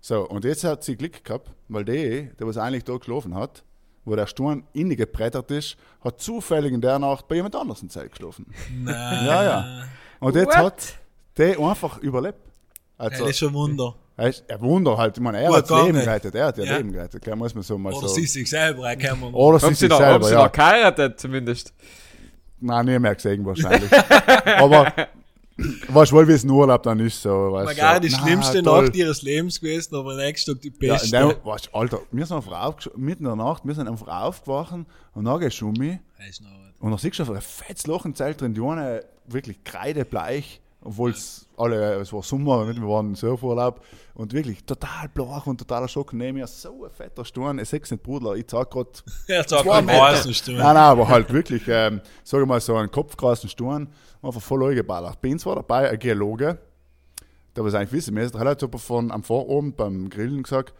So, 0.00 0.28
und 0.28 0.44
jetzt 0.44 0.62
hat 0.64 0.84
sie 0.84 0.96
Glück 0.96 1.24
gehabt, 1.24 1.50
weil 1.68 1.84
der, 1.84 2.24
der 2.34 2.46
was 2.46 2.56
eigentlich 2.58 2.84
da 2.84 2.96
geschlafen 2.96 3.34
hat, 3.34 3.64
wo 4.04 4.14
der 4.14 4.26
Sturm 4.28 4.62
innen 4.72 4.96
gebrettert 4.96 5.50
ist, 5.50 5.76
hat 6.00 6.20
zufällig 6.20 6.72
in 6.72 6.80
der 6.80 6.98
Nacht 6.98 7.26
bei 7.26 7.34
jemand 7.36 7.56
anders 7.56 7.82
im 7.82 7.90
Zelt 7.90 8.12
geschlafen. 8.12 8.46
Nein. 8.72 9.26
Ja, 9.26 9.42
ja. 9.44 9.84
Und 10.20 10.36
jetzt 10.36 10.46
What? 10.48 10.56
hat 10.56 10.94
der 11.36 11.58
einfach 11.58 11.98
überlebt. 11.98 12.38
Das 12.98 13.12
Also, 13.12 13.26
ist 13.26 13.38
schon 13.38 13.48
ein 13.54 13.78
Wunder. 14.16 14.24
er 14.24 14.28
ist 14.28 14.50
ein 14.50 14.60
Wunder 14.60 14.96
halt, 14.98 15.16
ich 15.16 15.22
meine, 15.22 15.38
er 15.42 15.52
hat 15.52 15.70
das 15.70 15.84
Leben 15.84 15.98
gerettet, 15.98 16.34
er 16.34 16.46
hat 16.46 16.58
ja, 16.58 16.64
Ja. 16.64 16.76
Leben 16.78 16.92
gerettet, 16.92 17.22
gell, 17.24 17.36
muss 17.36 17.54
man 17.54 17.62
so 17.62 17.78
mal 17.78 17.92
Oder 17.92 18.08
so. 18.08 18.14
sie 18.14 18.26
sich 18.26 18.48
selber 18.48 18.88
erkennen. 18.88 19.22
Oder 19.34 19.58
sie 19.58 19.66
Haben 19.66 19.74
sie 19.74 19.80
sich 19.80 19.88
noch, 19.90 20.00
haben 20.00 20.10
selber, 20.12 20.26
sie 20.26 20.34
ja. 20.34 20.42
noch 20.44 20.52
geheiratet, 20.52 21.20
zumindest? 21.20 21.74
Nein, 22.60 22.86
nie 22.86 22.98
mehr 22.98 23.14
gesehen 23.14 23.44
wahrscheinlich. 23.44 23.90
Aber 24.58 24.92
weißt 25.88 26.12
du 26.12 26.16
wohl, 26.16 26.28
wie 26.28 26.32
es 26.32 26.44
in 26.44 26.50
Urlaub 26.50 26.82
dann 26.82 27.00
ist, 27.00 27.20
so. 27.22 27.52
Weißt 27.52 27.66
War 27.66 27.74
du, 27.74 27.80
gar 27.80 27.94
so, 27.94 28.00
die 28.00 28.08
na, 28.10 28.18
schlimmste 28.18 28.62
toll. 28.62 28.84
Nacht 28.84 28.96
ihres 28.96 29.22
Lebens 29.22 29.60
gewesen, 29.60 29.94
aber 29.96 30.16
nächsten 30.16 30.52
Tag 30.52 30.62
die 30.62 30.72
Ja, 30.86 30.94
beste. 30.94 31.14
nein, 31.16 31.34
weißt, 31.44 31.66
du, 31.66 31.78
Alter, 31.78 32.00
wir 32.10 32.26
sind 32.26 32.36
einfach 32.36 32.76
mitten 32.96 33.24
in 33.24 33.36
der 33.36 33.36
Nacht, 33.36 33.64
wir 33.64 33.74
sind 33.74 33.88
einfach 33.88 34.08
aufgewacht 34.08 34.72
und 35.14 35.24
dann 35.24 35.40
gehst 35.40 35.60
du 35.60 35.68
um 35.68 35.74
mich 35.74 35.98
und 36.80 36.90
dann 36.90 36.98
siehst 36.98 37.18
du 37.18 37.22
einfach 37.22 37.34
ein 37.36 37.40
fettes 37.42 37.86
Loch 37.86 38.04
im 38.04 38.14
Zelt 38.14 38.40
drin, 38.40 38.54
die 38.54 38.60
eine 38.60 39.02
wirklich 39.26 39.64
kreidebleich, 39.64 40.60
obwohl 40.86 41.10
es 41.10 41.46
alle, 41.56 41.94
es 41.96 42.12
war 42.12 42.22
Sommer, 42.22 42.64
nicht? 42.66 42.80
wir 42.80 42.88
waren 42.88 43.08
im 43.08 43.14
Surfurlaub 43.14 43.84
und 44.14 44.32
wirklich 44.32 44.64
total 44.64 45.08
blach 45.12 45.46
und 45.46 45.58
totaler 45.58 45.88
Schock 45.88 46.12
neben 46.12 46.38
mir, 46.38 46.46
so 46.46 46.84
ein 46.84 46.90
fetter 46.90 47.24
Sturm, 47.24 47.58
ich 47.58 47.68
sechs 47.68 47.90
nicht 47.90 48.02
Brudler, 48.02 48.34
ich 48.34 48.46
sag 48.48 48.70
grad 48.70 49.02
Er 49.26 49.46
sagt 49.48 49.64
Zwei 49.64 49.76
kein 49.76 49.86
Meter. 49.86 49.98
Weißen 50.00 50.34
Sturm. 50.34 50.58
Nein, 50.58 50.74
nein, 50.74 50.76
aber 50.76 51.08
halt 51.08 51.32
wirklich, 51.32 51.62
ähm, 51.68 52.00
sag 52.22 52.40
ich 52.40 52.46
mal, 52.46 52.60
so 52.60 52.76
einen 52.76 52.90
kopfkrassen 52.90 53.48
Sturm, 53.48 53.88
einfach 54.22 54.40
voll 54.40 54.64
eingeballert. 54.70 55.20
Bin 55.20 55.38
zwar 55.38 55.56
dabei, 55.56 55.90
ein 55.90 55.98
Geologe, 55.98 56.58
der 57.56 57.64
was 57.64 57.74
eigentlich 57.74 57.92
wissen 57.92 58.14
müsste, 58.14 58.38
der 58.38 58.48
hat 58.48 58.62
halt 58.62 58.80
von 58.80 59.10
am 59.10 59.22
Vorabend 59.22 59.76
beim 59.76 60.08
Grillen 60.10 60.42
gesagt, 60.42 60.74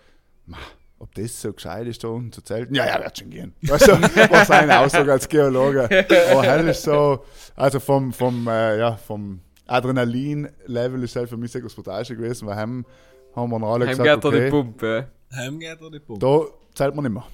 "Ma, 0.45 0.59
ob 0.99 1.15
das 1.15 1.41
so 1.41 1.53
gescheit 1.53 1.87
ist 1.87 2.05
da 2.05 2.09
unten 2.09 2.33
zu 2.33 2.43
zelten? 2.43 2.75
Ja, 2.75 2.87
ja, 2.87 3.03
wird 3.03 3.19
schon 3.19 3.31
gehen. 3.31 3.55
Du, 3.61 3.71
war 3.71 4.45
seine 4.45 4.79
Aussage 4.79 5.13
als 5.13 5.29
Geologe. 5.29 5.85
Aber 6.31 6.43
halt 6.43 6.69
ist 6.69 6.83
so, 6.83 7.25
also 7.55 7.81
vom, 7.81 8.13
vom, 8.13 8.47
äh, 8.49 8.79
ja, 8.79 8.97
vom 8.97 9.41
Adrenalin-Level 9.67 11.03
ist 11.03 11.17
halt 11.17 11.29
für 11.29 11.37
mich 11.37 11.51
sehr 11.51 11.61
groß 11.61 11.75
Brutalste 11.75 12.17
gewesen, 12.17 12.47
weil 12.47 12.57
haben, 12.57 12.87
haben 13.35 13.51
wir 13.51 13.59
noch 13.59 13.73
alle 13.75 13.87
Heim 13.87 13.99
gesagt, 13.99 14.23
geht 14.23 14.25
er 14.25 14.31
die 14.31 14.37
okay, 14.39 14.51
Pumpe. 14.51 15.09
Heimgeht 15.35 15.81
oder 15.81 15.91
die 15.91 15.99
Pumpe? 15.99 16.21
da 16.21 16.47
zählt 16.75 16.95
man 16.95 17.05
nicht 17.05 17.15
mehr. 17.15 17.25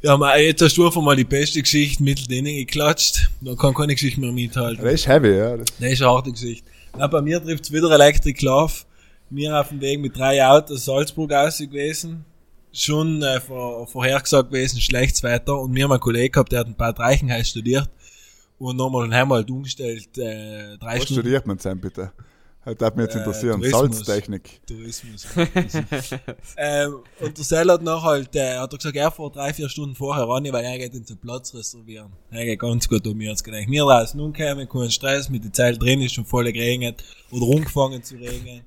Ja, 0.00 0.14
aber 0.14 0.38
jetzt 0.38 0.62
hast 0.62 0.76
du 0.76 0.86
einfach 0.86 1.02
mal 1.02 1.16
die 1.16 1.24
beste 1.24 1.60
Geschichte 1.60 2.04
mit 2.04 2.30
denen 2.30 2.54
geklatscht. 2.54 3.30
Da 3.40 3.56
kann 3.56 3.74
keine 3.74 3.94
Geschichte 3.94 4.20
mehr 4.20 4.30
mithalten. 4.30 4.84
Das 4.84 4.94
ist 4.94 5.08
heavy, 5.08 5.36
ja. 5.36 5.56
Das, 5.56 5.66
Das 5.80 5.92
ist 5.92 6.02
eine 6.02 6.10
harte 6.12 6.30
Geschichte. 6.30 6.68
Na, 6.96 7.08
bei 7.08 7.20
mir 7.20 7.42
trifft 7.42 7.64
es 7.64 7.72
wieder 7.72 7.90
Electric 7.90 8.44
Love. 8.44 8.72
Wir 9.30 9.60
auf 9.60 9.68
dem 9.68 9.80
Weg 9.80 10.00
mit 10.00 10.16
drei 10.16 10.46
Autos 10.46 10.84
Salzburg 10.84 11.32
aus 11.32 11.58
gewesen. 11.58 12.24
Schon 12.72 13.22
äh, 13.22 13.40
vor, 13.40 13.88
vorhergesagt 13.88 14.50
gewesen, 14.50 14.80
schlechtes 14.80 15.24
Wetter. 15.24 15.58
Und 15.58 15.74
wir 15.74 15.84
haben 15.84 15.92
einen 15.92 16.00
Kollegen 16.00 16.32
gehabt, 16.32 16.52
der 16.52 16.60
hat 16.60 16.68
ein 16.68 16.76
paar 16.76 16.96
Reichenheim 16.96 17.42
studiert. 17.42 17.90
Und 18.58 18.76
nochmal 18.76 19.08
wir 19.08 19.28
halt 19.28 19.50
umgestellt, 19.50 20.18
äh, 20.18 20.76
drei 20.78 20.96
Was 20.96 21.04
Stunden 21.04 21.22
studiert 21.22 21.46
man 21.46 21.58
denn 21.58 21.80
bitte? 21.80 22.12
Das 22.64 22.80
würde 22.80 22.96
mich 22.96 23.06
jetzt 23.06 23.14
Äh, 23.14 23.18
interessieren. 23.20 23.60
Tourismus. 23.62 23.96
Salztechnik. 23.98 24.60
Tourismus. 24.66 25.26
ähm, 26.56 26.96
und 27.20 27.38
der 27.38 27.44
Sell 27.44 27.70
hat 27.70 27.82
noch 27.82 28.02
halt, 28.02 28.34
äh, 28.36 28.58
hat 28.58 28.72
er 28.72 28.76
gesagt, 28.76 28.96
er 28.96 29.10
vor 29.10 29.30
drei, 29.30 29.54
vier 29.54 29.68
Stunden 29.68 29.94
vorher 29.94 30.24
ran, 30.24 30.44
weil 30.52 30.64
er 30.64 30.76
geht 30.76 30.94
in 30.94 31.04
den 31.04 31.16
Platz 31.16 31.54
reservieren. 31.54 32.12
Er 32.30 32.44
geht 32.44 32.60
ganz 32.60 32.88
gut 32.88 33.06
um 33.06 33.16
mir 33.16 33.30
jetzt 33.30 33.44
gedacht. 33.44 33.64
Wir 33.68 33.84
draußen 33.84 34.20
umgekommen, 34.20 34.68
keinen 34.68 34.90
Stress, 34.90 35.30
mit 35.30 35.44
der 35.44 35.52
Zeit 35.52 35.80
drin 35.80 36.02
ist 36.02 36.14
schon 36.14 36.26
voll 36.26 36.52
geregnet 36.52 37.02
oder 37.30 37.56
angefangen 37.56 38.02
zu 38.02 38.16
regnen. 38.16 38.62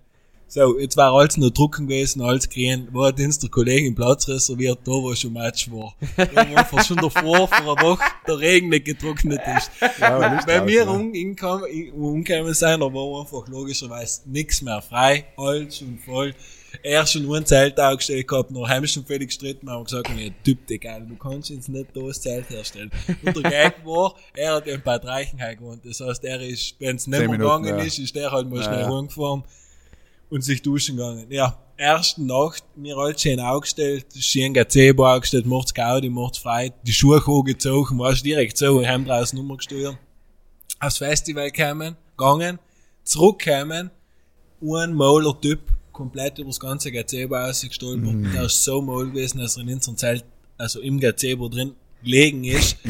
So, 0.54 0.78
jetzt 0.78 0.98
war 0.98 1.14
alles 1.14 1.38
nur 1.38 1.54
trocken 1.54 1.88
gewesen, 1.88 2.22
alles 2.22 2.50
grün, 2.50 2.90
war 2.92 3.08
hat 3.08 3.20
uns 3.22 3.40
der 3.40 3.50
Kollege 3.50 3.88
im 3.88 3.96
Platz 3.96 4.28
reserviert, 4.28 4.80
da 4.84 4.92
wo 4.92 5.16
schon 5.16 5.32
Match 5.32 5.72
war. 5.72 5.96
Einfach 6.36 6.84
schon 6.84 6.98
davor, 6.98 7.48
vor 7.48 7.58
einer 7.58 7.82
Woche, 7.82 8.04
der 8.28 8.38
Regen 8.38 8.68
nicht 8.68 8.84
getrocknet 8.84 9.40
ist. 9.58 9.72
Ja, 9.98 10.90
um, 10.90 11.14
inkommen, 11.14 11.66
in- 11.68 11.94
umgekommen 11.94 12.54
sind, 12.54 12.82
da 12.82 12.94
war 12.94 13.22
einfach 13.22 13.48
logischerweise 13.48 14.24
nichts 14.26 14.62
mehr 14.62 14.82
frei, 14.82 15.24
alles 15.38 15.78
schon 15.78 15.98
voll. 16.00 16.36
Er 16.84 17.08
schon 17.08 17.24
nur 17.24 17.38
ein 17.38 17.46
Zelt 17.46 17.80
aufgestellt 17.80 18.28
gehabt, 18.28 18.52
noch 18.52 18.68
haben 18.68 18.86
schon 18.86 19.06
völlig 19.06 19.30
gestritten, 19.30 19.70
haben 19.70 19.86
gesagt, 19.86 20.10
nee, 20.14 20.34
Typ, 20.44 20.70
egal, 20.70 21.06
du 21.08 21.16
kannst 21.16 21.50
jetzt 21.50 21.70
nicht 21.70 21.96
da 21.96 22.02
das 22.02 22.20
Zelt 22.20 22.50
herstellen. 22.50 22.92
Und 23.24 23.38
der 23.38 23.50
Gag 23.52 23.86
war, 23.86 24.16
er 24.36 24.56
hat 24.56 24.68
in 24.68 24.82
Bad 24.82 25.06
Reichenhall 25.06 25.56
gewohnt, 25.56 25.86
das 25.86 26.02
heißt, 26.02 26.26
er 26.26 26.42
ist, 26.42 26.76
wenn 26.80 26.98
es 26.98 27.08
nicht 27.08 27.20
mehr 27.26 27.38
gegangen 27.38 27.78
ja. 27.80 27.84
ist, 27.86 28.00
ist 28.00 28.14
der 28.18 28.30
halt 28.34 28.50
mal 28.50 28.58
Ja, 28.58 28.64
schnell 28.64 28.82
ja. 28.82 28.90
rumgefahren 28.90 29.44
und 30.32 30.42
sich 30.44 30.62
duschen 30.64 30.96
gegangen. 30.98 31.28
Ja, 31.30 31.58
erste 31.78 32.24
Nacht, 32.24 32.64
mir 32.76 32.98
alles 32.98 33.22
schön 33.22 33.40
aufgestellt, 33.40 34.06
schön 34.18 34.54
Gazebo 34.54 35.06
aufgestellt, 35.08 35.46
macht's 35.46 35.74
Gaudi, 35.74 36.10
macht's 36.10 36.40
frei, 36.40 36.74
die 36.84 36.94
Schuhe 36.94 37.24
hochgezogen, 37.26 38.00
warst 38.00 38.26
direkt 38.26 38.58
so, 38.58 38.80
wir 38.80 38.88
haben 38.90 39.06
draußen 39.06 39.38
Nummer 39.38 39.58
gesteuert, 39.58 39.98
aufs 40.80 40.98
Festival 40.98 41.52
gekommen, 41.52 41.96
gegangen, 42.18 42.60
zurückgekommen, 43.04 43.92
ein 44.62 44.94
mauler 44.94 45.40
Typ, 45.40 45.60
komplett 45.92 46.40
übers 46.40 46.60
ganze 46.60 46.92
Gazebo 46.92 47.36
ausgestolpert, 47.36 48.14
Mhm. 48.14 48.32
der 48.32 48.44
ist 48.46 48.64
so 48.64 48.82
maul 48.82 49.10
gewesen, 49.12 49.40
dass 49.40 49.58
er 49.58 49.64
in 49.64 49.74
unserem 49.74 49.98
Zelt, 49.98 50.24
also 50.58 50.80
im 50.82 51.00
Gazebo 51.00 51.50
drin, 51.50 51.74
gelegen 52.04 52.44
ist. 52.46 52.78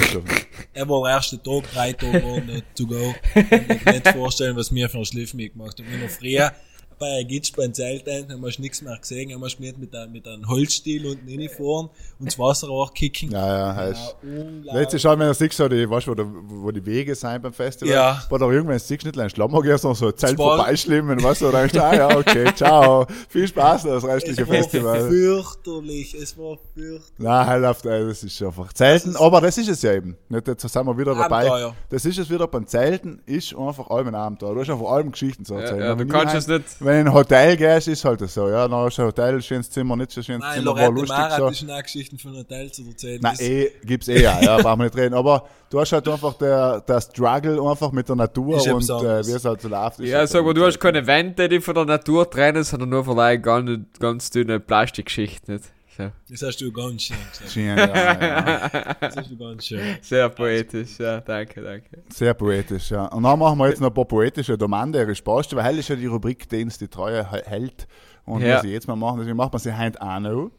Er 0.73 0.87
war 0.87 1.03
der 1.03 1.15
erste 1.15 1.41
Tag, 1.41 1.63
drei 1.73 1.91
Tage 1.91 2.23
waren 2.23 2.47
da 2.47 2.53
to 2.75 2.85
go. 2.87 3.13
Ich 3.35 3.49
kann 3.49 3.79
mir 3.85 3.91
nicht 3.93 4.07
vorstellen, 4.07 4.55
was 4.55 4.73
wir 4.73 4.87
für 4.87 4.97
einen 4.97 5.05
Schliff 5.05 5.33
mitgemacht 5.33 5.77
haben. 5.79 5.89
Wir 5.91 5.97
noch 5.97 6.09
früher 6.09 6.53
bei 7.01 7.07
einem 7.17 7.27
Gitsch 7.27 7.51
beim 7.57 7.73
Zelt 7.73 8.07
ein, 8.07 8.31
haben 8.31 8.41
wir 8.41 8.51
nichts 8.59 8.81
mehr 8.81 8.97
gesehen, 8.97 9.33
haben 9.33 9.41
wir 9.41 9.49
mit, 9.59 9.77
mit, 9.77 9.93
einem- 9.95 10.11
mit 10.13 10.25
einem 10.27 10.47
Holzstiel 10.47 11.05
unten 11.07 11.27
reinfahren 11.27 11.89
und 12.19 12.25
das 12.27 12.39
Wasser 12.39 12.69
auch 12.69 12.93
kicken. 12.93 13.31
Ja, 13.31 13.57
ja, 13.69 13.75
heißt. 13.75 14.15
unglaublich. 14.23 14.73
Letztes 14.73 15.03
Mal, 15.03 15.19
wenn 15.19 15.27
du 15.27 15.33
siehst, 15.33 15.57
so 15.57 15.67
die, 15.67 15.89
weißt 15.89 16.07
du, 16.07 16.11
wo, 16.11 16.15
der- 16.15 16.27
wo 16.47 16.71
die 16.71 16.85
Wege 16.85 17.13
sind 17.15 17.41
beim 17.41 17.51
Festival, 17.53 17.93
Ja. 17.93 18.23
wo 18.29 18.37
da 18.37 18.49
irgendwann 18.49 18.79
siehst, 18.79 19.03
nicht 19.03 19.17
ein 19.19 19.29
Schlammer 19.29 19.61
gehst, 19.61 19.81
sondern 19.81 19.95
so 19.97 20.07
ein 20.07 20.15
Zelt 20.17 20.37
war- 20.37 20.57
vorbeischlimmen, 20.57 21.21
weißt 21.21 21.41
du, 21.41 21.51
da 21.51 21.59
denkst 21.59 21.73
du, 21.73 21.83
ah 21.83 21.95
ja, 21.95 22.17
okay, 22.17 22.45
ciao, 22.55 23.05
viel 23.27 23.47
Spaß 23.47 23.83
noch, 23.85 23.91
das 23.93 24.05
restliche 24.05 24.43
es 24.43 24.47
war 24.47 24.55
Festival. 24.55 25.09
fürchterlich, 25.09 26.13
es 26.13 26.37
war 26.37 26.57
fürchterlich. 26.73 27.01
Nein, 27.17 27.47
halt 27.47 27.65
auf, 27.65 27.83
äh, 27.85 28.05
das 28.07 28.23
ist 28.23 28.41
einfach 28.41 28.71
Zelten, 28.73 29.15
aber 29.15 29.41
das 29.41 29.57
ist 29.57 29.69
es 29.69 29.81
ja 29.81 29.93
eben. 29.93 30.15
Nicht, 30.29 30.47
jetzt 30.47 30.61
sind 30.67 30.85
wir 30.85 30.97
wieder 30.97 31.15
dabei. 31.15 31.47
Abenteuer. 31.47 31.75
Das 31.89 32.05
ist 32.05 32.17
es 32.19 32.29
wieder 32.29 32.47
beim 32.47 32.67
Zelten, 32.67 33.21
ist 33.25 33.55
einfach 33.55 33.89
allem 33.89 34.07
ein 34.09 34.15
Abenteuer. 34.15 34.53
Du 34.53 34.61
hast 34.61 34.69
einfach 34.69 34.85
allem 34.91 35.11
Geschichten 35.11 35.45
zu 35.45 35.53
Ja, 35.55 35.59
erzählen. 35.61 35.79
ja, 35.81 35.93
du 35.93 35.99
Wenn 35.99 36.09
kannst 36.09 36.35
es 36.35 36.47
nicht. 36.47 36.81
Wenn 36.91 36.97
du 36.97 37.01
in 37.03 37.07
ein 37.07 37.13
Hotel 37.13 37.55
gehst, 37.55 37.87
ist 37.87 38.03
halt 38.03 38.19
so, 38.29 38.49
ja, 38.49 38.67
dann 38.67 38.77
hast 38.79 38.97
du 38.97 39.03
ein 39.03 39.07
Hotel, 39.07 39.41
schönes 39.41 39.69
Zimmer, 39.69 39.95
nicht 39.95 40.11
so 40.11 40.21
schönes 40.21 40.41
Nein, 40.41 40.59
Zimmer, 40.59 40.71
war 40.75 40.81
Lorette 40.81 40.93
lustig 40.99 41.17
Mara 41.17 41.37
so. 41.37 41.47
hat 41.47 41.57
schon 41.57 41.71
auch 41.71 41.83
Geschichten 41.83 42.17
von 42.17 42.35
Hotel 42.35 42.71
zu 42.71 42.85
erzählen. 42.85 43.19
Nein, 43.21 43.31
Das- 43.33 43.41
eh, 43.41 43.71
gibt's 43.85 44.07
eh 44.09 44.21
ja, 44.21 44.41
ja, 44.41 44.57
brauchen 44.61 44.79
wir 44.79 44.83
nicht 44.85 44.97
reden. 44.97 45.15
Aber 45.15 45.47
du 45.69 45.79
hast 45.79 45.93
halt 45.93 46.07
einfach 46.09 46.33
der, 46.33 46.81
der 46.81 46.99
Struggle 47.01 47.61
einfach 47.61 47.91
mit 47.93 48.09
der 48.09 48.15
Natur 48.17 48.57
Ist 48.57 48.67
und 48.67 48.83
äh, 49.03 49.25
wie 49.25 49.31
es 49.31 49.45
halt 49.45 49.61
so 49.61 49.69
läuft. 49.69 49.99
ist 50.01 50.09
Ja, 50.09 50.17
halt 50.19 50.29
sag 50.29 50.43
mal, 50.43 50.53
du 50.53 50.65
hast 50.65 50.79
keine 50.79 51.07
Wände, 51.07 51.47
die 51.47 51.61
von 51.61 51.75
der 51.75 51.85
Natur 51.85 52.29
trennen, 52.29 52.63
sondern 52.63 52.89
nur 52.89 53.05
vielleicht 53.05 53.43
ganz, 53.43 53.79
ganz 53.99 54.29
dünne 54.29 54.59
Plastikgeschichten, 54.59 55.55
nicht? 55.55 55.65
So. 55.97 56.09
Das 56.29 56.41
hast 56.41 56.61
du 56.61 56.71
ganz 56.71 57.01
schön 57.03 57.17
gesagt. 57.31 57.51
Schön, 57.51 57.65
ja, 57.65 57.75
ja. 57.77 58.93
Das 59.01 59.17
hast 59.17 59.29
du 59.31 59.37
ganz 59.37 59.65
schön. 59.65 59.97
Sehr 60.01 60.29
poetisch, 60.29 60.97
ja, 60.99 61.19
danke, 61.19 61.61
danke. 61.61 62.03
Sehr 62.09 62.33
poetisch, 62.33 62.91
ja. 62.91 63.07
Und 63.07 63.23
dann 63.23 63.37
machen 63.37 63.59
wir 63.59 63.67
jetzt 63.67 63.81
noch 63.81 63.89
ein 63.89 63.93
paar 63.93 64.05
poetische 64.05 64.57
Domande, 64.57 64.99
ihre 64.99 65.13
Spaß, 65.13 65.53
weil 65.55 65.65
heute 65.65 65.79
ist 65.79 65.89
ja 65.89 65.95
die 65.97 66.05
Rubrik 66.05 66.47
Dienst, 66.47 66.79
die 66.79 66.87
Treue 66.87 67.29
hält. 67.29 67.87
Und 68.25 68.41
Ja. 68.41 68.57
was 68.57 68.63
ich 68.63 68.71
jetzt 68.71 68.87
mal 68.87 68.95
machen, 68.95 69.17
deswegen 69.19 69.35
macht 69.35 69.51
man 69.51 69.59
sie 69.59 69.77
heute 69.77 70.01
auch 70.01 70.19
noch. 70.19 70.51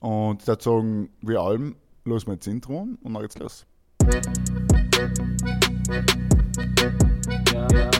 Und 0.00 0.46
da 0.46 0.56
sagen 0.60 1.08
wir 1.22 1.40
allem, 1.40 1.76
los 2.04 2.26
wir 2.26 2.34
jetzt 2.34 2.46
Intro 2.46 2.86
und 3.02 3.14
dann 3.14 3.22
geht's 3.22 3.38
los. 3.38 3.64
Ja, 7.54 7.66
ja. 7.72 7.90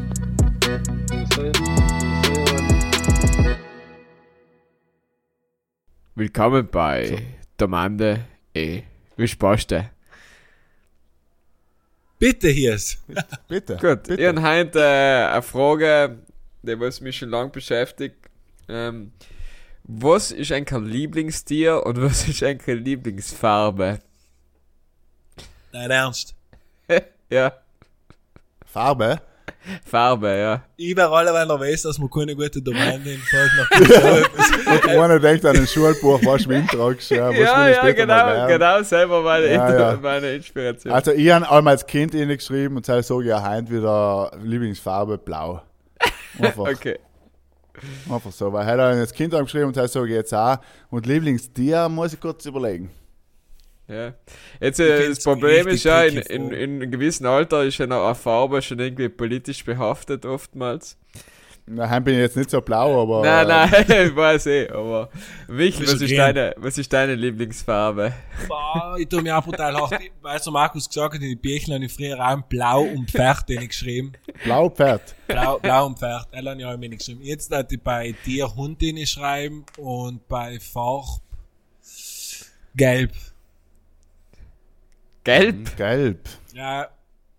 Willkommen 6.17 6.69
bei 6.71 7.27
Domande 7.57 8.25
E. 8.55 8.83
Wie 9.17 9.27
spaßt 9.27 9.73
du? 9.73 9.91
Bitte 12.21 12.51
hier 12.51 12.77
ist. 12.77 12.99
Bitte. 13.49 13.77
Gut, 13.79 14.05
bitte. 14.05 14.23
ich 14.23 14.29
habe 14.29 14.41
heute 14.41 14.79
äh, 14.79 15.33
eine 15.33 15.43
Frage, 15.43 16.19
die 16.63 16.79
was 16.79 17.01
mich 17.01 17.17
schon 17.17 17.31
lange 17.31 17.51
beschäftigt. 17.51 18.15
Ähm, 18.69 19.11
was 19.83 20.31
ist 20.31 20.53
ein 20.53 20.65
Lieblingstier 20.65 21.85
und 21.85 22.01
was 22.01 22.29
ist 22.29 22.45
ein 22.45 22.61
Lieblingsfarbe? 22.65 23.99
Dein 25.73 25.91
Ernst. 25.91 26.37
Ja, 27.31 27.55
Farbe. 28.67 29.21
Farbe, 29.85 30.29
ja. 30.29 30.63
Überall, 30.77 31.27
weil 31.27 31.49
er 31.49 31.61
weiß, 31.61 31.83
dass 31.83 31.99
man 31.99 32.11
keine 32.11 32.35
gute 32.35 32.61
Domain 32.61 33.03
in 33.05 33.19
Fall 33.19 33.51
nach 33.57 33.71
so. 33.87 34.71
Und 34.71 34.89
einer 34.89 35.21
denkt 35.21 35.45
an 35.47 35.57
ein 35.57 35.67
Schulbuch, 35.67 36.21
was 36.25 36.43
du 36.43 36.67
tragst. 36.67 37.11
Ja, 37.11 37.31
Ja, 37.31 37.69
ja, 37.69 37.91
genau, 37.93 38.47
genau, 38.47 38.83
selber 38.83 39.23
meine, 39.23 39.53
Ja, 39.53 39.93
ja. 39.93 39.99
meine 40.01 40.35
Inspiration. 40.35 40.93
Also 40.93 41.13
ich 41.13 41.31
habe 41.31 41.51
einmal 41.51 41.73
als 41.73 41.87
Kind 41.87 42.15
ihnen 42.15 42.37
geschrieben 42.37 42.77
und 42.77 42.87
sage 42.87 43.25
ja 43.25 43.43
heute 43.43 43.71
wieder 43.71 44.31
Lieblingsfarbe 44.43 45.19
blau. 45.19 45.63
Einfach, 46.39 46.59
okay. 46.71 46.99
einfach 48.11 48.33
so. 48.33 48.53
Weil 48.53 48.67
heute 48.67 48.83
habe 48.83 48.95
ich 48.95 49.01
als 49.01 49.13
Kind 49.13 49.33
geschrieben 49.33 49.67
und 49.67 49.77
sage 49.77 50.07
ich 50.07 50.15
jetzt 50.15 50.35
auch. 50.35 50.59
Und 50.91 51.07
Lieblingstier 51.07 51.89
muss 51.89 52.13
ich 52.13 52.21
kurz 52.21 52.45
überlegen. 52.45 52.91
Ja. 53.89 54.15
Jetzt 54.61 54.81
Ich 54.81 54.87
äh, 54.87 55.09
das 55.09 55.23
Problem 55.23 55.69
ist 55.69 55.85
ja, 55.85 56.05
in, 56.05 56.19
in, 56.19 56.51
in 56.51 56.83
einem 56.83 56.91
gewissen 56.91 57.27
Alter 57.27 57.65
ist 57.65 57.79
ja 57.79 57.87
noch 57.87 58.07
eine 58.07 58.15
Farbe 58.15 58.63
schon 58.63 58.79
irgendwie 58.79 59.09
politisch 59.09 59.65
behaftet 59.65 60.25
oftmals. 60.25 60.97
Na, 61.67 61.89
heute 61.89 62.03
bin 62.03 62.15
ich 62.15 62.21
jetzt 62.21 62.37
nicht 62.37 62.51
so 62.51 62.61
blau, 62.61 63.03
aber. 63.03 63.23
nein, 63.23 63.49
nein, 63.49 63.85
ich 64.09 64.15
weiß 64.15 64.47
eh, 64.49 64.69
aber 64.69 65.09
Michael, 65.49 65.81
Bist 65.81 65.95
was 65.95 66.03
ist, 66.03 66.19
deine, 66.19 66.55
was 66.59 66.77
ist 66.77 66.93
deine 66.93 67.15
Lieblingsfarbe? 67.15 68.13
Boah, 68.47 68.97
ich 68.99 69.09
tu 69.09 69.23
mir 69.23 69.39
auch 69.39 69.43
brutal 69.43 69.75
hart. 69.75 69.95
Weil 70.21 70.43
so 70.43 70.51
Markus 70.51 70.87
gesagt 70.87 71.15
hat, 71.15 71.23
in 71.23 71.29
die 71.29 71.37
Bücher 71.37 71.73
habe 71.73 71.87
ich 71.87 71.93
früher 71.93 72.21
auch 72.21 72.43
blau 72.43 72.83
und 72.83 73.11
Pferd 73.11 73.49
den 73.49 73.63
ich 73.63 73.69
geschrieben. 73.69 74.13
Blau 74.45 74.69
Pferd. 74.69 75.15
Blau, 75.27 75.59
blau 75.59 75.87
und 75.87 75.99
Pferd. 75.99 76.29
Er 76.33 76.45
hat 76.45 76.59
ja 76.59 76.71
auch 76.71 76.77
mir 76.77 76.91
geschrieben. 76.91 77.23
Jetzt 77.23 77.51
hat 77.51 77.73
ich 77.73 77.83
bei 77.83 78.15
dir 78.27 78.55
Hund 78.55 78.83
den 78.83 79.07
schreiben 79.07 79.65
und 79.79 80.29
bei 80.29 80.61
Farb 80.61 81.23
gelb. 82.77 83.13
Gelb? 85.25 85.77
Gelb. 85.77 86.29
Ja, 86.53 86.89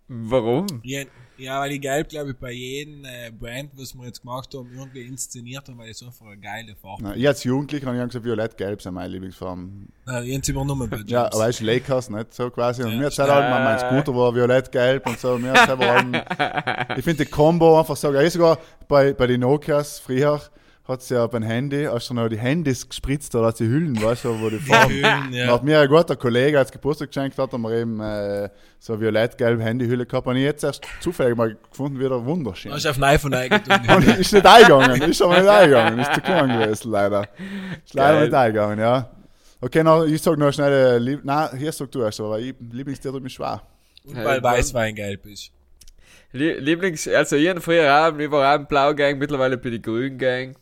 Warum? 0.07 0.67
Ja, 0.83 1.01
ja, 1.37 1.59
weil 1.59 1.71
ich 1.73 1.81
gelb, 1.81 2.07
glaube 2.09 2.29
ich, 2.31 2.37
bei 2.37 2.51
jedem 2.51 3.03
äh, 3.05 3.31
Brand, 3.31 3.71
was 3.75 3.93
wir 3.95 4.05
jetzt 4.05 4.21
gemacht 4.21 4.53
haben, 4.55 4.69
irgendwie 4.77 5.01
inszeniert 5.01 5.67
haben, 5.67 5.77
weil 5.79 5.89
es 5.89 6.01
einfach 6.03 6.27
eine 6.27 6.37
geile 6.37 6.75
Farbe 6.75 7.01
Na, 7.03 7.15
ich 7.15 7.27
als 7.27 7.43
Jugendlicher 7.43 7.87
habe 7.87 7.97
ich 7.97 8.03
gesagt, 8.05 8.23
Violett-Gelb 8.23 8.81
sind 8.83 8.93
meine 8.93 9.09
Lieblingsfarben. 9.09 9.91
ist. 10.05 10.13
Äh, 10.13 10.21
jetzt 10.31 10.47
übernommen 10.47 10.87
bei 10.89 10.97
Ja, 10.97 11.03
James. 11.23 11.33
aber 11.35 11.39
weißt 11.45 11.59
du, 11.59 11.65
Lakers 11.65 12.09
nicht 12.11 12.33
so 12.35 12.49
quasi. 12.51 12.83
Und 12.83 12.91
Ja, 12.91 12.97
mir 12.99 13.05
hat 13.07 13.17
halt 13.17 13.31
auch 13.31 13.49
mein 13.65 13.79
Scooter 13.79 14.15
war 14.15 14.33
violett-gelb 14.35 15.07
und 15.07 15.19
so. 15.19 15.37
Mir 15.39 15.53
allem- 15.81 16.13
ich 16.97 17.03
finde 17.03 17.25
die 17.25 17.31
Combo 17.31 17.79
einfach 17.79 17.97
so 17.97 18.11
geil. 18.11 18.29
Sogar 18.29 18.59
bei, 18.87 19.11
bei 19.13 19.25
den 19.27 19.41
Nokias 19.41 19.97
früher 19.99 20.39
hat 20.87 21.01
es 21.01 21.09
ja 21.09 21.25
beim 21.25 21.41
Handy, 21.41 21.85
hast 21.85 22.09
du 22.09 22.13
noch 22.13 22.29
die 22.29 22.37
Handys 22.37 22.87
gespritzt, 22.87 23.33
da 23.33 23.43
hat 23.43 23.57
sie 23.57 23.65
Hüllen, 23.65 23.99
weißt 23.99 24.25
du, 24.25 24.39
wo 24.39 24.49
die 24.49 24.59
Farben. 24.59 24.93
Hüllen, 24.93 25.33
Ja. 25.33 25.53
Hat 25.53 25.63
mir 25.63 25.79
ein 25.79 25.87
guter 25.87 26.15
Kollege 26.15 26.59
als 26.59 26.71
Geburtstag 26.71 27.07
geschenkt 27.09 27.37
hat, 27.39 27.51
haben 27.51 27.63
wir 27.63 27.71
eben 27.71 27.99
äh, 27.99 28.49
so 28.79 28.93
eine 28.93 29.01
violett-gelbe 29.01 29.63
Handyhülle 29.63 30.05
gehabt. 30.05 30.27
Und 30.27 30.35
ich 30.35 30.43
jetzt 30.43 30.63
erst 30.63 30.85
zufällig 30.99 31.35
mal 31.35 31.57
gefunden, 31.69 31.99
wieder 31.99 32.23
wunderschön. 32.23 32.71
Hast 32.71 32.85
du 32.85 32.89
auf 32.89 32.97
ein 32.97 33.03
iPhone 33.03 33.33
eingetan? 33.33 33.81
Und 33.95 34.05
ist 34.19 34.31
nicht 34.31 34.45
eingegangen, 34.45 35.01
ist 35.09 35.21
aber 35.23 35.39
nicht 35.39 35.49
eingegangen, 35.49 35.99
ist 35.99 36.13
zu 36.13 36.21
klein 36.21 36.49
gewesen, 36.49 36.91
leider. 36.91 37.27
Ist 37.83 37.93
leider 37.95 38.13
Geil. 38.13 38.25
nicht 38.25 38.33
eingegangen, 38.35 38.79
ja. 38.79 39.09
Okay, 39.61 39.83
noch, 39.83 40.05
ich 40.05 40.21
sag 40.21 40.37
noch 40.37 40.51
schnell, 40.51 40.71
äh, 40.71 40.97
Lieb 40.99 41.21
Nein, 41.23 41.49
hier 41.57 41.71
sag 41.71 41.91
du 41.91 42.03
erst, 42.03 42.19
aber 42.19 42.39
ich, 42.39 42.53
Lieblingstier 42.59 43.11
tut 43.11 43.23
mich 43.23 43.33
schwer. 43.33 43.63
Und 44.05 44.23
weil 44.23 44.43
Weißwein 44.43 44.93
gelb 44.93 45.25
ist. 45.25 45.49
Lie 46.31 46.59
Lieblings, 46.59 47.07
also 47.07 47.37
ich 47.37 47.49
früher 47.59 47.91
auch, 47.91 48.15
ich 48.19 48.29
war 48.29 48.53
auch 48.53 48.59
im 48.59 48.67
Blau-Gang, 48.67 49.17
mittlerweile 49.17 49.57
bin 49.57 49.73
ich 49.73 49.81
Grün-Gang. 49.81 50.55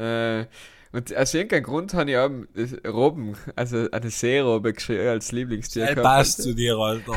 Äh, 0.00 0.46
und 0.92 1.16
aus 1.16 1.34
irgendeinem 1.34 1.62
Grund 1.62 1.94
habe 1.94 2.10
ich 2.10 2.16
auch 2.18 2.30
Robben, 2.92 3.36
also 3.54 3.86
eine 3.92 4.10
Seerobbe 4.10 4.72
geschrieben 4.72 5.06
als 5.06 5.30
Lieblingstier 5.30 5.84
Er 5.84 5.94
gehabt. 5.94 6.02
passt 6.16 6.42
zu 6.42 6.52
dir, 6.52 6.76
Alter. 6.76 7.12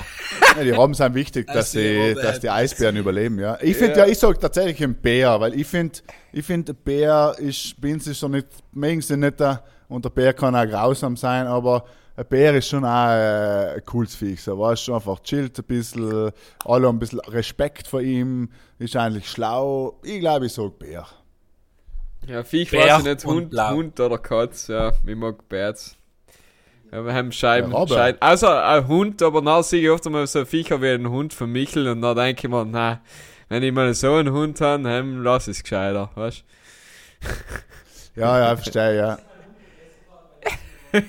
Ja, 0.58 0.64
die 0.64 0.70
Robben 0.72 0.94
sind 0.94 1.16
wichtig, 1.16 1.48
dass, 1.48 1.76
Also, 1.76 1.80
die, 1.80 2.14
dass 2.14 2.40
die 2.40 2.48
äh, 2.48 2.52
Eisbären 2.52 2.98
überleben, 2.98 3.40
ja. 3.40 3.58
Ich 3.62 3.76
finde 3.78 3.98
Ja. 3.98 4.06
ja, 4.06 4.12
ich 4.12 4.20
sag 4.20 4.40
tatsächlich 4.40 4.84
ein 4.84 4.94
Bär, 4.94 5.40
weil 5.40 5.60
ich 5.60 5.66
finde, 5.66 6.00
ich 6.32 6.46
finde, 6.46 6.74
ein 6.74 6.78
Bär 6.84 7.34
ist, 7.40 7.82
bei 7.82 7.94
uns 7.94 8.06
ist 8.06 8.20
so 8.20 8.28
nicht, 8.28 8.46
mögen 8.74 9.02
sie 9.02 9.18
nicht, 9.18 9.42
äh, 9.42 9.56
und 9.88 10.06
der 10.06 10.12
Bär 10.12 10.34
kann 10.34 10.56
auch 10.56 10.68
grausam 10.68 11.18
sein, 11.18 11.48
aber 11.48 11.86
ein 12.16 12.26
Bär 12.28 12.54
ist 12.54 12.68
schon 12.68 12.86
auch 12.86 13.10
äh, 13.10 13.74
ein 13.78 13.86
cooles 13.86 14.14
Viech, 14.16 14.44
so, 14.44 14.60
weißt 14.60 14.88
du, 14.90 14.94
einfach 14.94 15.20
chillt 15.24 15.58
ein 15.58 15.64
bisschen, 15.66 16.30
alle 16.64 16.88
haben 16.88 16.98
ein 16.98 17.00
bisschen 17.00 17.22
Respekt 17.22 17.88
vor 17.88 18.02
ihm, 18.02 18.50
ist 18.78 18.96
eigentlich 18.96 19.28
schlau. 19.28 20.00
Ich 20.04 20.20
glaube, 20.20 20.46
ich 20.46 20.54
sag 20.54 20.78
Bär. 20.78 21.08
Ja, 22.28 22.44
Viech 22.44 22.72
Bär 22.72 22.86
weiß 22.86 23.00
ich 23.00 23.06
nicht, 23.06 23.26
und 23.26 23.34
Hund, 23.34 23.50
Blau. 23.52 23.72
Hund 23.72 24.00
oder 24.00 24.18
Katz, 24.18 24.68
ja, 24.68 24.92
ich 25.06 25.16
mag 25.16 25.48
Bärts. 25.50 25.98
Ja, 26.92 27.04
wir 27.06 27.14
haben 27.14 27.32
Scheiben, 27.32 27.72
Ja. 27.72 27.88
Scheiben. 27.88 28.18
Also 28.22 28.48
ein 28.48 28.88
Hund, 28.88 29.22
aber 29.22 29.42
dann 29.42 29.64
sehe 29.64 29.82
ich 29.82 29.90
oft 29.90 30.06
einmal 30.06 30.28
so 30.28 30.46
Viecher 30.46 30.82
wie 30.82 30.90
ein 30.90 31.10
Hund 31.10 31.34
von 31.34 31.52
Michel 31.52 31.88
und 31.88 32.02
dann 32.02 32.16
denke 32.16 32.48
ich 32.48 32.52
mir, 32.52 32.66
na, 32.66 33.02
wenn 33.50 33.64
ich 33.64 33.72
mal 33.74 33.94
so 33.94 34.14
einen 34.14 34.32
Hund 34.32 34.62
habe, 34.62 34.84
dann 34.84 35.24
lass 35.24 35.48
es 35.48 35.64
gescheiter, 35.64 36.12
weißt 36.16 36.44
Ja, 38.16 38.40
ja, 38.40 38.56
verstehe, 38.56 38.96
ja. 38.98 39.18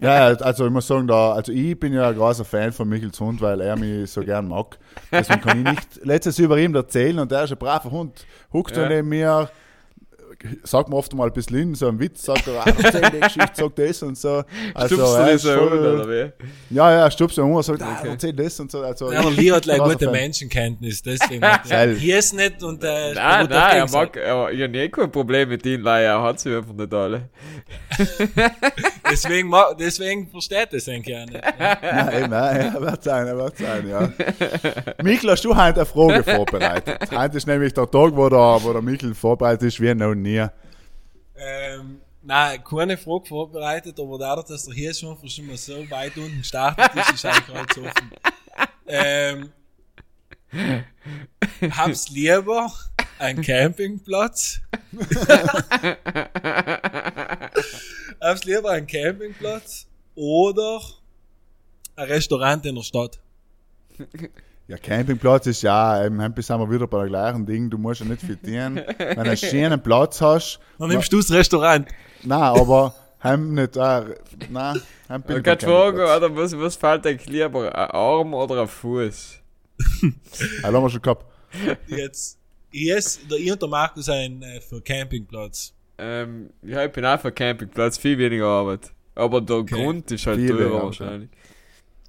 Ja, 0.00 0.26
also 0.26 0.66
ich 0.66 0.72
muss 0.72 0.86
sagen, 0.86 1.06
da, 1.06 1.32
also 1.32 1.52
ich 1.52 1.78
bin 1.78 1.92
ja 1.92 2.08
ein 2.08 2.14
großer 2.16 2.44
Fan 2.44 2.72
von 2.72 2.88
Michels 2.88 3.18
Hund, 3.20 3.40
weil 3.40 3.60
er 3.60 3.76
mich 3.76 4.10
so 4.10 4.20
gern 4.22 4.48
mag. 4.48 4.78
Deswegen 5.10 5.40
kann 5.40 5.58
ich 5.58 5.64
nicht 5.72 6.04
letztes 6.04 6.38
über 6.38 6.58
ihm 6.58 6.74
erzählen 6.74 7.18
und 7.18 7.32
er 7.32 7.44
ist 7.44 7.52
ein 7.52 7.58
braver 7.58 7.90
Hund. 7.90 8.26
Huckt 8.52 8.76
Ja. 8.76 8.82
er 8.84 8.88
neben 8.90 9.08
mir, 9.08 9.48
sagt 10.62 10.88
mir 10.88 10.96
oft 10.96 11.14
mal 11.14 11.26
ein 11.28 11.32
bisschen 11.32 11.74
so 11.74 11.88
einen 11.88 11.98
Witz, 12.00 12.24
sagt 12.24 12.46
er, 12.48 12.60
ah, 12.66 12.72
erzähl 12.82 13.10
die 13.10 13.20
Geschichte, 13.20 13.50
sag 13.54 13.76
das 13.76 14.02
und 14.02 14.16
so. 14.18 14.42
Also, 14.74 14.94
Stupst 14.96 15.14
du 15.14 15.18
er 15.20 15.32
das 15.32 15.44
Hund, 15.44 15.72
oder 15.72 16.04
voll, 16.04 16.32
wie? 16.70 16.74
ja, 16.74 16.92
ja, 16.92 17.10
stupst 17.10 17.38
um 17.38 17.52
und 17.52 17.62
sagt, 17.62 17.82
ah, 17.82 17.96
Okay. 18.00 18.08
erzähl 18.10 18.32
das 18.32 18.60
und 18.60 18.70
so. 18.70 18.80
Also, 18.82 19.12
Ja, 19.12 19.22
der 19.22 19.30
Lee 19.30 19.52
hat 19.52 19.62
gleich 19.62 19.78
gute. 19.78 20.10
Menschenkenntnis, 20.10 21.02
deswegen. 21.02 21.42
er-. 21.42 21.88
Hier 21.94 22.18
ist 22.18 22.34
nicht 22.34 22.62
und 22.62 22.82
äh, 22.84 23.14
Nein, 23.14 23.46
nein, 23.50 23.76
er 23.78 23.90
mag, 23.90 24.16
er, 24.16 24.50
ich 24.50 24.62
habe 24.62 24.68
nie 24.72 24.88
kein 24.88 25.10
Problem 25.10 25.48
mit 25.48 25.64
ihm, 25.66 25.84
weil 25.84 26.04
er 26.04 26.22
hat 26.22 26.40
sie 26.40 26.54
einfach 26.54 26.72
nicht 26.74 26.92
alle. 26.92 27.28
Deswegen, 29.10 29.52
deswegen 29.78 30.28
versteht 30.28 30.72
es 30.72 30.88
eigentlich 30.88 31.16
auch 31.16 31.26
nicht. 31.26 31.42
Ja. 31.58 32.12
Eben, 32.20 32.32
ja, 32.32 32.56
ja, 32.74 32.80
wird 32.80 33.02
sein, 33.02 33.26
ja, 33.26 33.36
wird 33.36 33.56
sein, 33.56 33.88
ja. 33.88 34.12
Michel, 35.02 35.30
hast 35.30 35.44
du 35.44 35.50
heute 35.56 35.76
eine 35.80 35.86
Frage 35.86 36.22
vorbereitet? 36.24 36.98
Heute 37.14 37.36
ist 37.36 37.46
nämlich 37.46 37.72
der 37.72 37.90
Tag, 37.90 38.16
wo 38.16 38.28
der, 38.28 38.58
wo 38.62 38.72
der 38.72 38.82
Michel 38.82 39.14
vorbereitet 39.14 39.62
ist, 39.68 39.80
wie 39.80 39.94
noch 39.94 40.14
nie. 40.14 40.35
Ähm, 41.36 42.00
nein, 42.22 42.62
keine 42.64 42.96
Frage 42.96 43.26
vorbereitet, 43.26 43.98
aber 44.00 44.18
dadurch, 44.18 44.46
dass 44.46 44.64
der 44.64 44.74
hier 44.74 44.94
schon 44.94 45.16
schon 45.28 45.46
mal 45.46 45.56
so 45.56 45.88
weit 45.90 46.16
unten 46.16 46.42
startet, 46.44 46.94
ist 46.94 47.14
es 47.14 47.24
eigentlich 47.24 47.56
alles 47.56 47.78
offen. 47.78 48.10
Ähm, 48.86 49.52
hab's 51.70 52.08
lieber 52.10 52.72
ein 53.18 53.40
Campingplatz. 53.42 54.60
hab's 58.20 58.44
lieber 58.44 58.70
ein 58.70 58.86
Campingplatz 58.86 59.86
oder 60.14 60.80
ein 61.96 62.06
Restaurant 62.08 62.64
in 62.66 62.76
der 62.76 62.82
Stadt. 62.82 63.18
Ja, 64.68 64.76
Campingplatz 64.78 65.46
ist 65.46 65.62
ja, 65.62 66.04
eben, 66.04 66.20
heute 66.20 66.42
sind 66.42 66.58
wir 66.58 66.68
wieder 66.70 66.88
bei 66.88 66.98
der 67.02 67.08
gleichen 67.08 67.46
Ding, 67.46 67.70
du 67.70 67.78
musst 67.78 68.00
ja 68.00 68.06
nicht 68.06 68.20
tun. 68.22 68.36
Wenn 68.42 68.74
du 68.74 69.20
einen 69.20 69.36
schönen 69.36 69.80
Platz 69.80 70.20
hast, 70.20 70.58
Dann 70.78 70.88
nimmst 70.88 71.12
du 71.12 71.18
das 71.18 71.30
Restaurant. 71.30 71.86
nein, 72.24 72.40
aber 72.42 72.92
heim 73.22 73.54
nicht, 73.54 73.76
äh, 73.76 74.02
nein, 74.50 74.80
heim 75.08 75.22
bin 75.22 75.36
Ich 75.36 75.44
fragen, 75.44 75.58
Campingplatz. 75.60 76.16
oder 76.16 76.36
was, 76.36 76.58
was 76.58 76.74
fällt 76.74 77.06
euch 77.06 77.26
lieber, 77.26 77.72
ein 77.72 77.90
Arm 77.92 78.34
oder 78.34 78.62
ein 78.62 78.68
Fuß? 78.68 79.38
Ja, 80.62 80.72
haben 80.72 80.82
wir 80.82 80.90
schon 80.90 81.02
gehabt. 81.02 81.26
Jetzt, 81.86 82.38
hier 82.70 82.96
ist 82.96 83.20
der 83.30 83.38
ich 83.38 83.52
und 83.52 83.62
der 83.62 83.68
Markus 83.68 84.08
ein 84.08 84.42
äh, 84.42 84.60
für 84.60 84.80
Campingplatz. 84.80 85.74
Ähm, 85.98 86.50
ja, 86.62 86.84
ich 86.84 86.92
bin 86.92 87.04
auch 87.04 87.20
für 87.20 87.30
Campingplatz, 87.30 87.98
viel 87.98 88.18
weniger 88.18 88.46
Arbeit. 88.46 88.90
Aber 89.14 89.40
der 89.40 89.62
Grund 89.62 90.10
ist 90.10 90.26
halt 90.26 90.38
Viel 90.38 90.48
teurer 90.48 90.82
wahrscheinlich. 90.82 91.30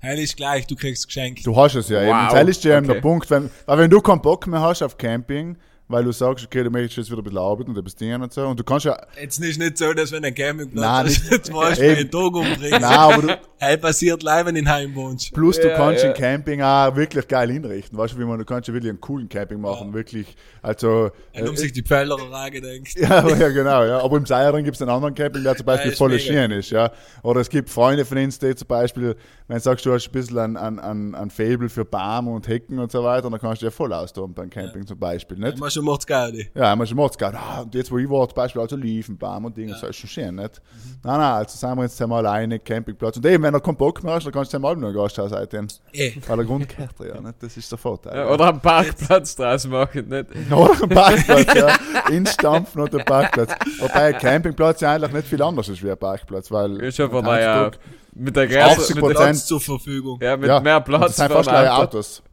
Heil 0.07 0.19
ist 0.19 0.37
gleich, 0.37 0.65
du 0.67 0.75
kriegst 0.75 1.07
Geschenk. 1.07 1.43
Du 1.43 1.55
hast 1.55 1.75
es 1.75 1.89
ja 1.89 2.01
eben. 2.01 2.09
Wow, 2.11 2.31
Und 2.31 2.39
das 2.39 2.49
ist 2.49 2.63
ja 2.63 2.77
eben 2.77 2.87
der 2.87 2.95
okay. 2.97 3.01
Punkt, 3.01 3.29
wenn, 3.29 3.49
weil 3.65 3.77
wenn 3.77 3.89
du 3.89 3.99
keinen 4.01 4.21
Bock 4.21 4.47
mehr 4.47 4.61
hast 4.61 4.81
auf 4.81 4.97
Camping, 4.97 5.57
weil 5.89 6.03
du 6.03 6.11
sagst, 6.11 6.45
okay, 6.45 6.63
du 6.63 6.69
möchtest 6.69 6.97
jetzt 6.97 7.09
wieder 7.11 7.19
ein 7.21 7.23
bisschen 7.23 7.38
arbeiten 7.39 7.69
und 7.71 7.77
etwas 7.77 7.95
dienen 7.95 8.21
und 8.21 8.33
so, 8.33 8.45
und 8.45 8.59
du 8.59 8.63
kannst 8.63 8.85
ja, 8.85 8.97
Jetzt 9.21 9.39
ist 9.39 9.57
nicht 9.59 9.77
so, 9.77 9.93
dass 9.93 10.11
wenn 10.11 10.23
ein 10.25 10.35
Campingplatz 10.35 11.11
ist, 11.11 11.31
nicht- 11.31 11.45
zum 11.45 11.55
Beispiel 11.55 11.95
einen 11.95 12.11
Tag 12.11 12.35
umbringst. 12.35 12.71
nein, 12.81 12.83
aber 12.83 13.21
du, 13.21 13.38
Hey, 13.59 13.75
passiert 13.75 14.21
live, 14.21 14.45
wenn 14.45 14.53
du 14.53 14.61
in 14.61 14.69
Heim 14.69 14.93
wohnst. 14.93 15.33
Plus 15.33 15.59
du 15.59 15.67
Ja, 15.69 15.75
kannst 15.75 16.03
ja. 16.03 16.09
im 16.11 16.15
Camping 16.15 16.61
auch 16.61 16.95
wirklich 16.95 17.27
geil 17.27 17.49
hinrichten. 17.51 17.97
Weißt 17.97 18.13
du, 18.13 18.19
wie 18.19 18.23
man, 18.23 18.38
du 18.38 18.45
kannst 18.45 18.67
ja 18.67 18.73
wirklich 18.75 18.91
einen 18.91 19.01
coolen 19.01 19.27
Camping 19.27 19.59
machen, 19.59 19.91
wirklich. 19.95 20.35
Also, 20.61 21.09
Wenn 21.33 21.47
um 21.47 21.55
äh, 21.55 21.57
sich 21.57 21.71
die 21.71 21.81
Pfällererei 21.81 22.51
gedenkt. 22.51 22.93
ja, 22.99 23.09
aber 23.09 23.35
ja, 23.35 23.49
genau, 23.49 23.83
ja. 23.83 23.99
Aber 23.99 24.15
im 24.17 24.27
Seierdring 24.27 24.63
gibt 24.63 24.75
es 24.75 24.81
einen 24.83 24.91
anderen 24.91 25.15
Camping, 25.15 25.43
der 25.43 25.55
zum 25.55 25.65
Beispiel 25.65 25.88
Ja, 25.88 25.91
ist 25.93 25.97
voll 25.97 26.09
mega. 26.11 26.21
schön 26.21 26.51
ist, 26.51 26.69
ja. 26.69 26.91
Oder 27.23 27.41
es 27.41 27.49
gibt 27.49 27.71
Freunde 27.71 28.05
von 28.05 28.19
uns, 28.19 28.38
die 28.38 28.53
zum 28.53 28.67
Beispiel, 28.67 29.15
wenn 29.47 29.57
du 29.57 29.63
sagst, 29.63 29.83
du 29.88 29.91
hast 29.91 30.07
ein 30.07 30.11
bisschen 30.11 30.38
ein, 30.38 30.55
ein, 30.55 30.77
ein, 30.79 31.15
ein 31.15 31.29
Faible 31.31 31.69
für 31.69 31.83
Baum 31.83 32.27
und 32.27 32.47
Hecken 32.47 32.77
und 32.77 32.91
so 32.91 33.03
weiter, 33.03 33.27
dann 33.27 33.39
kannst 33.39 33.63
du 33.63 33.65
ja 33.65 33.71
voll 33.71 33.91
austoben 33.91 34.35
beim 34.35 34.51
Camping 34.51 34.85
zum 34.85 34.99
Beispiel, 34.99 35.38
nicht? 35.39 35.57
Schon 35.78 35.86
macht's 35.86 36.07
Gaudi. 36.07 36.49
Ja, 36.55 36.75
man 36.75 36.88
schon 36.88 36.97
gehabt. 36.97 37.21
Ah, 37.36 37.61
und 37.61 37.75
jetzt, 37.75 37.91
wo 37.91 37.99
ich 37.99 38.09
war, 38.09 38.28
zum 38.28 38.36
Beispiel, 38.36 38.61
also 38.61 38.75
Liefenbaum 38.75 39.45
und 39.45 39.55
Dinge, 39.55 39.75
so 39.75 39.86
ist 39.86 39.97
schon 39.97 40.09
schön, 40.09 40.34
nicht? 40.34 40.59
Mhm. 40.59 40.97
Nein, 41.03 41.19
nein, 41.19 41.34
also 41.34 41.55
sind 41.55 41.78
wir 41.78 41.84
jetzt 41.84 42.01
einmal 42.01 42.25
alleine, 42.25 42.57
Campingplatz. 42.57 43.17
Und 43.17 43.25
eben, 43.28 43.43
wenn 43.43 43.53
du 43.53 43.59
keinen 43.59 43.78
Bock 43.78 44.03
mehr 44.03 44.15
hast, 44.15 44.25
dann 44.25 44.34
kannst 44.34 44.53
du 44.53 44.57
einmal 44.57 44.75
noch 44.75 44.88
ein 44.88 44.93
Gasthaus 44.95 45.30
seitdem. 45.30 45.67
Eh. 45.93 46.13
Weil 46.25 46.38
der 46.38 46.45
Grund 46.47 46.67
gehört 46.67 46.93
ja, 46.99 47.21
nicht? 47.21 47.36
Das 47.43 47.55
ist 47.55 47.71
der 47.71 47.78
Vorteil. 47.78 48.17
Ja, 48.17 48.28
oder 48.28 48.49
einen 48.49 48.59
Parkplatz 48.59 49.36
draus 49.36 49.67
machen, 49.67 50.09
nicht? 50.09 50.30
Oder 50.51 50.82
ein 50.82 50.89
Parkplatz, 50.89 51.53
ja. 51.53 51.75
Instampfen 52.09 52.82
und 52.82 52.95
ein 52.95 53.05
Parkplatz. 53.05 53.53
Wobei 53.80 54.15
ein 54.15 54.17
Campingplatz 54.17 54.82
ja 54.82 54.93
eigentlich 54.95 55.13
nicht 55.13 55.28
viel 55.28 55.41
anders 55.43 55.69
ist 55.69 55.84
wie 55.84 55.91
ein 55.91 55.97
Parkplatz, 55.97 56.49
weil. 56.49 56.82
Ist 56.82 56.97
ja 56.97 57.05
Heutzutage- 57.05 57.78
mit 58.15 58.36
der 58.36 58.45
80 58.45 58.78
Grenze, 58.78 58.95
mit. 58.95 59.15
Platz 59.15 59.45
zur 59.45 59.61
Verfügung. 59.61 60.19
ja, 60.23 60.36
mit 60.36 60.47
ja, 60.49 60.59
mehr 60.59 60.82
Platz 60.82 61.01
Das 61.01 61.15
sind 61.17 61.28
für 61.28 61.34
fast 61.36 61.49
Auto. 61.49 61.84
Autos. 61.84 62.23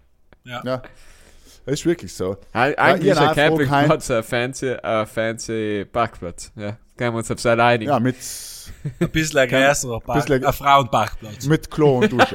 Ja. 0.44 0.62
Ja. 0.64 0.82
Das 1.66 1.74
ist 1.74 1.86
wirklich 1.86 2.12
so. 2.12 2.36
Eig- 2.52 2.74
Eigentlich 2.76 3.06
Ja, 3.06 3.14
ist 3.14 3.20
ein 3.20 3.34
Campingplatz 3.34 4.10
ein 4.10 4.22
fancy, 4.22 4.74
ein 4.74 5.06
fancy 5.06 5.86
Parkplatz. 5.90 6.52
Ja, 6.56 6.76
können 6.96 7.14
wir 7.14 7.18
uns 7.18 7.30
auf 7.30 7.40
sein 7.40 7.58
einigen. 7.60 7.90
Ja, 7.90 7.98
mit, 8.00 8.16
Ein 9.00 9.10
bisschen 9.10 9.38
ein 9.38 9.48
größerer 9.48 10.00
Park, 10.00 10.26
bisschen- 10.26 10.44
ein 10.44 10.52
Frauenparkplatz. 10.52 11.46
mit 11.46 11.70
Klo 11.70 11.98
und 12.00 12.12
Dusche. 12.12 12.34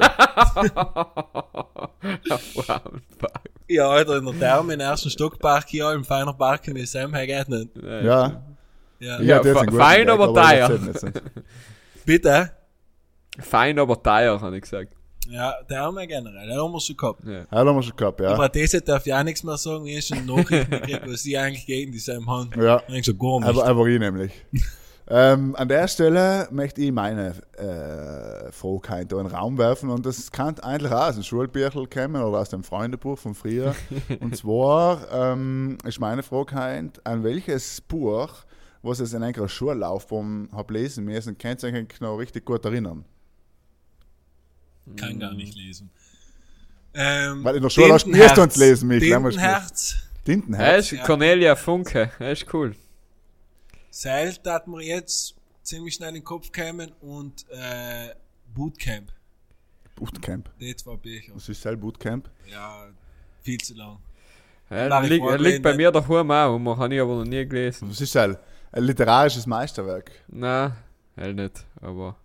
Frauenpark. 2.54 3.40
Ja, 3.68 3.88
Alter, 3.88 4.16
in 4.18 4.24
der 4.24 4.38
Therme, 4.38 4.74
im 4.74 4.80
ersten 4.80 5.10
Stockpark 5.10 5.68
hier, 5.68 5.92
im 5.92 6.04
feiner 6.04 6.32
Parken 6.32 6.72
mit 6.72 6.88
Sam, 6.88 7.14
hey, 7.14 7.26
geht 7.26 7.48
nicht. 7.48 7.68
Ja. 7.76 8.00
Ja. 8.02 8.42
Ja, 8.98 9.20
Ja, 9.20 9.40
ein 9.40 9.54
guter 9.66 9.72
fein, 9.72 10.08
aber 10.10 10.34
teuer. 10.34 10.78
Bitte? 12.04 12.50
Fein, 13.38 13.78
aber 13.78 14.02
teuer, 14.02 14.40
habe 14.40 14.56
ich 14.56 14.62
gesagt. 14.62 14.92
Ja, 15.30 15.54
Therme 15.68 16.08
generell, 16.08 16.48
den 16.48 16.58
haben 16.58 16.72
wir 16.72 16.80
schon 16.80 16.96
gehabt. 16.96 17.24
Ja. 17.24 17.32
Ja, 17.32 17.44
das 17.50 17.58
haben 17.60 17.76
wir 17.76 17.82
schon 17.84 17.96
gehabt, 17.96 18.20
ja. 18.20 18.34
Über 18.34 18.48
diese 18.48 18.80
darf 18.80 19.06
ich 19.06 19.14
auch 19.14 19.22
nichts 19.22 19.44
mehr 19.44 19.56
sagen, 19.56 19.86
ich 19.86 20.10
habe 20.10 20.20
schon 20.20 20.26
Nachrichten 20.26 20.70
gekriegt, 20.70 21.02
was 21.06 21.22
sie 21.22 21.38
eigentlich 21.38 21.66
gegen 21.66 21.92
die 21.92 22.00
Sam 22.00 22.28
haben. 22.28 22.50
Ja. 22.60 22.82
Ich 22.88 23.06
so 23.06 23.14
gar 23.14 23.38
nicht. 23.38 23.48
Aber, 23.48 23.64
aber 23.64 23.86
ich 23.86 24.00
nämlich. 24.00 24.32
ähm, 25.08 25.54
an 25.54 25.68
der 25.68 25.86
Stelle 25.86 26.48
möchte 26.50 26.80
ich 26.82 26.90
meine 26.90 27.34
äh, 27.56 28.50
Frage 28.50 29.02
in 29.02 29.08
den 29.08 29.26
Raum 29.26 29.56
werfen 29.56 29.88
und 29.88 30.04
das 30.04 30.32
kann 30.32 30.58
eigentlich 30.58 30.90
auch 30.90 31.08
aus 31.08 31.14
dem 31.14 31.22
Schulbüchel 31.22 31.86
kommen 31.86 32.20
oder 32.20 32.38
aus 32.40 32.48
dem 32.48 32.64
Freundebuch 32.64 33.16
von 33.16 33.34
früher. 33.34 33.76
und 34.20 34.36
zwar 34.36 35.00
ähm, 35.12 35.78
ist 35.84 36.00
meine 36.00 36.24
Frage 36.24 36.56
heint, 36.56 37.06
an 37.06 37.22
welches 37.22 37.80
Buch, 37.82 38.30
was 38.82 38.98
ich 38.98 39.14
in 39.14 39.22
einer 39.22 39.48
Schullaufbahn 39.48 40.48
habe 40.52 40.74
lesen 40.74 41.04
müssen, 41.04 41.38
könnt 41.38 41.62
ihr 41.62 41.68
euch 41.68 41.74
eigentlich 41.76 42.00
noch 42.00 42.16
richtig 42.16 42.44
gut 42.44 42.64
erinnern? 42.64 43.04
Kann 44.96 45.18
gar 45.18 45.34
nicht 45.34 45.54
lesen. 45.54 45.90
Ähm, 46.92 47.44
Weil 47.44 47.56
in 47.56 47.62
der 47.62 47.70
Schule 47.70 47.92
hast 47.92 48.06
du 48.06 48.12
erst 48.12 48.38
uns 48.38 48.56
lesen, 48.56 48.88
mich. 48.88 49.00
Tintenherz. 49.00 49.94
Er 49.94 50.24
Tintenherz. 50.24 50.92
ist 50.92 51.02
Cornelia 51.04 51.54
Funke, 51.56 52.10
er 52.18 52.32
ist 52.32 52.52
cool. 52.52 52.74
Seil 53.90 54.34
hat 54.46 54.66
mir 54.66 54.82
jetzt 54.82 55.34
ziemlich 55.62 55.94
schnell 55.94 56.10
in 56.10 56.16
den 56.16 56.24
Kopf 56.24 56.50
kommen 56.52 56.92
und 57.00 57.46
äh, 57.50 58.14
Bootcamp. 58.54 59.12
Bootcamp. 59.96 60.50
Die 60.58 60.74
zwei 60.76 60.96
Bücher. 60.96 61.32
Das 61.34 61.48
ist 61.48 61.62
selber 61.62 61.82
Bootcamp. 61.82 62.28
Ja, 62.50 62.86
viel 63.42 63.58
zu 63.58 63.74
lang. 63.74 63.98
Er, 64.68 65.02
liegt, 65.02 65.26
er 65.26 65.38
liegt 65.38 65.62
bei 65.62 65.74
mir 65.74 65.90
daheim 65.90 66.30
auch, 66.30 66.54
und 66.54 66.66
habe 66.78 66.94
ich 66.94 67.00
aber 67.00 67.16
noch 67.16 67.24
nie 67.24 67.44
gelesen. 67.44 67.88
Das 67.88 68.00
ist 68.00 68.14
halt 68.14 68.38
ein 68.70 68.84
literarisches 68.84 69.46
Meisterwerk. 69.46 70.12
Nein, 70.28 70.72
halt 71.16 71.36
nicht, 71.36 71.64
aber 71.80 72.16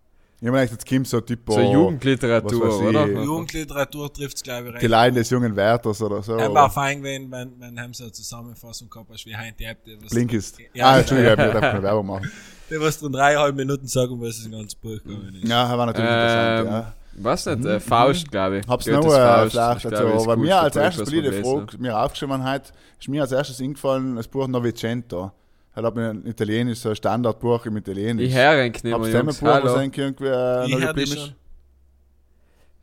Ich 0.41 0.51
meine, 0.51 0.69
jetzt 0.69 0.87
kommt 0.87 1.07
so 1.07 1.21
Typ, 1.21 1.39
So 1.47 1.59
Jugendliteratur, 1.59 2.81
oder? 2.83 3.07
Jugendliteratur 3.07 4.11
trifft's, 4.11 4.43
glaube 4.43 4.67
ich, 4.67 4.73
recht. 4.73 4.83
die 4.83 4.87
Leiden 4.87 5.15
des 5.15 5.29
jungen 5.29 5.55
Wärters 5.55 6.01
oder 6.01 6.21
so. 6.21 6.35
Er 6.35 6.53
war 6.53 6.69
fein 6.69 6.99
gewesen, 6.99 7.31
wenn, 7.31 7.59
wenn 7.59 7.79
haben 7.79 7.93
so 7.93 8.03
eine 8.03 8.11
Zusammenfassung 8.11 8.89
gehabt 8.89 9.09
hast, 9.11 9.25
wie 9.25 9.35
Heint 9.35 9.59
Depp, 9.59 9.85
der 9.85 10.01
was, 10.01 10.09
Blinkist. 10.09 10.57
Ja, 10.73 10.87
ah. 10.87 10.99
Entschuldigung, 10.99 11.33
ich 11.33 11.39
hab 11.39 11.61
keine 11.61 11.83
Werbung 11.83 12.05
machen. 12.07 12.31
der 12.69 12.81
was 12.81 12.99
dann 12.99 13.13
dreieinhalb 13.13 13.55
Minuten 13.55 13.87
sagen, 13.87 14.19
was 14.19 14.43
das 14.43 14.51
ganze 14.51 14.75
Buch 14.75 15.01
gegangen 15.03 15.39
ist. 15.41 15.47
Ja, 15.47 15.77
war 15.77 15.85
natürlich 15.85 16.09
Ähm, 16.09 16.15
interessant, 16.15 16.69
ja. 16.69 16.93
Was 17.17 17.45
nicht? 17.45 17.65
Äh, 17.65 17.79
Faust, 17.79 18.29
glaube 18.29 18.59
ich. 18.59 18.67
Hab's 18.67 18.85
Goethes 18.85 19.05
noch 19.05 19.13
äh, 19.13 19.49
vielleicht, 19.49 19.85
also, 19.85 20.07
ist 20.17 20.27
das 20.27 20.37
mir 20.37 20.59
als 20.59 20.75
erstes 20.75 21.09
gelesen 21.09 21.43
Frage, 21.43 21.77
mir 21.77 21.97
aufgeschrieben 21.97 22.43
hat, 22.43 22.73
ist 22.99 23.07
mir 23.07 23.21
als 23.21 23.31
erstes 23.31 23.61
eingefallen, 23.61 24.17
das 24.17 24.27
Buch 24.27 24.47
Novecento. 24.47 25.31
Er 25.75 25.83
hat 25.83 25.95
mir 25.95 26.09
ein 26.11 26.25
Italienisch, 26.25 26.79
so 26.79 26.89
ein 26.89 26.95
Standardbuch 26.95 27.65
im 27.65 27.75
Italienisch. 27.77 28.27
Ich 28.29 28.33
höre 28.33 28.63
nicht 28.63 28.83
mehr, 28.83 28.93
Hab's 28.93 29.07
dem 29.07 29.15
ein 29.15 29.25
Jungs. 29.25 29.39
Buch, 29.39 29.47
was 29.47 29.63
Hallo. 29.63 29.75
eigentlich 29.75 29.97
irgendwie 29.97 30.27
äh, 30.27 30.65
Ich 30.67 30.71
noch 30.71 30.87
geblieben 30.87 31.11
ist? 31.11 31.35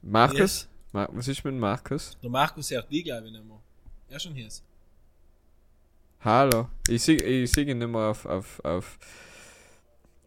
Markus? 0.02 0.68
Ma 0.92 1.08
was 1.10 1.28
ist 1.28 1.42
mit 1.44 1.54
Markus? 1.54 2.18
Der 2.22 2.28
Markus 2.28 2.70
hört 2.70 2.90
die, 2.90 3.02
glaube 3.02 3.26
ich, 3.26 3.32
nicht 3.32 3.44
mehr. 3.46 3.58
Er 4.10 4.20
schon 4.20 4.34
hier 4.34 4.46
ist. 4.46 4.62
Hallo. 6.20 6.68
Ich 6.86 7.02
sehe 7.02 7.16
ich 7.16 7.50
seh 7.50 7.62
ihn 7.62 7.78
nicht 7.78 7.88
mehr 7.88 8.10
auf, 8.10 8.26
auf, 8.26 8.60
auf. 8.62 8.98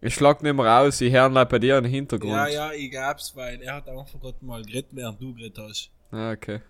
Ich 0.01 0.15
schlag 0.15 0.41
nicht 0.41 0.55
mehr 0.55 0.79
aus, 0.79 0.99
ich 1.01 1.13
höre 1.13 1.27
ihn 1.27 1.47
bei 1.47 1.59
dir 1.59 1.77
im 1.77 1.85
Hintergrund. 1.85 2.33
Ja, 2.33 2.47
ja, 2.47 2.71
ich 2.71 2.91
gab's, 2.91 3.35
weil 3.35 3.61
er 3.61 3.75
hat 3.75 3.87
einfach 3.87 4.19
gerade 4.19 4.43
mal 4.43 4.63
geredet, 4.63 4.89
während 4.91 5.21
du 5.21 5.35
geredet 5.35 5.57
hast. 5.59 5.91
Ah, 6.11 6.31
okay. 6.31 6.61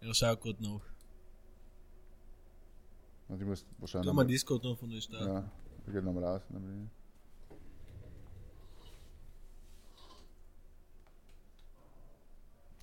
Er 0.00 0.14
schaut 0.14 0.40
gerade 0.40 0.62
nach. 0.62 0.80
Und 3.28 3.40
ich 3.40 3.46
muss 3.46 3.66
wahrscheinlich. 3.78 4.08
Tu 4.10 4.14
mal 4.14 4.26
Discord 4.26 4.62
noch 4.62 4.78
von 4.78 4.90
der 4.90 5.00
Stadt. 5.00 5.20
Ja, 5.26 5.50
ich 5.86 5.92
geh 5.92 6.00
nochmal 6.00 6.24
aus. 6.24 6.42
ich- 6.50 6.90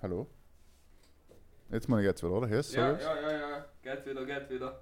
Hallo? 0.02 0.28
Jetzt 1.72 1.88
mal 1.88 2.04
jetzt 2.04 2.22
wieder, 2.22 2.34
oder? 2.34 2.48
Hier 2.48 2.60
ist 2.60 2.72
so 2.72 2.80
jetzt? 2.80 3.04
ja, 3.04 3.32
ja. 3.32 3.66
Geht 3.82 4.06
wieder, 4.06 4.26
geht 4.26 4.50
wieder. 4.50 4.82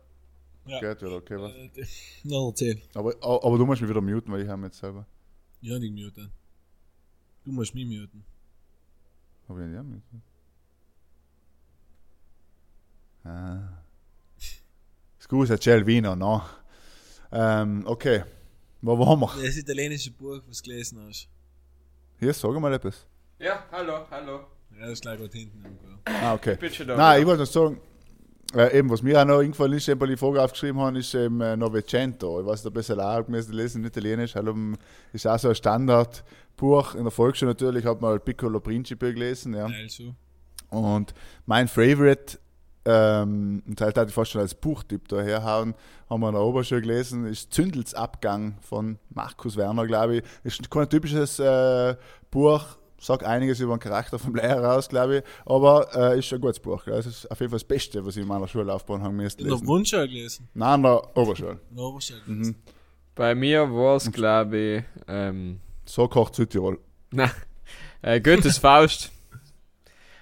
Ja. 0.66 0.80
Geht 0.80 1.02
wieder, 1.02 1.16
okay, 1.16 1.38
was? 1.40 1.52
Äh, 1.54 1.86
Na, 2.24 2.48
erzähl. 2.48 2.82
Aber, 2.94 3.14
aber 3.22 3.58
du 3.58 3.66
musst 3.66 3.82
mich 3.82 3.90
wieder 3.90 4.02
muten, 4.02 4.32
weil 4.32 4.42
ich 4.42 4.48
habe 4.50 4.64
jetzt 4.64 4.78
selber. 4.80 5.06
Ja, 5.62 5.78
nicht 5.80 5.94
muten. 5.94 6.32
Du 7.46 7.52
musst 7.52 7.74
mich 7.74 7.86
muten. 7.86 8.24
Hab 9.48 9.58
ich 9.58 9.66
nicht 9.66 9.84
muten? 9.84 10.24
Ah. 13.24 13.81
Scusa, 15.32 15.56
c'è 15.56 15.76
il 15.76 15.86
vino, 15.86 16.14
no? 16.14 16.44
Ähm, 17.32 17.84
okay. 17.86 18.22
Wo 18.82 19.00
waren 19.00 19.18
wir? 19.18 19.32
Das 19.42 19.56
italienische 19.56 20.12
Buch, 20.12 20.42
was 20.46 20.62
du 20.62 20.70
gelesen 20.70 21.00
hast. 21.08 21.30
Hier, 22.20 22.34
sag 22.34 22.60
mal 22.60 22.74
etwas. 22.74 23.06
Ja, 23.40 23.64
hallo, 23.72 24.06
hallo. 24.12 24.42
Ja, 24.78 24.82
das 24.82 24.92
ist 24.92 25.04
gleich 25.04 25.18
gerade 25.18 25.38
hinten. 25.38 25.64
Ah, 26.04 26.34
okay. 26.34 26.58
Schon 26.74 26.86
da. 26.86 26.98
Nein, 26.98 27.22
ich 27.22 27.26
wollte 27.26 27.44
noch 27.44 27.50
sagen, 27.50 27.80
äh, 28.54 28.78
eben, 28.78 28.90
was 28.90 29.02
mir 29.02 29.22
auch 29.22 29.26
noch 29.26 29.40
eingefallen 29.40 29.72
ist, 29.72 29.88
eben, 29.88 30.02
weil 30.02 30.10
ich 30.10 30.16
die 30.16 30.20
Frage 30.20 30.44
aufgeschrieben 30.44 30.82
habe, 30.82 31.00
ist 31.00 31.16
eben 31.16 31.40
äh, 31.40 31.56
Novecento. 31.56 32.42
Ich 32.42 32.46
weiß 32.46 32.66
nicht, 32.66 32.76
ob 32.76 32.82
ich 32.82 32.90
es 32.90 33.00
auch 33.00 33.28
müssen 33.30 33.54
lesen 33.54 33.84
in 33.84 33.88
Italienisch. 33.88 34.36
Halt, 34.36 34.50
um, 34.50 34.76
ist 35.14 35.26
auch 35.28 35.40
so 35.40 35.48
ein 35.48 35.56
Standardbuch. 35.56 36.96
In 36.96 37.04
der 37.04 37.12
Volksschule 37.12 37.52
natürlich 37.52 37.86
hat 37.86 38.02
man 38.02 38.12
halt 38.12 38.26
Piccolo 38.26 38.60
Principe 38.60 39.14
gelesen. 39.14 39.54
Ja. 39.54 39.70
Teil 39.70 39.90
so. 39.90 40.14
Und 40.72 41.14
mein 41.46 41.70
Favorite, 41.70 42.38
ähm, 42.86 43.62
und 43.68 43.80
halt 43.82 43.98
hatte 43.98 44.10
ich 44.10 44.16
fast 44.16 44.32
schon 44.32 44.42
als 44.42 44.56
Buchtipp 44.56 45.08
da 45.08 45.22
herhauen, 45.22 45.76
haben 46.10 46.22
wir 46.22 46.30
in 46.30 46.34
der 46.36 46.44
Oberschule 46.44 46.82
gelesen, 46.82 47.26
ist 47.26 47.54
Zündels 47.54 47.94
Abgang 47.94 48.56
von 48.62 48.98
Markus 49.10 49.56
Werner, 49.56 49.86
glaube 49.86 50.18
ich. 50.18 50.24
Ist 50.44 50.70
kein 50.72 50.90
typisches 50.90 51.40
äh, 51.40 51.96
Buch, 52.32 52.64
sagt 53.00 53.24
einiges 53.24 53.60
über 53.60 53.76
den 53.76 53.80
Charakter 53.80 54.18
vom 54.20 54.36
Lehrer 54.36 54.76
aus, 54.78 54.90
glaube 54.90 55.18
ich, 55.18 55.24
aber 55.46 55.88
äh, 55.96 56.20
ist 56.20 56.32
ein 56.34 56.42
gutes 56.42 56.60
Buch. 56.60 56.84
Gell? 56.86 56.96
Es 56.96 57.06
ist 57.06 57.30
auf 57.32 57.40
jeden 57.40 57.52
Fall 57.52 57.60
das 57.60 57.68
Beste, 57.68 58.06
was 58.06 58.16
ich 58.16 58.24
in 58.24 58.28
meiner 58.28 58.48
Schullaufbahn 58.48 59.02
haben 59.04 59.16
müssen 59.16 59.42
In 59.42 59.48
der. 59.50 59.58
Grundschule 59.58 60.08
gelesen. 60.08 60.48
Nein, 60.54 60.76
in 60.80 60.84
der 60.84 61.18
Oberschule. 61.18 61.60
In 61.70 61.76
der 61.78 61.86
Oberschule 61.86 62.20
Mhm. 62.26 62.34
gelesen. 62.34 62.56
Bei 63.16 63.36
mir 63.36 63.70
war 63.72 63.98
es, 63.98 64.12
glaube 64.12 64.58
ich, 64.58 64.84
ähm, 65.08 65.60
So 65.86 66.08
kocht 66.08 66.34
Südtirol. 66.36 66.80
na, 67.12 67.30
äh, 68.02 68.20
Goethes 68.22 68.58
Faust. 68.58 69.12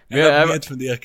Wir, 0.09 0.23
Er 0.23 0.39
hat 0.39 0.49
er, 0.49 0.55
nicht 0.55 0.65
von 0.65 0.79
dir 0.79 0.97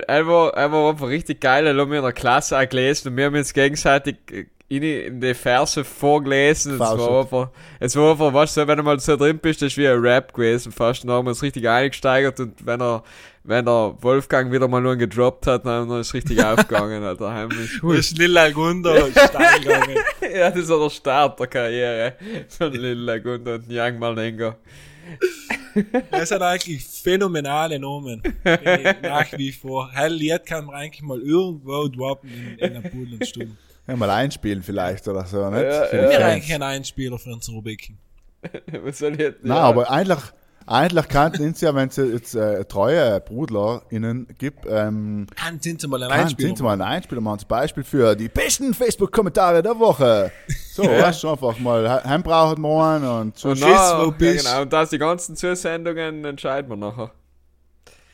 er 0.00 0.26
war 0.26 0.56
einfach 0.56 1.08
richtig 1.08 1.40
geil, 1.40 1.66
er 1.66 1.76
hat 1.76 1.88
mir 1.88 1.96
in 1.96 2.02
der 2.02 2.12
Klasse 2.12 2.58
auch 2.58 2.68
gelesen 2.68 3.08
und 3.08 3.16
wir 3.16 3.24
haben 3.26 3.34
uns 3.34 3.52
gegenseitig 3.52 4.16
äh, 4.30 4.44
in, 4.68 4.84
in 4.84 5.20
die 5.20 5.34
Verse 5.34 5.82
vorgelesen. 5.82 6.74
Es 6.74 6.78
war 6.78 7.20
einfach, 7.22 7.48
es 7.80 7.96
war 7.96 8.12
einfach, 8.12 8.32
weißt 8.32 8.56
du, 8.56 8.68
wenn 8.68 8.76
du 8.76 8.84
mal 8.84 9.00
so 9.00 9.16
drin 9.16 9.38
bist, 9.38 9.60
das 9.60 9.72
ist 9.72 9.78
wie 9.78 9.88
ein 9.88 9.98
Rap 9.98 10.32
gewesen 10.32 10.70
fast. 10.70 11.02
Dann 11.02 11.10
haben 11.10 11.26
wir 11.26 11.30
uns 11.30 11.42
richtig 11.42 11.68
eingesteigert 11.68 12.38
und 12.38 12.64
wenn 12.64 12.80
er, 12.80 13.02
wenn 13.42 13.64
der 13.64 13.96
Wolfgang 14.00 14.52
wieder 14.52 14.68
mal 14.68 14.80
nur 14.80 14.94
gedroppt 14.94 15.48
hat, 15.48 15.66
dann 15.66 15.90
ist 15.90 16.08
es 16.08 16.14
richtig 16.14 16.44
aufgegangen, 16.44 17.02
Alter. 17.02 17.34
Heimlich. 17.34 17.82
Lilla 18.16 18.50
Gunder 18.50 19.10
steil 19.10 19.60
gegangen. 19.60 19.96
Ja, 20.32 20.50
das 20.50 20.60
ist 20.60 20.70
der 20.70 20.90
Start 20.90 21.40
der 21.40 21.46
Karriere 21.48 22.12
von 22.48 22.72
Lil 22.72 22.98
Lagunda 22.98 23.56
und 23.56 23.64
Young 23.68 23.98
Malengo. 23.98 24.54
Das 26.10 26.28
sind 26.28 26.42
eigentlich 26.42 26.84
phänomenale 26.84 27.78
Namen. 27.78 28.22
Äh, 28.44 28.94
Nach 29.02 29.26
wie 29.36 29.52
vor. 29.52 29.90
Hell 29.92 30.12
Lied 30.12 30.44
kann 30.46 30.66
man 30.66 30.74
eigentlich 30.74 31.02
mal 31.02 31.20
irgendwo 31.20 31.88
droppen 31.88 32.30
in, 32.58 32.76
in 32.76 33.12
und 33.12 33.26
Stunden. 33.26 33.58
Ja, 33.86 33.96
mal 33.96 34.10
einspielen 34.10 34.62
vielleicht 34.62 35.08
oder 35.08 35.24
so, 35.24 35.48
nicht? 35.50 35.62
Ja, 35.62 35.86
ja. 35.86 36.10
Wir 36.10 36.26
eigentlich 36.26 36.54
ein 36.54 36.62
Einspieler 36.62 37.18
für 37.18 37.32
unsere 37.32 37.56
Rubriken. 37.56 37.98
Was 38.84 38.98
soll 38.98 39.12
ich 39.12 39.18
jetzt? 39.18 39.44
Nein, 39.44 39.58
aber 39.58 39.90
eigentlich, 39.90 40.20
eigentlich 40.66 41.08
könnten 41.08 41.54
sie 41.54 41.64
ja, 41.66 41.74
wenn 41.74 41.88
es 41.88 41.96
jetzt 41.96 42.34
äh, 42.34 42.64
treue 42.64 43.20
BrudlerInnen 43.20 44.28
gibt, 44.38 44.66
ähm, 44.68 45.26
sind 45.60 45.80
sie 45.80 45.88
mal 45.88 46.02
ein 46.02 46.08
Kann, 46.10 46.20
Einspieler. 46.20 46.48
sind 46.48 46.58
Sie 46.58 46.62
mal 46.64 46.72
ein 46.74 46.82
Einspieler 46.82 47.20
machen, 47.20 47.40
zum 47.40 47.48
Beispiel 47.48 47.82
für 47.82 48.14
die 48.14 48.28
besten 48.28 48.72
Facebook-Kommentare 48.74 49.62
der 49.62 49.78
Woche. 49.78 50.30
So, 50.72 50.84
Ja. 50.84 51.02
weißt 51.02 51.24
du, 51.24 51.30
einfach 51.30 51.58
mal 51.58 52.04
heim 52.04 52.22
brauchen 52.22 52.62
wir 52.62 52.84
einen 52.84 53.04
und 53.08 53.38
so. 53.38 53.48
Und 53.50 53.58
Schiss, 53.58 53.66
na, 53.68 53.98
wo 53.98 54.04
ja, 54.04 54.10
bist. 54.16 54.46
genau, 54.46 54.62
und 54.62 54.72
das 54.72 54.90
die 54.90 54.98
ganzen 54.98 55.34
Zusendungen 55.36 56.24
entscheiden 56.24 56.70
wir 56.70 56.76
nachher. 56.76 57.10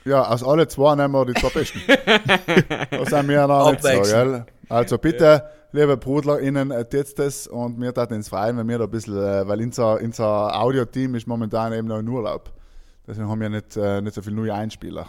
Ja, 0.04 0.22
aus 0.28 0.42
alle 0.44 0.68
zwei 0.68 0.94
nehmen 0.94 1.12
wir 1.14 1.26
die 1.26 1.34
zwei 1.34 1.48
besten. 1.50 1.80
das 2.90 3.08
sind 3.10 3.28
wir 3.28 3.46
noch 3.46 3.72
nicht 3.72 3.82
so, 3.82 4.02
gell? 4.02 4.46
Also 4.68 4.98
bitte, 4.98 5.42
liebe 5.72 5.96
BrudlerInnen, 5.96 6.70
äh, 6.70 6.86
jetzt 6.92 7.18
das 7.18 7.46
und 7.46 7.78
mir 7.78 7.92
tat 7.92 8.12
uns 8.12 8.28
freuen, 8.28 8.56
wenn 8.56 8.68
wir 8.68 8.78
da 8.78 8.84
ein 8.84 8.90
bisschen, 8.90 9.16
äh, 9.16 9.46
weil 9.46 9.60
unser, 9.60 10.00
unser 10.00 10.60
Audio-Team 10.60 11.14
ist 11.14 11.26
momentan 11.26 11.72
eben 11.72 11.88
noch 11.88 11.98
in 11.98 12.08
Urlaub. 12.08 12.52
Deswegen 13.06 13.28
haben 13.28 13.40
wir 13.40 13.48
nicht, 13.48 13.76
äh, 13.76 14.00
nicht 14.00 14.14
so 14.14 14.22
viele 14.22 14.36
neue 14.36 14.54
Einspieler. 14.54 15.08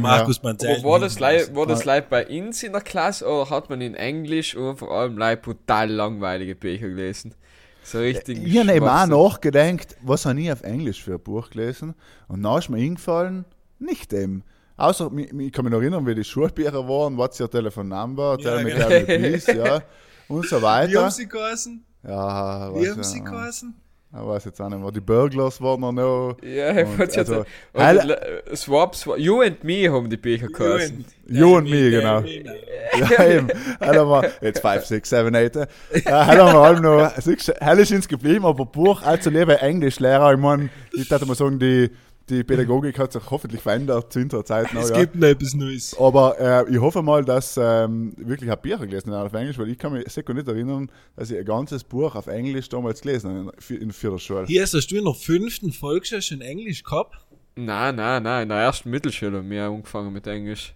Markus 0.00 0.42
Manzel. 0.42 0.76
Aber 0.78 0.84
war 0.84 0.98
das, 0.98 1.20
Leid, 1.20 1.54
war 1.54 1.66
das 1.66 1.84
Leid 1.84 2.08
bei 2.08 2.26
uns 2.26 2.62
in 2.62 2.72
der 2.72 2.80
Klasse 2.80 3.26
oder 3.26 3.50
hat 3.50 3.68
man 3.68 3.80
in 3.80 3.94
Englisch 3.94 4.56
und 4.56 4.78
vor 4.78 4.90
allem 4.90 5.18
Leid 5.18 5.42
brutal 5.42 5.90
langweilige 5.90 6.54
Bücher 6.54 6.88
gelesen? 6.88 7.34
So 7.82 7.98
richtig. 7.98 8.42
Ich 8.44 8.58
habe 8.58 8.72
eben 8.72 8.88
auch 8.88 9.06
nachgedacht, 9.06 9.96
was 10.02 10.26
habe 10.26 10.40
ich 10.40 10.52
auf 10.52 10.62
Englisch 10.62 11.02
für 11.02 11.14
ein 11.14 11.20
Buch 11.20 11.50
gelesen? 11.50 11.94
Und 12.28 12.42
dann 12.42 12.58
ist 12.58 12.68
mir 12.68 12.78
eingefallen, 12.78 13.44
nicht 13.78 14.12
dem. 14.12 14.42
Außer, 14.78 15.10
mi- 15.10 15.28
ich 15.46 15.52
kann 15.52 15.64
mich 15.64 15.72
noch 15.72 15.80
erinnern, 15.80 16.06
wie 16.06 16.14
die 16.14 16.24
Schulbücher 16.24 16.88
waren, 16.88 17.16
what's 17.18 17.38
your 17.40 17.50
telephone 17.50 17.88
number, 17.88 18.38
tell 18.38 18.58
Ja, 18.58 18.62
me, 18.62 18.70
genau. 18.70 18.88
tell 18.88 19.00
me 19.00 19.28
please, 19.28 19.52
ja. 19.56 19.82
Und 20.28 20.46
so 20.46 20.58
Wie 20.58 20.62
weiter. 20.62 21.02
haben 21.02 21.10
sie 21.10 21.26
geheißen? 21.28 21.84
Ja, 22.04 22.70
Wie 22.74 22.88
haben 22.88 22.96
ja, 22.98 23.02
sie 23.02 23.20
geheißen? 23.24 23.74
Ich 24.10 24.26
weiß 24.26 24.44
jetzt 24.46 24.60
auch 24.62 24.70
nicht 24.70 24.80
mehr. 24.80 24.90
Die 24.90 25.00
Burglars 25.00 25.60
waren 25.60 25.80
noch. 25.80 25.92
noch 25.92 26.36
Ja, 26.42 26.70
ich 26.78 26.86
Und 26.86 26.98
wollte 26.98 27.16
jetzt 27.20 27.30
also, 27.30 27.44
also, 27.74 28.14
Swap, 28.56 28.94
Swap, 28.96 29.18
You 29.18 29.42
and 29.42 29.62
Me 29.64 29.86
haben 29.92 30.08
die 30.08 30.16
Bücher 30.16 30.46
geheißen. 30.46 31.04
You 31.26 31.56
and 31.56 31.68
me, 31.68 31.90
genau. 31.90 32.20
Ja, 32.20 33.26
eben. 33.26 33.48
Halt 33.80 33.98
haben 33.98 34.08
wir, 34.08 34.30
jetzt 34.40 34.60
5, 34.60 34.84
6, 34.86 35.10
7, 35.10 35.34
8. 35.34 35.56
Äh, 35.56 35.66
halt 36.06 36.38
haben 36.40 36.52
wir 36.54 36.60
allem 36.60 36.82
noch, 36.82 37.12
hell 37.60 37.78
ist 37.80 37.92
uns 37.92 38.08
geblieben, 38.08 38.46
aber 38.46 38.64
Buch, 38.64 39.02
allzu 39.02 39.28
liebe 39.28 39.60
Englischlehrer, 39.60 40.32
ich 40.32 40.38
meine, 40.38 40.70
ich 40.94 41.10
würde 41.10 41.26
mal 41.26 41.34
sagen, 41.34 41.58
die, 41.58 41.90
die 42.28 42.44
Pädagogik 42.44 42.98
hat 42.98 43.12
sich 43.12 43.22
hoffentlich 43.30 43.60
verändert 43.60 44.12
zu 44.12 44.20
unserer 44.20 44.44
Zeit 44.44 44.72
noch, 44.74 44.82
Es 44.82 44.90
ja. 44.90 45.00
gibt 45.00 45.16
noch 45.16 45.28
etwas 45.28 45.54
Neues. 45.54 45.96
Aber 45.98 46.38
äh, 46.38 46.70
ich 46.70 46.80
hoffe 46.80 47.02
mal, 47.02 47.24
dass 47.24 47.56
ähm, 47.56 48.12
wirklich 48.16 48.50
ein 48.50 48.60
Bücher 48.60 48.86
gelesen 48.86 49.12
habe 49.12 49.26
auf 49.26 49.32
Englisch, 49.32 49.58
weil 49.58 49.68
ich 49.68 49.78
kann 49.78 49.92
mich 49.92 50.08
sehr 50.08 50.22
gut 50.22 50.36
nicht 50.36 50.48
erinnern, 50.48 50.90
dass 51.16 51.30
ich 51.30 51.38
ein 51.38 51.44
ganzes 51.44 51.84
Buch 51.84 52.14
auf 52.14 52.26
Englisch 52.26 52.68
damals 52.68 53.00
gelesen 53.00 53.30
habe 53.30 53.52
in, 53.68 53.82
in 53.82 53.92
vierter 53.92 54.18
Schule. 54.18 54.46
Hier 54.46 54.62
hast 54.62 54.74
du 54.74 54.96
in 54.96 55.04
der 55.04 55.14
fünften 55.14 55.72
Volksschule 55.72 56.22
schon 56.22 56.40
Englisch 56.40 56.82
gehabt. 56.82 57.16
Nein, 57.56 57.96
nein, 57.96 58.22
nein, 58.22 58.44
in 58.44 58.48
der 58.50 58.58
ersten 58.58 58.90
Mittelschule 58.90 59.38
haben 59.38 59.50
wir 59.50 59.64
angefangen 59.64 60.12
mit 60.12 60.26
Englisch. 60.26 60.74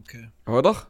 Okay. 0.00 0.28
Oder? 0.46 0.86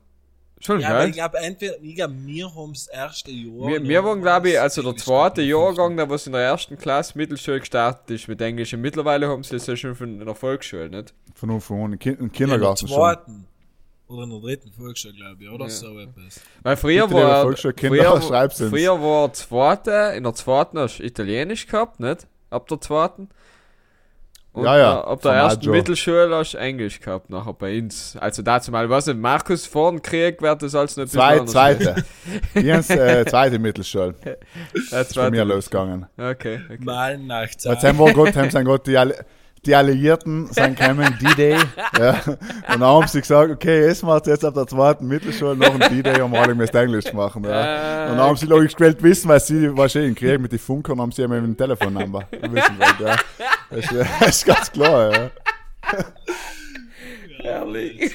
Schon 0.61 0.81
Ja, 0.81 0.91
geil. 0.91 1.09
ich 1.11 1.15
glaube, 1.17 1.39
entweder, 1.39 1.75
ich 1.83 1.95
glaube, 1.95 2.15
wir 2.19 2.55
haben 2.55 2.73
das 2.73 2.87
erste 2.87 3.31
Jahr. 3.31 3.69
Wir, 3.69 3.83
wir 3.83 4.05
waren, 4.05 4.23
glaube 4.23 4.51
ich, 4.51 4.61
also 4.61 4.81
der 4.83 4.97
zweite. 4.97 5.43
Jahrgang, 5.43 5.97
der 5.97 6.09
was 6.09 6.27
in 6.27 6.33
der 6.33 6.41
ersten 6.43 6.79
Klasse 6.79 7.19
Mittelschule 7.19 7.61
gestartet 7.61 8.11
ist 8.11 8.29
mit 8.29 8.41
Englisch. 8.41 8.73
Und 8.73 8.81
mittlerweile 8.81 9.29
haben 9.29 9.43
sie 9.43 9.57
es 9.57 9.67
ja 9.67 9.77
schon 9.77 9.95
von 9.95 10.21
in 10.21 10.25
der 10.25 10.35
Volksschule, 10.35 10.89
nicht? 10.89 11.13
Von 11.35 11.51
Anfang 11.51 11.85
an, 11.85 11.93
im 11.93 11.99
Kin- 11.99 12.13
im 12.13 12.15
Ja, 12.15 12.23
in 12.23 12.29
der 12.29 12.31
Kindergarten 12.31 12.89
schon. 12.89 12.97
zweiten. 12.97 13.47
Oder 14.07 14.25
in 14.25 14.31
der 14.31 14.41
dritten 14.41 14.71
Volksschule, 14.73 15.15
glaube 15.15 15.43
ich, 15.45 15.51
oder 15.51 15.69
so 15.69 15.99
etwas. 15.99 16.41
Weil 16.63 16.77
früher 16.77 17.11
war, 17.11 17.53
früher, 17.57 17.75
früher 18.71 19.03
war 19.03 19.33
zweite, 19.33 20.15
in 20.17 20.25
der 20.25 20.35
zweiten 20.35 20.79
hast 20.79 20.99
du 20.99 21.03
Italienisch 21.05 21.67
gehabt, 21.67 22.01
nicht? 22.01 22.27
Ab 22.51 22.69
der 22.69 22.81
zweiten. 22.81 23.29
Und 24.55 24.65
Ja, 24.65 24.79
ja, 24.79 25.01
ab 25.05 25.21
der 25.23 25.33
ersten 25.33 25.69
Mittelschule 25.71 26.35
hast 26.35 26.55
du 26.55 26.59
Englisch 26.59 27.01
gehabt, 27.01 27.29
nachher 27.29 27.53
bei 27.55 27.77
uns. 27.79 28.17
Also 28.21 28.41
dazu 28.43 28.71
mal, 28.71 28.89
was 28.89 29.07
nicht, 29.07 29.19
Markus 29.19 29.67
vor 29.67 29.91
dem 29.91 30.01
Krieg 30.01 30.41
wird 30.41 30.63
das 30.63 30.75
alles 30.77 30.97
nicht 30.97 31.11
Zwei, 31.11 31.41
zweite. 31.41 32.05
Jens, 32.55 32.89
äh, 32.89 33.25
zweite 33.27 33.59
Mittelschule. 33.59 34.15
Äh, 34.25 34.37
Von 34.91 35.07
zweite. 35.07 35.31
mir 35.33 35.45
losgegangen. 35.45 36.07
Okay, 36.17 36.61
okay. 36.67 36.79
Mal 36.81 37.19
nach 37.19 37.43
Jetzt 37.43 37.63
Zeit. 37.63 37.83
haben 37.83 37.99
wir 37.99 38.13
Gott, 38.13 38.35
haben 38.37 38.49
sie 38.51 38.63
Gott 38.65 38.87
die, 38.87 38.97
Alli- 38.97 39.15
die 39.67 39.75
Alliierten 39.75 40.47
sind 40.53 40.79
gekommen, 40.79 41.17
D-Day. 41.21 41.57
Ja. 41.99 42.21
Und 42.27 42.39
dann 42.69 42.83
haben 42.83 43.07
sie 43.09 43.21
gesagt, 43.21 43.51
okay, 43.51 43.87
jetzt 43.87 44.03
macht 44.03 44.27
jetzt 44.27 44.45
ab 44.45 44.55
der 44.55 44.67
zweiten 44.67 45.07
Mittelschule 45.07 45.57
noch 45.57 45.75
ein 45.75 45.81
D-Day 45.81 46.21
und 46.23 46.35
alle 46.37 46.55
müssen 46.55 46.77
Englisch 46.77 47.13
machen. 47.13 47.45
Ja. 47.45 48.07
Äh, 48.07 48.11
Und 48.11 48.19
dann 48.19 48.27
haben 48.27 48.37
sie 48.37 48.47
logisch 48.47 48.75
gespielt 48.75 49.03
wissen, 49.03 49.29
weil 49.29 49.41
sie 49.41 49.77
wahrscheinlich 49.77 50.11
im 50.11 50.15
Krieg 50.17 50.41
mit 50.41 50.53
den 50.53 50.59
Funkern 50.59 51.01
haben 51.01 51.13
sie 51.13 51.23
ja 51.23 51.29
mit 51.29 51.43
dem 51.43 51.57
Telefonnummer 51.57 52.21
wissen 52.31 52.53
wollen, 52.79 52.95
ja. 53.01 53.17
Das 53.71 53.79
ist, 53.79 53.93
das 54.21 54.29
ist 54.29 54.47
ganz 54.47 54.71
klar, 54.73 55.13
ja. 55.13 55.31
Herrlich. 57.43 58.13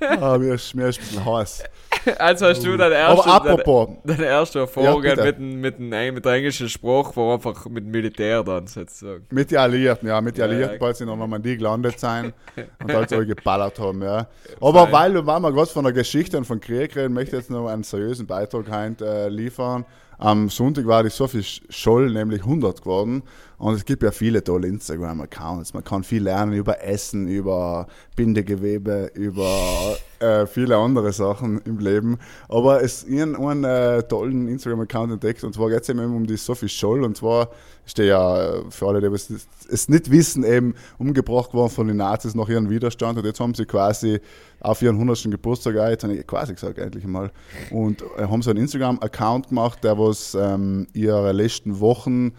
Ah, 0.00 0.36
mir 0.38 0.54
ist, 0.54 0.74
mir 0.74 0.88
ist 0.88 0.98
ein 1.00 1.04
bisschen 1.06 1.24
heiß. 1.24 1.64
Also 2.18 2.46
hast 2.46 2.64
du 2.64 2.76
deine 2.76 2.94
erste, 2.94 3.30
Aber 3.30 3.50
apropos, 3.50 3.88
Erfahrung 4.06 5.04
Ja, 5.04 5.14
bitte. 5.14 5.24
mit, 5.24 5.38
dem, 5.38 5.60
mit, 5.60 6.14
mit 6.14 6.24
der 6.24 6.32
englischen 6.32 6.68
Sprache 6.68 7.16
war 7.16 7.34
einfach 7.34 7.66
mit 7.66 7.84
dem 7.84 7.90
Militär 7.90 8.42
dann 8.42 8.66
sozusagen. 8.66 9.26
mit 9.30 9.50
den 9.50 9.58
Alliierten, 9.58 10.08
ja, 10.08 10.20
mit 10.20 10.36
den 10.36 10.44
Alliierten, 10.44 10.78
bald 10.78 10.96
sie 10.96 11.04
in 11.04 11.08
der 11.08 11.16
Normandie 11.16 11.56
gelandet 11.56 11.98
sein 11.98 12.32
und 12.82 12.92
halt 12.92 13.10
so 13.10 13.18
geballert 13.18 13.78
haben, 13.78 14.02
ja. 14.02 14.26
Aber 14.60 14.88
Fein. 14.88 15.14
weil, 15.14 15.26
weil 15.26 15.40
wir 15.40 15.52
gerade 15.52 15.70
von 15.70 15.84
der 15.84 15.92
Geschichte 15.92 16.36
und 16.38 16.44
von 16.44 16.60
Krieg 16.60 16.94
reden, 16.96 17.14
möchte 17.14 17.36
ich 17.36 17.42
jetzt 17.42 17.50
noch 17.50 17.68
einen 17.68 17.82
seriösen 17.82 18.26
Beitrag 18.26 18.70
heute, 18.70 19.06
äh, 19.06 19.28
liefern. 19.28 19.84
Am 20.18 20.48
Sonntag 20.50 20.86
war 20.86 21.02
die 21.02 21.10
Sophie 21.10 21.42
Scholl 21.42 22.10
nämlich 22.10 22.42
100 22.42 22.80
geworden 22.80 23.22
und 23.62 23.74
es 23.74 23.84
gibt 23.84 24.02
ja 24.02 24.10
viele 24.10 24.42
tolle 24.42 24.66
Instagram-Accounts. 24.66 25.72
Man 25.72 25.84
kann 25.84 26.02
viel 26.02 26.24
lernen 26.24 26.52
über 26.52 26.82
Essen, 26.82 27.28
über 27.28 27.86
Bindegewebe, 28.16 29.12
über 29.14 29.96
äh, 30.18 30.46
viele 30.46 30.76
andere 30.76 31.12
Sachen 31.12 31.60
im 31.60 31.78
Leben. 31.78 32.18
Aber 32.48 32.82
es 32.82 33.04
ihren 33.04 33.36
einen 33.36 33.62
äh, 33.62 34.02
tollen 34.02 34.48
Instagram-Account 34.48 35.12
entdeckt 35.12 35.44
und 35.44 35.54
zwar 35.54 35.70
geht 35.70 35.82
es 35.82 35.88
eben 35.88 36.00
um 36.00 36.26
die 36.26 36.36
Sophie 36.36 36.68
Scholl 36.68 37.04
und 37.04 37.16
zwar 37.16 37.50
ist 37.86 37.98
der 37.98 38.06
ja 38.06 38.42
äh, 38.42 38.62
für 38.70 38.88
alle, 38.88 39.00
die 39.00 39.14
es, 39.14 39.88
nicht 39.88 40.10
wissen, 40.10 40.42
eben 40.42 40.74
umgebracht 40.98 41.54
worden 41.54 41.70
von 41.70 41.86
den 41.86 41.98
Nazis 41.98 42.34
nach 42.34 42.48
ihrem 42.48 42.68
Widerstand 42.68 43.16
und 43.16 43.24
jetzt 43.24 43.38
haben 43.38 43.54
sie 43.54 43.64
quasi 43.64 44.20
auf 44.58 44.82
ihren 44.82 44.96
100. 44.96 45.30
Geburtstag, 45.30 45.76
jetzt 45.76 46.02
habe 46.02 46.14
ich 46.14 46.26
quasi 46.26 46.52
gesagt, 46.52 46.78
endlich 46.78 47.06
mal, 47.06 47.30
und 47.70 48.02
äh, 48.18 48.26
haben 48.26 48.42
so 48.42 48.50
einen 48.50 48.58
Instagram-Account 48.58 49.50
gemacht, 49.50 49.84
der 49.84 49.96
was 50.00 50.34
ähm, 50.34 50.88
ihre 50.94 51.30
letzten 51.30 51.78
Wochen 51.78 52.32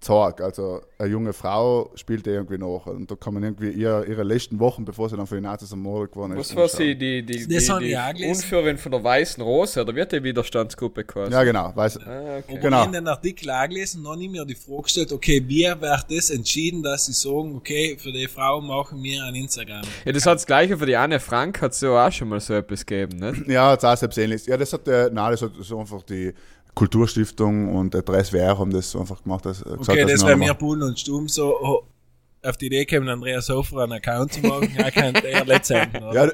zeigt. 0.00 0.40
Also 0.40 0.80
eine 0.98 1.08
junge 1.10 1.32
Frau 1.32 1.90
spielt 1.96 2.24
die 2.26 2.30
irgendwie 2.30 2.58
nach 2.58 2.86
und 2.86 3.10
da 3.10 3.16
kann 3.16 3.34
man 3.34 3.42
irgendwie 3.42 3.70
ihr, 3.70 4.04
ihre 4.08 4.22
letzten 4.22 4.58
Wochen, 4.60 4.84
bevor 4.84 5.08
sie 5.08 5.16
dann 5.16 5.26
von 5.26 5.36
den 5.38 5.44
Nazis 5.44 5.70
ermordet 5.72 6.12
geworden 6.12 6.32
ist, 6.36 6.50
Was 6.50 6.56
war 6.56 6.68
sie, 6.68 6.94
die, 6.96 7.22
die, 7.24 7.46
die, 7.48 7.58
die. 7.58 8.24
Unführerin 8.26 8.78
von 8.78 8.92
der 8.92 9.02
Weißen 9.02 9.42
Rose, 9.42 9.80
oder 9.80 9.94
wird 9.94 10.12
die 10.12 10.22
Widerstandsgruppe 10.22 11.04
quasi? 11.04 11.32
Ja, 11.32 11.42
genau. 11.42 11.72
Weiß, 11.74 11.98
Ah, 11.98 12.38
okay. 12.38 12.44
Aber 12.48 12.58
Genau. 12.58 12.76
ich 12.80 12.82
habe 12.86 12.92
den 12.92 13.08
Artikel 13.08 13.50
auch 13.50 13.68
gelesen 13.68 13.98
und 13.98 14.04
dann 14.04 14.12
habe 14.14 14.22
ich 14.24 14.30
mir 14.30 14.44
die 14.44 14.54
Frage 14.54 14.82
gestellt, 14.82 15.12
okay, 15.12 15.42
wie 15.46 15.64
wird 15.64 16.06
das 16.10 16.30
entschieden, 16.30 16.82
dass 16.82 17.06
sie 17.06 17.12
sagen, 17.12 17.56
okay, 17.56 17.96
für 17.98 18.12
die 18.12 18.28
Frau 18.28 18.60
machen 18.60 19.02
wir 19.02 19.24
ein 19.24 19.34
Instagram. 19.34 19.82
Ja, 20.04 20.12
das 20.12 20.26
hat 20.26 20.36
das 20.36 20.46
gleiche 20.46 20.76
für 20.78 20.86
die 20.86 20.96
Anne 20.96 21.18
Frank, 21.18 21.60
hat 21.60 21.72
es 21.72 21.80
ja 21.80 22.06
auch 22.06 22.12
schon 22.12 22.28
mal 22.28 22.38
so 22.40 22.54
etwas 22.54 22.86
gegeben, 22.86 23.18
nicht? 23.18 23.48
Ja, 23.48 23.74
das 23.74 23.82
ist 23.82 23.88
auch 23.90 23.96
selbst 23.96 24.18
ähnlich. 24.18 24.46
Ja, 24.46 24.56
das 24.56 24.72
hat, 24.72 24.86
äh, 24.86 25.10
nein, 25.12 25.32
das 25.32 25.42
hat 25.42 25.52
so 25.60 25.78
einfach 25.80 26.02
die 26.04 26.32
Kulturstiftung 26.78 27.74
und 27.74 27.92
der 27.92 28.02
3SWR 28.02 28.56
haben 28.56 28.72
das 28.72 28.92
so 28.92 29.00
einfach 29.00 29.20
gemacht. 29.24 29.44
Dass, 29.44 29.64
gesagt, 29.64 29.88
Okay, 29.88 30.02
dass 30.02 30.12
das 30.12 30.26
wäre 30.26 30.36
mir 30.36 30.54
Bullen 30.54 30.82
und 30.82 30.96
Stumm 30.96 31.26
so 31.26 31.56
oh, 31.60 31.82
auf 32.44 32.56
die 32.56 32.66
Idee 32.66 32.84
gekommen, 32.84 33.08
Andreas 33.08 33.48
Hofer 33.48 33.82
einen 33.82 33.94
Account 33.94 34.34
zu 34.34 34.40
machen. 34.42 34.70
Er 34.76 34.92
kann 34.92 35.12
eher 35.16 35.44
letztendlich 35.44 36.00
Ja, 36.14 36.30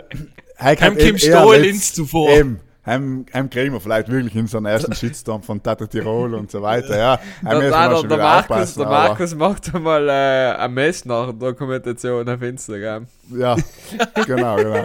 heim 0.61 0.81
Heim 0.81 0.97
Kim 0.99 1.17
letzt- 1.17 1.65
ins 1.65 1.95
zuvor. 1.95 2.29
Eben. 2.29 2.61
Heim, 2.87 3.25
heim 3.33 3.49
kriegen 3.49 3.73
wir 3.73 3.81
vielleicht 3.81 4.11
wirklich 4.11 4.37
in 4.37 4.47
so 4.47 4.59
einen 4.59 4.67
ersten 4.67 4.93
Shitstorm 4.95 5.43
von 5.43 5.63
Tata 5.63 5.87
Tirol 5.87 6.35
und 6.35 6.51
so 6.51 6.61
weiter. 6.61 6.99
Ja, 6.99 7.19
müssen 7.43 7.63
wir 7.63 8.09
der, 8.09 8.19
Markus, 8.19 8.75
der 8.75 8.87
Markus 8.87 9.35
macht 9.35 9.75
einmal 9.75 10.07
äh, 10.09 10.13
eine 10.59 10.69
Mess 10.69 11.05
nach 11.07 11.33
Dokumentation 11.33 12.29
auf 12.29 12.43
Instagram. 12.43 13.07
Ja, 13.31 13.57
genau, 14.27 14.57
genau. 14.57 14.85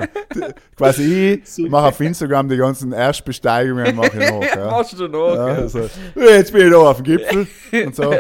Quasi 0.78 1.44
ich 1.58 1.70
mache 1.70 1.88
auf 1.88 2.00
Instagram 2.00 2.48
die 2.48 2.58
ganzen 2.58 2.94
Erstbesteigungen 2.94 3.94
mache 3.96 4.18
ich 4.18 4.30
noch. 4.32 4.44
Ja. 4.44 4.72
Machst 4.72 4.98
du 4.98 5.08
noch? 5.10 5.36
Ja, 5.36 5.46
also, 5.46 5.90
jetzt 6.16 6.54
bin 6.54 6.68
ich 6.68 6.72
da 6.72 6.78
auf 6.78 7.02
dem 7.02 7.04
Gipfel 7.04 7.48
und 7.86 7.96
so. 7.96 8.16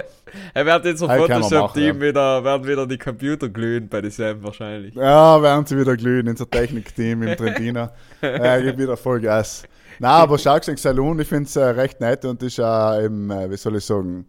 Er 0.53 0.65
wird 0.65 0.85
jetzt 0.85 1.01
Hey, 1.01 1.19
man 1.19 1.19
Photoshop-Team 1.19 1.87
machen, 1.87 2.01
wieder, 2.01 2.43
werden 2.43 2.67
wieder 2.67 2.87
die 2.87 2.97
Computer 2.97 3.49
glühen 3.49 3.87
bei 3.89 4.01
diesem 4.01 4.43
wahrscheinlich. 4.43 4.95
Ja, 4.95 5.41
werden 5.41 5.65
sie 5.65 5.77
wieder 5.77 5.95
glühen 5.95 6.27
in 6.27 6.35
so 6.35 6.45
Technikteam 6.45 7.23
im 7.23 7.37
Trentino. 7.37 7.89
äh, 8.21 8.63
gibt 8.63 8.79
wieder 8.79 8.97
voll 8.97 9.19
Gas. 9.21 9.63
Nein, 9.99 10.11
aber 10.11 10.37
Sharks 10.37 10.67
in 10.67 10.77
Saloon, 10.77 11.19
ich 11.19 11.27
finde 11.27 11.45
es 11.45 11.55
äh, 11.55 11.63
recht 11.63 11.99
nett 11.99 12.23
und 12.25 12.41
ist 12.41 12.59
auch 12.59 12.99
eben, 13.01 13.29
äh, 13.31 13.49
wie 13.51 13.57
soll 13.57 13.75
ich 13.75 13.85
sagen, 13.85 14.25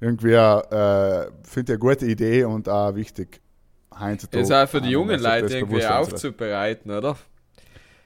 irgendwie, 0.00 0.32
äh, 0.32 1.30
finde 1.42 1.72
ich 1.72 1.76
eine 1.76 1.78
gute 1.78 2.06
Idee 2.06 2.44
und 2.44 2.68
auch 2.68 2.94
wichtig. 2.94 3.40
heutzutage 3.98 4.42
Ist 4.42 4.52
auch 4.52 4.68
für 4.68 4.80
die 4.80 4.90
jungen 4.90 5.20
Leute 5.20 5.56
irgendwie 5.58 5.86
aufzubereiten, 5.86 6.90
oder? 6.90 7.16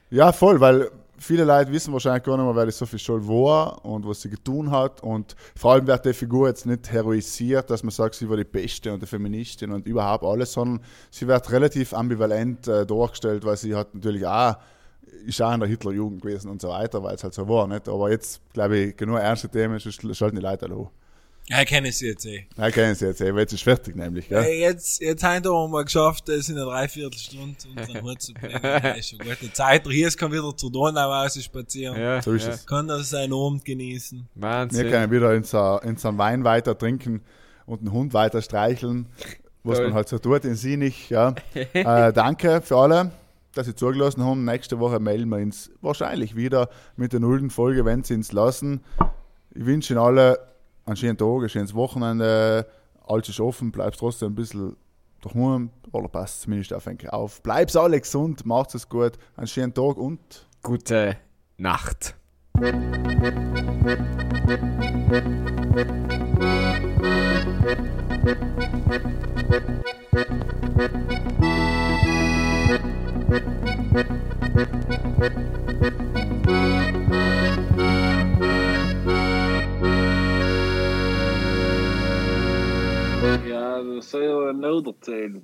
Ja, 0.09 0.31
voll, 0.31 0.59
weil 0.59 0.89
viele 1.19 1.43
Leute 1.43 1.71
wissen 1.71 1.93
wahrscheinlich 1.93 2.23
gar 2.23 2.37
nicht 2.37 2.45
mehr, 2.45 2.55
wer 2.55 2.65
die 2.65 2.71
Sophie 2.71 2.99
Scholl 2.99 3.27
war 3.27 3.83
und 3.85 4.07
was 4.07 4.21
sie 4.21 4.29
getan 4.29 4.71
hat. 4.71 5.01
Und 5.01 5.35
vor 5.55 5.73
allem 5.73 5.87
wird 5.87 6.05
die 6.05 6.13
Figur 6.13 6.47
jetzt 6.47 6.65
nicht 6.65 6.91
heroisiert, 6.91 7.69
dass 7.69 7.83
man 7.83 7.91
sagt, 7.91 8.15
sie 8.15 8.29
war 8.29 8.37
die 8.37 8.43
Beste 8.43 8.93
und 8.93 9.01
die 9.01 9.07
Feministin 9.07 9.71
und 9.71 9.85
überhaupt 9.85 10.23
alles, 10.23 10.53
sondern 10.53 10.83
sie 11.11 11.27
wird 11.27 11.51
relativ 11.51 11.93
ambivalent 11.93 12.67
äh, 12.67 12.85
dargestellt, 12.85 13.45
weil 13.45 13.57
sie 13.57 13.75
hat 13.75 13.93
natürlich 13.93 14.25
auch, 14.25 14.55
ist 15.25 15.41
auch 15.41 15.53
in 15.53 15.59
der 15.59 15.69
Hitlerjugend 15.69 16.21
gewesen 16.21 16.49
und 16.49 16.61
so 16.61 16.69
weiter, 16.69 17.03
weil 17.03 17.15
es 17.15 17.23
halt 17.23 17.33
so 17.33 17.47
war. 17.47 17.67
Nicht? 17.67 17.87
Aber 17.87 18.09
jetzt, 18.09 18.41
glaube 18.53 18.77
ich, 18.77 18.97
genug 18.97 19.19
ernste 19.19 19.49
Themen, 19.49 19.79
schalten 19.79 20.35
die 20.35 20.41
Leute 20.41 20.65
alle 20.65 20.75
an. 20.75 20.87
Ja, 21.49 21.65
kenne 21.65 21.87
ich 21.87 21.97
sie 21.97 22.05
jetzt 22.09 22.27
eh. 22.27 22.45
Ja, 22.57 22.69
kennen 22.69 22.93
sie 22.93 23.07
jetzt, 23.07 23.21
eh, 23.21 23.33
weil 23.33 23.41
jetzt 23.41 23.53
ist 23.53 23.63
fertig 23.63 23.95
nämlich. 23.95 24.29
Gell? 24.29 24.43
Hey, 24.43 24.59
jetzt, 24.59 25.01
jetzt 25.01 25.23
haben 25.23 25.43
wir 25.43 25.67
mal 25.67 25.83
geschafft, 25.83 26.29
das 26.29 26.47
in 26.47 26.57
einer 26.57 26.65
Dreiviertelstunde 26.67 27.55
unter 27.71 27.91
den 27.91 28.03
Hut 28.03 28.21
zu 28.21 28.35
bringen. 28.35 28.59
Das 28.61 28.97
ist 28.99 29.09
schon 29.09 29.19
gute 29.19 29.51
Zeit. 29.51 29.83
Der 29.83 29.91
Hies 29.91 30.15
kann 30.15 30.31
wieder 30.31 30.55
zur 30.55 30.71
Donau 30.71 31.11
raus 31.11 31.43
spazieren. 31.43 31.99
Ja, 31.99 32.21
So 32.21 32.33
ist 32.33 32.45
ja. 32.45 32.53
es. 32.53 32.67
Kann 32.67 32.87
das 32.87 33.09
seinen 33.09 33.33
Abend 33.33 33.65
genießen. 33.65 34.29
Wir 34.35 34.41
Wahnsinn. 34.43 34.91
können 34.91 35.11
wieder 35.11 35.33
in 35.33 35.43
so 35.43 35.79
einen 35.79 36.17
Wein 36.19 36.43
weiter 36.43 36.77
trinken 36.77 37.21
und 37.65 37.79
einen 37.79 37.93
Hund 37.93 38.13
weiter 38.13 38.43
streicheln, 38.43 39.07
was 39.63 39.77
Toll. 39.77 39.87
man 39.87 39.95
halt 39.95 40.07
so 40.07 40.19
tut 40.19 40.45
in 40.45 40.53
Sinich. 40.53 41.09
Ja. 41.09 41.33
äh, 41.53 42.13
danke 42.13 42.61
für 42.61 42.77
alle, 42.77 43.11
dass 43.55 43.65
Sie 43.65 43.73
zugelassen 43.73 44.23
haben. 44.23 44.45
Nächste 44.45 44.77
Woche 44.77 44.99
melden 44.99 45.29
wir 45.29 45.37
uns 45.37 45.71
wahrscheinlich 45.81 46.35
wieder 46.35 46.69
mit 46.95 47.11
der 47.11 47.21
nullten 47.21 47.49
Folge, 47.49 47.85
wenn 47.85 48.03
Sie 48.03 48.13
uns 48.13 48.31
lassen. 48.33 48.81
Ich 49.55 49.65
wünsche 49.65 49.93
Ihnen 49.93 50.01
alle 50.03 50.47
einen 50.89 50.97
schönen 50.97 51.17
Tag, 51.17 51.43
ein 51.43 51.49
schönes 51.49 51.73
Wochenende. 51.75 52.65
Alles 53.05 53.29
ist 53.29 53.39
offen, 53.39 53.71
bleibst 53.71 53.99
trotzdem 53.99 54.31
ein 54.31 54.35
bisschen 54.35 54.75
daheim, 55.21 55.69
oder 55.91 56.07
passt 56.07 56.41
zumindest 56.41 56.73
auf, 56.73 56.87
ich, 56.87 57.09
auf. 57.09 57.41
Bleib's 57.43 57.75
alle 57.75 57.99
gesund, 57.99 58.45
macht's 58.45 58.73
es 58.73 58.89
gut, 58.89 59.13
einen 59.35 59.47
schönen 59.47 59.73
Tag 59.73 59.97
und 59.97 60.47
Gute 60.61 61.17
Nacht. 61.57 62.15
Alltså, 83.79 84.01
så 84.01 84.07
säger 84.07 84.53
noder 84.53 84.91
till 85.01 85.41